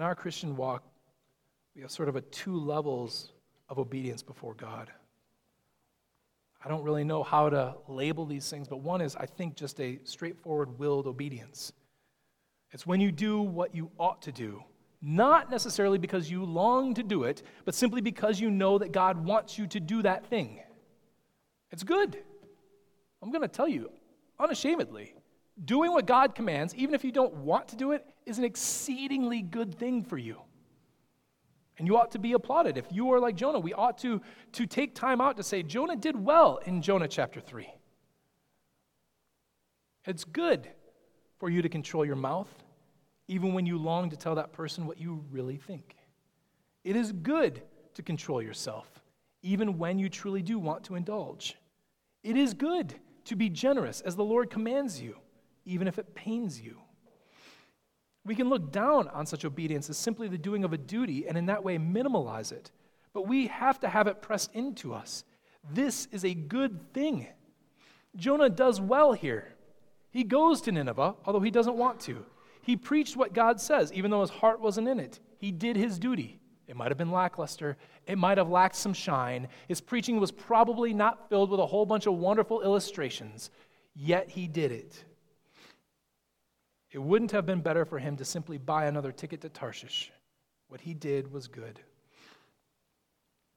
In 0.00 0.04
our 0.04 0.14
Christian 0.14 0.56
walk, 0.56 0.82
we 1.76 1.82
have 1.82 1.90
sort 1.90 2.08
of 2.08 2.16
a 2.16 2.22
two 2.22 2.58
levels 2.58 3.32
of 3.68 3.78
obedience 3.78 4.22
before 4.22 4.54
God. 4.54 4.90
I 6.64 6.70
don't 6.70 6.82
really 6.82 7.04
know 7.04 7.22
how 7.22 7.50
to 7.50 7.74
label 7.86 8.24
these 8.24 8.48
things, 8.48 8.66
but 8.66 8.78
one 8.78 9.02
is, 9.02 9.14
I 9.14 9.26
think, 9.26 9.56
just 9.56 9.78
a 9.78 9.98
straightforward 10.04 10.78
willed 10.78 11.06
obedience. 11.06 11.74
It's 12.70 12.86
when 12.86 13.02
you 13.02 13.12
do 13.12 13.42
what 13.42 13.74
you 13.74 13.90
ought 13.98 14.22
to 14.22 14.32
do, 14.32 14.64
not 15.02 15.50
necessarily 15.50 15.98
because 15.98 16.30
you 16.30 16.46
long 16.46 16.94
to 16.94 17.02
do 17.02 17.24
it, 17.24 17.42
but 17.66 17.74
simply 17.74 18.00
because 18.00 18.40
you 18.40 18.50
know 18.50 18.78
that 18.78 18.92
God 18.92 19.22
wants 19.22 19.58
you 19.58 19.66
to 19.66 19.80
do 19.80 20.00
that 20.00 20.24
thing. 20.24 20.60
It's 21.72 21.82
good. 21.82 22.16
I'm 23.22 23.30
going 23.30 23.42
to 23.42 23.48
tell 23.48 23.68
you 23.68 23.90
unashamedly. 24.38 25.12
Doing 25.62 25.92
what 25.92 26.06
God 26.06 26.34
commands, 26.34 26.74
even 26.74 26.94
if 26.94 27.04
you 27.04 27.12
don't 27.12 27.34
want 27.34 27.68
to 27.68 27.76
do 27.76 27.92
it, 27.92 28.06
is 28.30 28.38
an 28.38 28.44
exceedingly 28.44 29.42
good 29.42 29.74
thing 29.74 30.02
for 30.02 30.16
you. 30.16 30.40
And 31.78 31.86
you 31.86 31.98
ought 31.98 32.12
to 32.12 32.18
be 32.18 32.32
applauded. 32.32 32.78
If 32.78 32.86
you 32.90 33.12
are 33.12 33.18
like 33.18 33.34
Jonah, 33.34 33.58
we 33.58 33.74
ought 33.74 33.98
to, 33.98 34.22
to 34.52 34.66
take 34.66 34.94
time 34.94 35.20
out 35.20 35.36
to 35.36 35.42
say, 35.42 35.62
Jonah 35.62 35.96
did 35.96 36.16
well 36.16 36.60
in 36.64 36.80
Jonah 36.80 37.08
chapter 37.08 37.40
3. 37.40 37.68
It's 40.06 40.24
good 40.24 40.68
for 41.38 41.50
you 41.50 41.60
to 41.62 41.68
control 41.68 42.04
your 42.04 42.16
mouth, 42.16 42.48
even 43.28 43.52
when 43.52 43.66
you 43.66 43.78
long 43.78 44.10
to 44.10 44.16
tell 44.16 44.36
that 44.36 44.52
person 44.52 44.86
what 44.86 44.98
you 44.98 45.24
really 45.30 45.56
think. 45.56 45.96
It 46.84 46.96
is 46.96 47.12
good 47.12 47.62
to 47.94 48.02
control 48.02 48.40
yourself, 48.40 48.88
even 49.42 49.76
when 49.76 49.98
you 49.98 50.08
truly 50.08 50.42
do 50.42 50.58
want 50.58 50.84
to 50.84 50.94
indulge. 50.94 51.56
It 52.22 52.36
is 52.36 52.54
good 52.54 52.94
to 53.24 53.36
be 53.36 53.48
generous 53.48 54.00
as 54.02 54.16
the 54.16 54.24
Lord 54.24 54.50
commands 54.50 55.00
you, 55.00 55.16
even 55.64 55.88
if 55.88 55.98
it 55.98 56.14
pains 56.14 56.60
you. 56.60 56.76
We 58.24 58.34
can 58.34 58.48
look 58.48 58.70
down 58.70 59.08
on 59.08 59.26
such 59.26 59.44
obedience 59.44 59.88
as 59.88 59.96
simply 59.96 60.28
the 60.28 60.38
doing 60.38 60.64
of 60.64 60.72
a 60.72 60.78
duty 60.78 61.26
and 61.26 61.38
in 61.38 61.46
that 61.46 61.64
way 61.64 61.78
minimalize 61.78 62.52
it. 62.52 62.70
But 63.12 63.26
we 63.26 63.46
have 63.48 63.80
to 63.80 63.88
have 63.88 64.06
it 64.06 64.22
pressed 64.22 64.54
into 64.54 64.94
us. 64.94 65.24
This 65.72 66.06
is 66.12 66.24
a 66.24 66.34
good 66.34 66.92
thing. 66.92 67.26
Jonah 68.16 68.50
does 68.50 68.80
well 68.80 69.12
here. 69.12 69.54
He 70.10 70.24
goes 70.24 70.60
to 70.62 70.72
Nineveh, 70.72 71.14
although 71.24 71.40
he 71.40 71.50
doesn't 71.50 71.76
want 71.76 72.00
to. 72.00 72.24
He 72.62 72.76
preached 72.76 73.16
what 73.16 73.32
God 73.32 73.60
says, 73.60 73.92
even 73.92 74.10
though 74.10 74.20
his 74.20 74.30
heart 74.30 74.60
wasn't 74.60 74.88
in 74.88 75.00
it. 75.00 75.20
He 75.38 75.50
did 75.50 75.76
his 75.76 75.98
duty. 75.98 76.40
It 76.66 76.76
might 76.76 76.90
have 76.90 76.98
been 76.98 77.10
lackluster. 77.10 77.76
It 78.06 78.18
might 78.18 78.38
have 78.38 78.48
lacked 78.48 78.76
some 78.76 78.92
shine. 78.92 79.48
His 79.66 79.80
preaching 79.80 80.20
was 80.20 80.30
probably 80.30 80.92
not 80.92 81.28
filled 81.28 81.50
with 81.50 81.60
a 81.60 81.66
whole 81.66 81.86
bunch 81.86 82.06
of 82.06 82.14
wonderful 82.14 82.62
illustrations, 82.62 83.50
yet 83.94 84.30
he 84.30 84.46
did 84.46 84.72
it. 84.72 85.04
It 86.92 86.98
wouldn't 86.98 87.30
have 87.30 87.46
been 87.46 87.60
better 87.60 87.84
for 87.84 87.98
him 87.98 88.16
to 88.16 88.24
simply 88.24 88.58
buy 88.58 88.86
another 88.86 89.12
ticket 89.12 89.40
to 89.42 89.48
Tarshish. 89.48 90.10
What 90.68 90.80
he 90.80 90.94
did 90.94 91.30
was 91.32 91.46
good. 91.46 91.80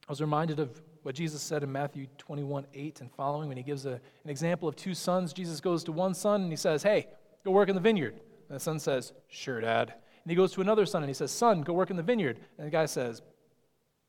I 0.07 0.11
was 0.11 0.21
reminded 0.21 0.59
of 0.59 0.81
what 1.03 1.15
Jesus 1.15 1.41
said 1.41 1.63
in 1.63 1.71
Matthew 1.71 2.07
21 2.17 2.65
8 2.73 3.01
and 3.01 3.11
following 3.11 3.47
when 3.47 3.57
he 3.57 3.63
gives 3.63 3.85
a, 3.85 3.93
an 4.23 4.29
example 4.29 4.67
of 4.67 4.75
two 4.75 4.93
sons. 4.93 5.33
Jesus 5.33 5.61
goes 5.61 5.83
to 5.85 5.91
one 5.91 6.13
son 6.13 6.41
and 6.41 6.51
he 6.51 6.57
says, 6.57 6.83
Hey, 6.83 7.07
go 7.43 7.51
work 7.51 7.69
in 7.69 7.75
the 7.75 7.81
vineyard. 7.81 8.13
And 8.49 8.55
the 8.55 8.59
son 8.59 8.79
says, 8.79 9.13
Sure, 9.29 9.61
Dad. 9.61 9.89
And 9.89 10.29
he 10.29 10.35
goes 10.35 10.53
to 10.53 10.61
another 10.61 10.85
son 10.85 11.03
and 11.03 11.09
he 11.09 11.13
says, 11.13 11.31
Son, 11.31 11.61
go 11.61 11.73
work 11.73 11.89
in 11.89 11.97
the 11.97 12.03
vineyard. 12.03 12.39
And 12.57 12.67
the 12.67 12.71
guy 12.71 12.85
says, 12.85 13.21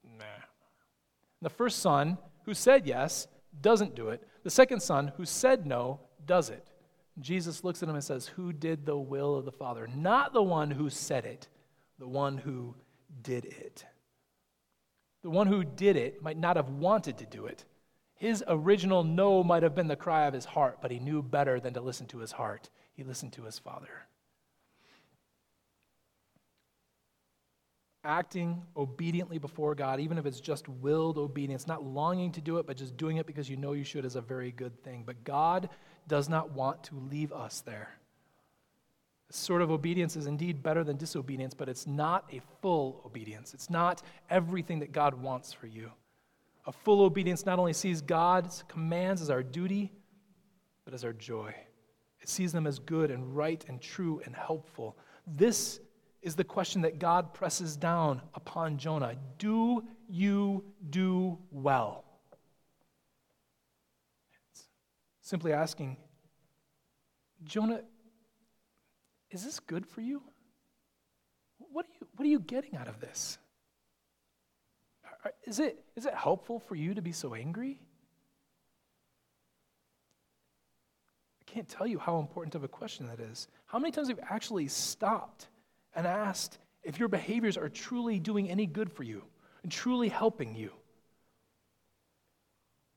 Nah. 0.04 0.24
And 0.24 1.42
the 1.42 1.50
first 1.50 1.80
son, 1.80 2.18
who 2.44 2.54
said 2.54 2.86
yes, 2.86 3.26
doesn't 3.60 3.94
do 3.94 4.08
it. 4.08 4.26
The 4.42 4.50
second 4.50 4.80
son, 4.80 5.12
who 5.16 5.24
said 5.24 5.66
no, 5.66 6.00
does 6.26 6.50
it. 6.50 6.68
Jesus 7.20 7.62
looks 7.62 7.82
at 7.82 7.88
him 7.88 7.94
and 7.94 8.04
says, 8.04 8.26
Who 8.28 8.52
did 8.52 8.86
the 8.86 8.96
will 8.96 9.34
of 9.36 9.44
the 9.44 9.52
Father? 9.52 9.88
Not 9.94 10.32
the 10.32 10.42
one 10.42 10.70
who 10.70 10.90
said 10.90 11.24
it, 11.24 11.48
the 11.98 12.08
one 12.08 12.38
who 12.38 12.74
did 13.22 13.44
it. 13.44 13.84
The 15.22 15.30
one 15.30 15.46
who 15.46 15.64
did 15.64 15.96
it 15.96 16.22
might 16.22 16.38
not 16.38 16.56
have 16.56 16.68
wanted 16.68 17.18
to 17.18 17.26
do 17.26 17.46
it. 17.46 17.64
His 18.16 18.44
original 18.46 19.04
no 19.04 19.42
might 19.42 19.62
have 19.62 19.74
been 19.74 19.88
the 19.88 19.96
cry 19.96 20.26
of 20.26 20.34
his 20.34 20.44
heart, 20.44 20.78
but 20.82 20.90
he 20.90 20.98
knew 20.98 21.22
better 21.22 21.60
than 21.60 21.74
to 21.74 21.80
listen 21.80 22.06
to 22.08 22.18
his 22.18 22.32
heart. 22.32 22.68
He 22.94 23.04
listened 23.04 23.32
to 23.34 23.44
his 23.44 23.58
Father. 23.58 24.06
acting 28.04 28.62
obediently 28.76 29.38
before 29.38 29.74
God, 29.74 29.98
even 29.98 30.18
if 30.18 30.26
it's 30.26 30.40
just 30.40 30.68
willed 30.68 31.18
obedience, 31.18 31.66
not 31.66 31.82
longing 31.82 32.30
to 32.32 32.40
do 32.40 32.58
it, 32.58 32.66
but 32.66 32.76
just 32.76 32.96
doing 32.96 33.16
it 33.16 33.26
because 33.26 33.48
you 33.48 33.56
know 33.56 33.72
you 33.72 33.84
should, 33.84 34.04
is 34.04 34.16
a 34.16 34.20
very 34.20 34.52
good 34.52 34.82
thing. 34.84 35.02
But 35.04 35.24
God 35.24 35.70
does 36.06 36.28
not 36.28 36.52
want 36.52 36.82
to 36.84 36.94
leave 37.10 37.32
us 37.32 37.60
there. 37.60 37.90
This 39.28 39.36
sort 39.36 39.62
of 39.62 39.70
obedience 39.70 40.16
is 40.16 40.26
indeed 40.26 40.62
better 40.62 40.84
than 40.84 40.96
disobedience, 40.96 41.54
but 41.54 41.68
it's 41.68 41.86
not 41.86 42.24
a 42.32 42.40
full 42.60 43.02
obedience. 43.04 43.54
It's 43.54 43.70
not 43.70 44.02
everything 44.30 44.80
that 44.80 44.92
God 44.92 45.14
wants 45.14 45.52
for 45.52 45.66
you. 45.66 45.90
A 46.66 46.72
full 46.72 47.02
obedience 47.02 47.44
not 47.44 47.58
only 47.58 47.72
sees 47.72 48.00
God's 48.00 48.64
commands 48.68 49.20
as 49.20 49.30
our 49.30 49.42
duty, 49.42 49.92
but 50.84 50.94
as 50.94 51.04
our 51.04 51.12
joy. 51.12 51.54
It 52.20 52.28
sees 52.28 52.52
them 52.52 52.66
as 52.66 52.78
good 52.78 53.10
and 53.10 53.36
right 53.36 53.62
and 53.68 53.80
true 53.80 54.20
and 54.24 54.34
helpful. 54.34 54.96
This 55.26 55.80
is 56.22 56.34
the 56.34 56.44
question 56.44 56.80
that 56.82 56.98
God 56.98 57.34
presses 57.34 57.76
down 57.76 58.22
upon 58.34 58.78
Jonah 58.78 59.14
Do 59.38 59.84
you 60.08 60.64
do 60.88 61.38
well? 61.50 62.04
Simply 65.24 65.54
asking, 65.54 65.96
Jonah, 67.42 67.80
is 69.30 69.42
this 69.42 69.58
good 69.58 69.86
for 69.86 70.02
you? 70.02 70.22
What 71.58 71.86
are 71.86 71.94
you, 71.98 72.06
what 72.14 72.26
are 72.26 72.28
you 72.28 72.38
getting 72.38 72.76
out 72.76 72.88
of 72.88 73.00
this? 73.00 73.38
Is 75.44 75.58
it, 75.58 75.82
is 75.96 76.04
it 76.04 76.14
helpful 76.14 76.60
for 76.60 76.74
you 76.74 76.92
to 76.94 77.00
be 77.00 77.10
so 77.10 77.34
angry? 77.34 77.80
I 81.40 81.50
can't 81.50 81.68
tell 81.68 81.86
you 81.86 81.98
how 81.98 82.18
important 82.18 82.54
of 82.54 82.62
a 82.62 82.68
question 82.68 83.06
that 83.06 83.18
is. 83.18 83.48
How 83.64 83.78
many 83.78 83.92
times 83.92 84.08
have 84.08 84.18
you 84.18 84.24
actually 84.28 84.68
stopped 84.68 85.48
and 85.94 86.06
asked 86.06 86.58
if 86.82 86.98
your 86.98 87.08
behaviors 87.08 87.56
are 87.56 87.70
truly 87.70 88.18
doing 88.18 88.50
any 88.50 88.66
good 88.66 88.92
for 88.92 89.04
you 89.04 89.22
and 89.62 89.72
truly 89.72 90.10
helping 90.10 90.54
you? 90.54 90.70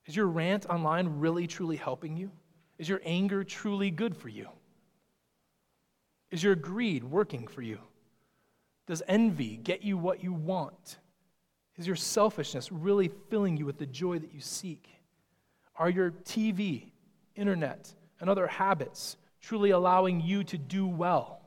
Is 0.08 0.16
your 0.16 0.28
rant 0.28 0.66
online 0.68 1.20
really, 1.20 1.47
truly 1.47 1.76
helping 1.76 2.16
you? 2.16 2.32
Is 2.78 2.88
your 2.88 3.01
anger 3.03 3.43
truly 3.43 3.91
good 3.91 4.16
for 4.16 4.30
you? 4.30 4.47
Is 6.32 6.41
your 6.41 6.55
greed 6.55 7.03
working 7.03 7.45
for 7.45 7.62
you? 7.62 7.80
Does 8.88 9.03
envy 9.08 9.58
get 9.58 9.84
you 9.84 9.97
what 9.97 10.24
you 10.24 10.32
want? 10.32 10.97
Is 11.76 11.86
your 11.86 11.95
selfishness 11.97 12.72
really 12.72 13.12
filling 13.30 13.58
you 13.58 13.66
with 13.66 13.78
the 13.78 13.86
joy 13.86 14.18
that 14.20 14.34
you 14.34 14.39
seek? 14.39 14.88
Are 15.76 15.89
your 15.89 16.12
TV, 16.12 16.91
internet, 17.36 17.93
and 18.20 18.30
other 18.30 18.47
habits 18.47 19.18
truly 19.41 19.72
allowing 19.72 20.22
you 20.22 20.43
to 20.45 20.58
do 20.58 20.88
well? 20.88 21.41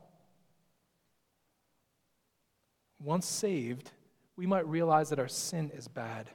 Once 3.03 3.27
saved, 3.27 3.91
we 4.37 4.47
might 4.47 4.67
realize 4.69 5.09
that 5.09 5.19
our 5.19 5.29
sin 5.29 5.71
is 5.75 5.89
bad 5.89 6.29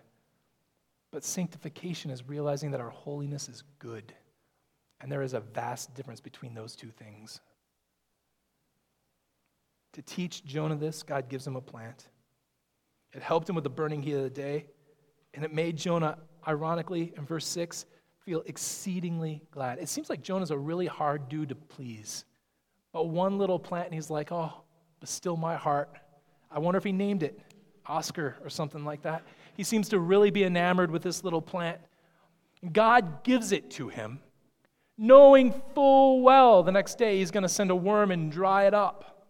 but 1.15 1.23
sanctification 1.23 2.11
is 2.11 2.27
realizing 2.27 2.71
that 2.71 2.81
our 2.81 2.89
holiness 2.89 3.47
is 3.47 3.63
good. 3.79 4.13
And 4.99 5.09
there 5.09 5.21
is 5.21 5.33
a 5.33 5.39
vast 5.39 5.95
difference 5.95 6.19
between 6.19 6.53
those 6.53 6.75
two 6.75 6.89
things. 6.89 7.39
To 9.93 10.01
teach 10.01 10.43
Jonah 10.43 10.75
this, 10.75 11.03
God 11.03 11.29
gives 11.29 11.47
him 11.47 11.55
a 11.55 11.61
plant. 11.61 12.09
It 13.13 13.23
helped 13.23 13.47
him 13.47 13.55
with 13.55 13.63
the 13.63 13.69
burning 13.69 14.01
heat 14.01 14.11
of 14.11 14.23
the 14.23 14.29
day, 14.29 14.65
and 15.33 15.45
it 15.45 15.53
made 15.53 15.77
Jonah, 15.77 16.17
ironically, 16.45 17.13
in 17.15 17.25
verse 17.25 17.47
6, 17.47 17.85
feel 18.25 18.43
exceedingly 18.45 19.41
glad. 19.51 19.79
It 19.79 19.87
seems 19.87 20.09
like 20.09 20.21
Jonah's 20.21 20.51
a 20.51 20.57
really 20.57 20.85
hard 20.85 21.29
dude 21.29 21.47
to 21.47 21.55
please. 21.55 22.25
But 22.91 23.07
one 23.07 23.37
little 23.37 23.57
plant, 23.57 23.85
and 23.85 23.93
he's 23.93 24.09
like, 24.09 24.33
oh, 24.33 24.51
but 24.99 25.07
still 25.07 25.37
my 25.37 25.55
heart. 25.55 25.95
I 26.51 26.59
wonder 26.59 26.77
if 26.77 26.83
he 26.83 26.91
named 26.91 27.23
it 27.23 27.39
Oscar 27.85 28.35
or 28.43 28.49
something 28.49 28.83
like 28.83 29.03
that. 29.03 29.23
He 29.55 29.63
seems 29.63 29.89
to 29.89 29.99
really 29.99 30.31
be 30.31 30.43
enamored 30.43 30.91
with 30.91 31.01
this 31.01 31.23
little 31.23 31.41
plant. 31.41 31.79
God 32.71 33.23
gives 33.23 33.51
it 33.51 33.69
to 33.71 33.89
him, 33.89 34.19
knowing 34.97 35.53
full 35.73 36.21
well 36.21 36.63
the 36.63 36.71
next 36.71 36.97
day 36.97 37.17
he's 37.19 37.31
going 37.31 37.43
to 37.43 37.49
send 37.49 37.71
a 37.71 37.75
worm 37.75 38.11
and 38.11 38.31
dry 38.31 38.65
it 38.65 38.73
up. 38.73 39.27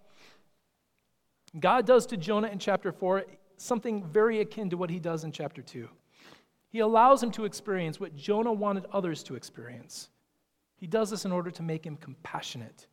God 1.60 1.86
does 1.86 2.06
to 2.08 2.18
Jonah 2.18 2.48
in 2.48 2.60
chapter 2.60 2.92
4 2.92 3.26
something 3.58 4.04
very 4.04 4.42
akin 4.42 4.70
to 4.70 4.78
what 4.78 4.90
he 4.90 5.00
does 5.00 5.24
in 5.24 5.32
chapter 5.32 5.62
2. 5.62 5.88
He 6.70 6.80
allows 6.80 7.24
him 7.24 7.32
to 7.32 7.46
experience 7.46 8.00
what 8.00 8.16
Jonah 8.16 8.52
wanted 8.52 8.86
others 8.92 9.24
to 9.24 9.36
experience. 9.36 10.10
He 10.76 10.88
does 10.88 11.10
this 11.10 11.24
in 11.24 11.32
order 11.32 11.50
to 11.52 11.64
make 11.64 11.86
him 11.86 11.96
compassionate 11.96 12.88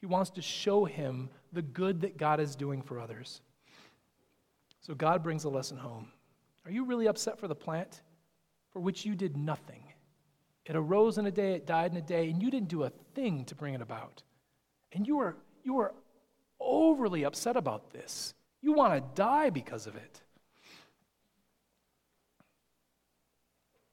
He 0.00 0.06
wants 0.06 0.30
to 0.30 0.42
show 0.42 0.84
him 0.84 1.28
the 1.52 1.62
good 1.62 2.00
that 2.02 2.16
God 2.16 2.40
is 2.40 2.56
doing 2.56 2.82
for 2.82 3.00
others. 3.00 3.42
So 4.80 4.94
God 4.94 5.22
brings 5.22 5.44
a 5.44 5.48
lesson 5.48 5.76
home. 5.76 6.08
Are 6.68 6.70
you 6.70 6.84
really 6.84 7.06
upset 7.06 7.38
for 7.38 7.48
the 7.48 7.54
plant 7.54 8.02
for 8.74 8.80
which 8.80 9.06
you 9.06 9.14
did 9.14 9.38
nothing? 9.38 9.82
It 10.66 10.76
arose 10.76 11.16
in 11.16 11.24
a 11.24 11.30
day, 11.30 11.54
it 11.54 11.66
died 11.66 11.92
in 11.92 11.96
a 11.96 12.02
day, 12.02 12.28
and 12.28 12.42
you 12.42 12.50
didn't 12.50 12.68
do 12.68 12.82
a 12.82 12.92
thing 13.14 13.46
to 13.46 13.54
bring 13.54 13.72
it 13.72 13.80
about. 13.80 14.22
And 14.92 15.06
you 15.06 15.18
are, 15.20 15.34
you 15.64 15.78
are 15.78 15.94
overly 16.60 17.24
upset 17.24 17.56
about 17.56 17.90
this. 17.90 18.34
You 18.60 18.74
want 18.74 18.92
to 18.92 19.14
die 19.14 19.48
because 19.48 19.86
of 19.86 19.96
it. 19.96 20.20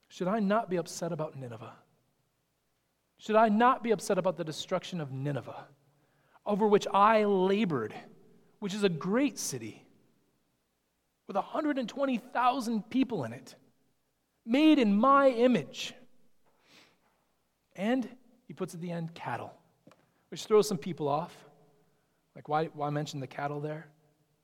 Should 0.09 0.27
I 0.27 0.39
not 0.39 0.69
be 0.69 0.75
upset 0.75 1.13
about 1.13 1.37
Nineveh? 1.37 1.71
Should 3.19 3.37
I 3.37 3.47
not 3.47 3.83
be 3.83 3.91
upset 3.91 4.17
about 4.17 4.35
the 4.35 4.43
destruction 4.43 4.99
of 4.99 5.13
Nineveh, 5.13 5.63
over 6.45 6.67
which 6.67 6.87
I 6.93 7.23
labored, 7.23 7.93
which 8.59 8.73
is 8.73 8.83
a 8.83 8.89
great 8.89 9.39
city 9.39 9.84
with 11.27 11.35
120,000 11.35 12.89
people 12.89 13.23
in 13.23 13.33
it, 13.33 13.55
made 14.45 14.79
in 14.79 14.95
my 14.95 15.29
image? 15.29 15.93
And 17.75 18.07
he 18.47 18.53
puts 18.53 18.73
at 18.73 18.81
the 18.81 18.91
end 18.91 19.13
cattle, 19.13 19.53
which 20.29 20.45
throws 20.45 20.67
some 20.67 20.77
people 20.77 21.07
off. 21.07 21.33
Like, 22.35 22.47
why, 22.47 22.65
why 22.65 22.89
mention 22.89 23.19
the 23.19 23.27
cattle 23.27 23.59
there? 23.59 23.87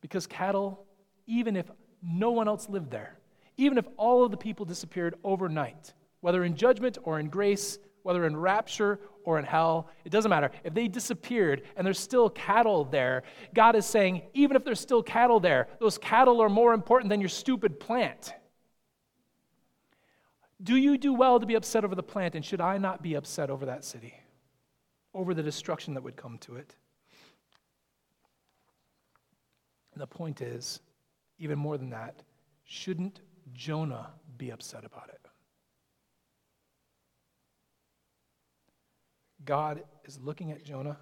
Because 0.02 0.26
cattle, 0.26 0.86
even 1.28 1.56
if 1.56 1.70
no 2.02 2.32
one 2.32 2.48
else 2.48 2.68
lived 2.70 2.90
there, 2.90 3.18
even 3.58 3.78
if 3.78 3.86
all 3.98 4.24
of 4.24 4.32
the 4.32 4.38
people 4.38 4.66
disappeared 4.66 5.16
overnight, 5.24 5.94
whether 6.22 6.44
in 6.44 6.56
judgment 6.56 6.98
or 7.04 7.20
in 7.20 7.30
grace, 7.30 7.78
whether 8.04 8.26
in 8.26 8.36
rapture 8.36 9.00
or 9.24 9.38
in 9.38 9.46
hell, 9.46 9.90
it 10.04 10.10
doesn't 10.10 10.30
matter. 10.30 10.52
If 10.64 10.74
they 10.74 10.88
disappeared 10.88 11.64
and 11.76 11.86
there's 11.86 12.00
still 12.00 12.30
cattle 12.30 12.86
there, 12.86 13.24
God 13.54 13.76
is 13.76 13.86
saying, 13.86 14.24
even 14.34 14.56
if 14.56 14.64
there's 14.64 14.80
still 14.80 15.04
cattle 15.04 15.40
there, 15.40 15.68
those 15.80 15.98
cattle 15.98 16.42
are 16.42 16.50
more 16.50 16.74
important 16.74 17.10
than 17.10 17.20
your 17.20 17.30
stupid 17.30 17.80
plant. 17.80 18.34
Do 20.64 20.76
you 20.76 20.98
do 20.98 21.14
well 21.14 21.40
to 21.40 21.46
be 21.46 21.56
upset 21.56 21.84
over 21.84 21.96
the 21.96 22.04
plant, 22.04 22.36
and 22.36 22.46
should 22.46 22.62
I 22.62 22.78
not 22.78 23.02
be 23.02 23.16
upset 23.16 23.50
over 23.50 23.66
that 23.66 23.84
city, 23.84 24.14
over 25.14 25.34
the 25.34 25.42
destruction 25.42 25.96
that 25.96 26.04
would 26.04 26.16
come 26.16 26.38
to 26.40 26.56
it? 26.56 26.76
And 29.94 30.02
the 30.02 30.08
point 30.08 30.42
is, 30.42 30.80
even 31.40 31.58
more 31.58 31.78
than 31.78 31.90
that, 31.90 32.22
shouldn't 32.64 33.22
Jonah 33.54 34.12
be 34.38 34.52
upset 34.52 34.86
about 34.86 35.10
it? 35.10 35.21
God 39.46 39.84
is 40.06 40.20
looking 40.20 40.52
at 40.52 40.64
Jonah 40.64 40.98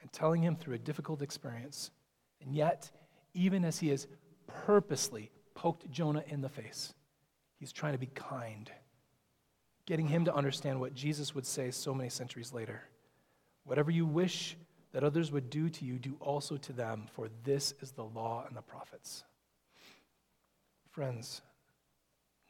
and 0.00 0.12
telling 0.12 0.42
him 0.42 0.56
through 0.56 0.74
a 0.74 0.78
difficult 0.78 1.22
experience. 1.22 1.90
And 2.40 2.54
yet, 2.54 2.90
even 3.34 3.64
as 3.64 3.78
he 3.78 3.88
has 3.88 4.06
purposely 4.46 5.30
poked 5.54 5.90
Jonah 5.90 6.24
in 6.28 6.40
the 6.40 6.48
face, 6.48 6.94
he's 7.58 7.72
trying 7.72 7.92
to 7.92 7.98
be 7.98 8.10
kind, 8.14 8.70
getting 9.86 10.06
him 10.06 10.24
to 10.24 10.34
understand 10.34 10.80
what 10.80 10.94
Jesus 10.94 11.34
would 11.34 11.46
say 11.46 11.70
so 11.70 11.94
many 11.94 12.08
centuries 12.08 12.52
later. 12.52 12.82
Whatever 13.64 13.90
you 13.90 14.06
wish 14.06 14.56
that 14.92 15.04
others 15.04 15.30
would 15.32 15.50
do 15.50 15.68
to 15.68 15.84
you, 15.84 15.98
do 15.98 16.16
also 16.20 16.56
to 16.56 16.72
them, 16.72 17.06
for 17.12 17.28
this 17.44 17.74
is 17.80 17.92
the 17.92 18.04
law 18.04 18.44
and 18.46 18.56
the 18.56 18.62
prophets. 18.62 19.24
Friends, 20.90 21.42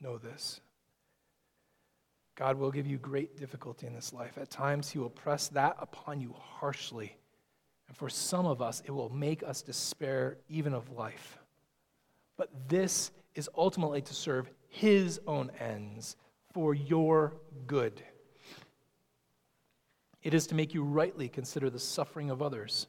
know 0.00 0.18
this. 0.18 0.60
God 2.38 2.56
will 2.56 2.70
give 2.70 2.86
you 2.86 2.98
great 2.98 3.36
difficulty 3.36 3.88
in 3.88 3.94
this 3.94 4.12
life. 4.12 4.38
At 4.38 4.48
times, 4.48 4.88
He 4.88 5.00
will 5.00 5.10
press 5.10 5.48
that 5.48 5.76
upon 5.80 6.20
you 6.20 6.36
harshly. 6.38 7.16
And 7.88 7.96
for 7.96 8.08
some 8.08 8.46
of 8.46 8.62
us, 8.62 8.80
it 8.86 8.92
will 8.92 9.08
make 9.08 9.42
us 9.42 9.60
despair 9.60 10.36
even 10.48 10.72
of 10.72 10.88
life. 10.92 11.36
But 12.36 12.68
this 12.68 13.10
is 13.34 13.50
ultimately 13.56 14.02
to 14.02 14.14
serve 14.14 14.48
His 14.68 15.20
own 15.26 15.50
ends 15.58 16.14
for 16.52 16.74
your 16.74 17.34
good. 17.66 18.04
It 20.22 20.32
is 20.32 20.46
to 20.46 20.54
make 20.54 20.72
you 20.72 20.84
rightly 20.84 21.28
consider 21.28 21.70
the 21.70 21.80
suffering 21.80 22.30
of 22.30 22.40
others. 22.40 22.86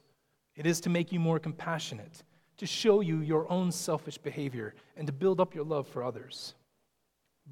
It 0.54 0.64
is 0.64 0.80
to 0.82 0.90
make 0.90 1.10
you 1.10 1.18
more 1.18 1.40
compassionate, 1.40 2.22
to 2.58 2.66
show 2.66 3.00
you 3.00 3.18
your 3.18 3.50
own 3.50 3.72
selfish 3.72 4.16
behavior, 4.16 4.74
and 4.96 5.08
to 5.08 5.12
build 5.12 5.40
up 5.40 5.56
your 5.56 5.64
love 5.64 5.88
for 5.88 6.04
others. 6.04 6.54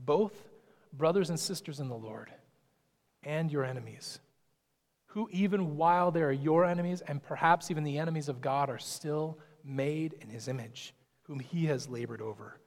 Both 0.05 0.44
brothers 0.93 1.30
and 1.30 1.39
sisters 1.39 1.80
in 1.80 1.89
the 1.89 1.97
Lord 1.97 2.30
and 3.22 3.51
your 3.51 3.64
enemies, 3.64 4.20
who, 5.07 5.28
even 5.32 5.76
while 5.76 6.11
they 6.11 6.22
are 6.22 6.32
your 6.32 6.64
enemies 6.64 7.01
and 7.01 7.22
perhaps 7.22 7.70
even 7.70 7.84
the 7.84 7.99
enemies 7.99 8.28
of 8.28 8.41
God, 8.41 8.70
are 8.70 8.78
still 8.78 9.39
made 9.64 10.14
in 10.20 10.28
his 10.28 10.49
image, 10.49 10.95
whom 11.22 11.41
he 11.41 11.66
has 11.66 11.89
labored 11.89 12.20
over, 12.20 12.59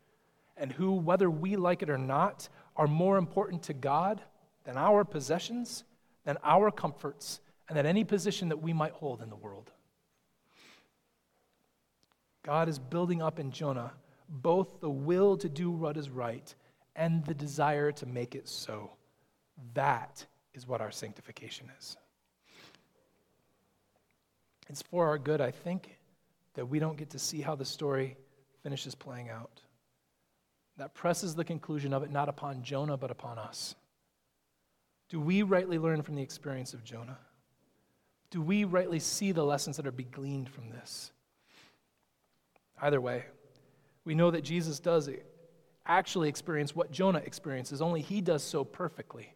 and 0.58 0.72
who, 0.72 0.94
whether 0.94 1.30
we 1.30 1.56
like 1.56 1.82
it 1.82 1.90
or 1.90 1.98
not, 1.98 2.50
are 2.76 2.88
more 2.88 3.18
important 3.18 3.64
to 3.64 3.74
God 3.74 4.22
than 4.64 4.78
our 4.78 5.04
possessions, 5.04 5.84
than 6.26 6.38
our 6.44 6.72
comforts, 6.72 7.40
and 7.68 7.78
than 7.78 7.86
any 7.86 8.04
position 8.04 8.50
that 8.50 8.62
we 8.62 8.74
might 8.74 8.92
hold 8.94 9.22
in 9.22 9.30
the 9.30 9.36
world. 9.36 9.72
God 12.44 12.70
is 12.70 12.80
building 12.80 13.22
up 13.22 13.40
in 13.40 13.52
Jonah 13.52 13.94
both 14.32 14.80
the 14.80 14.90
will 14.90 15.38
to 15.38 15.50
do 15.50 15.70
what 15.70 15.98
is 15.98 16.10
right 16.10 16.56
and 16.96 17.26
the 17.26 17.34
desire 17.34 17.92
to 17.94 18.06
make 18.06 18.36
it 18.36 18.48
so. 18.48 18.92
That 19.74 20.26
is 20.54 20.68
what 20.68 20.82
our 20.82 20.92
sanctification 20.92 21.68
is. 21.80 21.98
It's 24.70 24.82
for 24.82 25.08
our 25.08 25.18
good, 25.18 25.42
I 25.42 25.52
think, 25.52 25.98
that 26.54 26.66
we 26.66 26.80
don't 26.80 26.98
get 26.98 27.10
to 27.12 27.20
see 27.20 27.42
how 27.42 27.56
the 27.56 27.66
story 27.66 28.18
finishes 28.64 28.96
playing 28.96 29.30
out. 29.30 29.62
That 30.78 30.94
presses 30.94 31.36
the 31.36 31.44
conclusion 31.44 31.94
of 31.94 32.04
it 32.04 32.12
not 32.12 32.30
upon 32.30 32.64
Jonah, 32.64 32.98
but 32.98 33.12
upon 33.12 33.38
us. 33.38 33.76
Do 35.10 35.20
we 35.20 35.44
rightly 35.44 35.78
learn 35.78 36.02
from 36.02 36.16
the 36.16 36.22
experience 36.22 36.74
of 36.74 36.84
Jonah? 36.84 37.20
Do 38.30 38.42
we 38.42 38.64
rightly 38.64 39.00
see 39.00 39.34
the 39.34 39.44
lessons 39.44 39.76
that 39.76 39.86
are 39.86 39.92
be 39.92 40.06
gleaned 40.06 40.50
from 40.50 40.70
this? 40.70 41.12
Either 42.82 43.02
way, 43.02 43.26
we 44.06 44.16
know 44.16 44.32
that 44.32 44.42
Jesus 44.42 44.80
does 44.80 45.10
actually 45.86 46.30
experience 46.30 46.76
what 46.76 46.92
Jonah 46.92 47.20
experiences, 47.20 47.82
only 47.82 48.02
he 48.02 48.22
does 48.22 48.44
so 48.44 48.64
perfectly. 48.64 49.34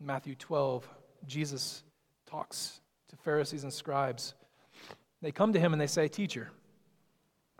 In 0.00 0.06
Matthew 0.06 0.34
12, 0.34 0.88
Jesus 1.26 1.82
talks 2.26 2.80
to 3.08 3.16
Pharisees 3.16 3.62
and 3.62 3.72
scribes. 3.72 4.34
They 5.20 5.32
come 5.32 5.52
to 5.52 5.60
him 5.60 5.72
and 5.72 5.80
they 5.80 5.86
say, 5.86 6.08
Teacher, 6.08 6.50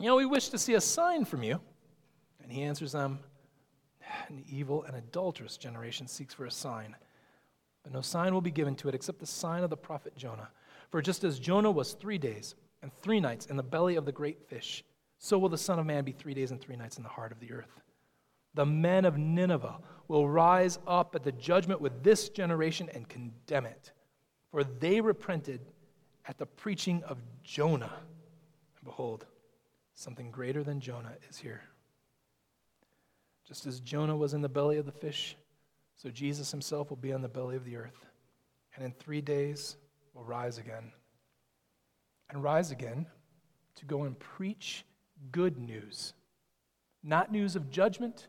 you 0.01 0.07
know, 0.07 0.16
we 0.16 0.26
wish 0.26 0.49
to 0.49 0.59
see 0.59 0.74
a 0.74 0.80
sign 0.80 1.24
from 1.24 1.43
you. 1.43 1.61
And 2.43 2.51
he 2.51 2.62
answers 2.62 2.93
them, 2.93 3.20
An 4.28 4.45
evil 4.49 4.82
and 4.84 4.97
adulterous 4.97 5.57
generation 5.57 6.09
seeks 6.09 6.34
for 6.34 6.47
a 6.47 6.51
sign, 6.51 6.97
but 7.84 7.93
no 7.93 8.01
sign 8.01 8.34
will 8.34 8.40
be 8.40 8.51
given 8.51 8.74
to 8.76 8.88
it 8.88 8.95
except 8.95 9.20
the 9.20 9.26
sign 9.26 9.62
of 9.62 9.70
the 9.70 9.76
prophet 9.76 10.16
Jonah. 10.16 10.49
For 10.90 11.01
just 11.01 11.24
as 11.24 11.38
Jonah 11.38 11.70
was 11.70 11.93
three 11.93 12.18
days 12.18 12.55
and 12.82 12.90
three 13.01 13.20
nights 13.20 13.47
in 13.47 13.57
the 13.57 13.62
belly 13.62 13.97
of 13.97 14.05
the 14.05 14.12
great 14.12 14.43
fish, 14.49 14.82
so 15.25 15.39
will 15.39 15.49
the 15.49 15.57
Son 15.57 15.79
of 15.79 15.87
Man 15.87 16.03
be 16.03 16.11
three 16.11 16.35
days 16.35 16.51
and 16.51 16.61
three 16.61 16.75
nights 16.75 16.97
in 16.97 17.05
the 17.05 17.09
heart 17.09 17.31
of 17.31 17.39
the 17.39 17.53
earth. 17.53 17.81
The 18.55 18.66
men 18.66 19.05
of 19.05 19.18
Nineveh 19.18 19.79
will 20.09 20.29
rise 20.29 20.81
up 20.85 21.14
at 21.14 21.23
the 21.23 21.31
judgment 21.31 21.81
with 21.81 22.03
this 22.03 22.29
generation 22.29 22.91
and 22.93 23.09
condemn 23.09 23.66
it, 23.66 23.93
for 24.51 24.64
they 24.64 25.01
repented 25.01 25.61
at 26.27 26.39
the 26.39 26.47
preaching 26.47 27.05
of 27.05 27.18
Jonah. 27.45 27.93
And 27.95 28.85
behold, 28.85 29.25
something 29.95 30.33
greater 30.33 30.64
than 30.64 30.81
Jonah 30.81 31.14
is 31.31 31.39
here. 31.39 31.62
Just 33.47 33.64
as 33.64 33.79
Jonah 33.79 34.16
was 34.16 34.35
in 34.35 34.43
the 34.43 34.49
belly 34.49 34.79
of 34.79 34.87
the 34.87 34.93
fish, 34.93 35.37
so 35.95 36.11
Jesus 36.11 36.51
himself 36.51 36.91
will 36.91 36.97
be 36.97 37.12
on 37.12 37.23
the 37.23 37.29
belly 37.29 37.55
of 37.55 37.64
the 37.64 37.77
earth, 37.77 38.05
and 38.75 38.85
in 38.85 38.91
three 38.91 39.20
days 39.20 39.77
will 40.14 40.25
rise 40.25 40.59
again. 40.59 40.91
And 42.29 42.43
rise 42.43 42.73
again 42.73 43.07
to 43.77 43.85
go 43.85 44.03
and 44.03 44.18
preach 44.18 44.85
good 45.31 45.59
news. 45.59 46.14
Not 47.03 47.33
news 47.33 47.57
of 47.57 47.70
judgment, 47.70 48.29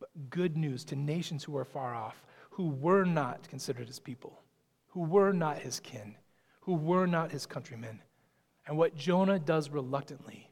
but 0.00 0.30
good 0.30 0.56
news 0.56 0.84
to 0.84 0.96
nations 0.96 1.44
who 1.44 1.56
are 1.56 1.64
far 1.64 1.94
off, 1.94 2.22
who 2.50 2.68
were 2.68 3.04
not 3.04 3.48
considered 3.48 3.86
his 3.86 3.98
people, 3.98 4.42
who 4.88 5.00
were 5.00 5.32
not 5.32 5.58
his 5.58 5.80
kin, 5.80 6.16
who 6.60 6.74
were 6.74 7.06
not 7.06 7.30
his 7.30 7.46
countrymen. 7.46 8.00
And 8.66 8.76
what 8.76 8.96
Jonah 8.96 9.38
does 9.38 9.70
reluctantly, 9.70 10.50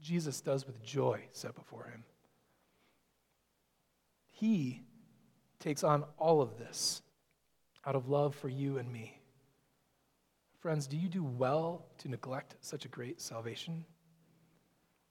Jesus 0.00 0.40
does 0.40 0.66
with 0.66 0.82
joy 0.82 1.24
set 1.32 1.54
before 1.54 1.84
him. 1.84 2.04
He 4.32 4.82
takes 5.58 5.82
on 5.82 6.04
all 6.16 6.40
of 6.40 6.58
this 6.58 7.02
out 7.84 7.96
of 7.96 8.08
love 8.08 8.34
for 8.34 8.48
you 8.48 8.78
and 8.78 8.92
me. 8.92 9.18
Friends, 10.60 10.86
do 10.86 10.96
you 10.96 11.08
do 11.08 11.22
well 11.24 11.86
to 11.98 12.08
neglect 12.08 12.56
such 12.60 12.84
a 12.84 12.88
great 12.88 13.20
salvation? 13.20 13.84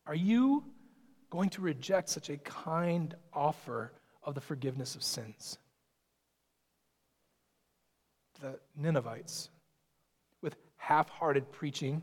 Are 0.08 0.16
you 0.16 0.64
going 1.30 1.49
to 1.49 1.62
reject 1.62 2.08
such 2.08 2.30
a 2.30 2.38
kind 2.38 3.14
offer 3.34 3.91
of 4.24 4.36
the 4.36 4.41
forgiveness 4.41 4.95
of 4.95 5.03
sins? 5.03 5.58
The 8.39 8.58
Ninevites, 8.76 9.49
with 10.41 10.55
half 10.78 11.10
hearted 11.10 11.51
preaching 11.51 12.01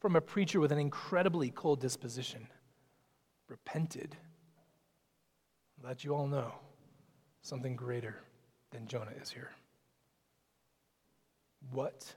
from 0.00 0.16
a 0.16 0.20
preacher 0.20 0.58
with 0.58 0.72
an 0.72 0.78
incredibly 0.78 1.50
cold 1.50 1.80
disposition 1.80 2.48
repented, 3.48 4.16
let 5.82 6.02
you 6.02 6.14
all 6.14 6.26
know 6.26 6.52
something 7.42 7.76
greater 7.76 8.16
than 8.70 8.88
Jonah 8.88 9.12
is 9.22 9.30
here. 9.30 9.50
What 11.70 12.14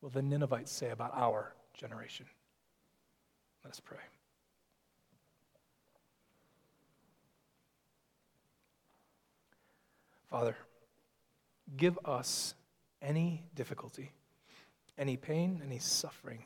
will 0.00 0.10
the 0.10 0.22
Ninevites 0.22 0.70
say 0.70 0.90
about 0.90 1.12
our 1.14 1.54
generation? 1.74 2.26
Let 3.64 3.72
us 3.72 3.80
pray. 3.80 3.98
Father, 10.30 10.56
give 11.76 11.98
us 12.04 12.54
any 13.00 13.44
difficulty, 13.54 14.12
any 14.98 15.16
pain, 15.16 15.62
any 15.64 15.78
suffering 15.78 16.42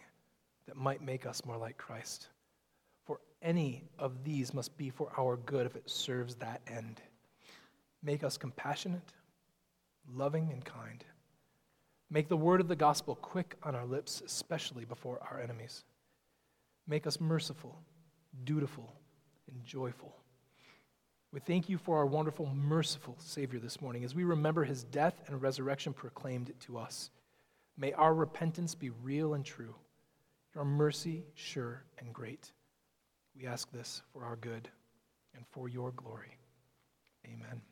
that 0.66 0.76
might 0.76 1.02
make 1.02 1.26
us 1.26 1.44
more 1.44 1.56
like 1.56 1.76
Christ. 1.76 2.28
For 3.06 3.20
any 3.42 3.84
of 3.98 4.22
these 4.24 4.52
must 4.52 4.76
be 4.76 4.90
for 4.90 5.10
our 5.18 5.36
good 5.36 5.66
if 5.66 5.76
it 5.76 5.88
serves 5.88 6.34
that 6.36 6.60
end. 6.66 7.00
Make 8.02 8.22
us 8.22 8.36
compassionate, 8.36 9.12
loving, 10.12 10.50
and 10.52 10.64
kind. 10.64 11.04
Make 12.10 12.28
the 12.28 12.36
word 12.36 12.60
of 12.60 12.68
the 12.68 12.76
gospel 12.76 13.14
quick 13.14 13.56
on 13.62 13.74
our 13.74 13.86
lips, 13.86 14.22
especially 14.24 14.84
before 14.84 15.20
our 15.30 15.40
enemies. 15.40 15.84
Make 16.86 17.06
us 17.06 17.20
merciful, 17.20 17.78
dutiful, 18.44 18.92
and 19.50 19.64
joyful. 19.64 20.19
We 21.32 21.38
thank 21.38 21.68
you 21.68 21.78
for 21.78 21.98
our 21.98 22.06
wonderful, 22.06 22.46
merciful 22.46 23.14
Savior 23.20 23.60
this 23.60 23.80
morning 23.80 24.02
as 24.02 24.16
we 24.16 24.24
remember 24.24 24.64
his 24.64 24.82
death 24.82 25.22
and 25.28 25.40
resurrection 25.40 25.92
proclaimed 25.92 26.52
to 26.66 26.76
us. 26.76 27.10
May 27.76 27.92
our 27.92 28.12
repentance 28.12 28.74
be 28.74 28.90
real 28.90 29.34
and 29.34 29.44
true, 29.44 29.74
your 30.54 30.64
mercy 30.64 31.24
sure 31.34 31.84
and 31.98 32.12
great. 32.12 32.50
We 33.36 33.46
ask 33.46 33.70
this 33.70 34.02
for 34.12 34.24
our 34.24 34.36
good 34.36 34.68
and 35.36 35.44
for 35.50 35.68
your 35.68 35.92
glory. 35.92 36.36
Amen. 37.24 37.62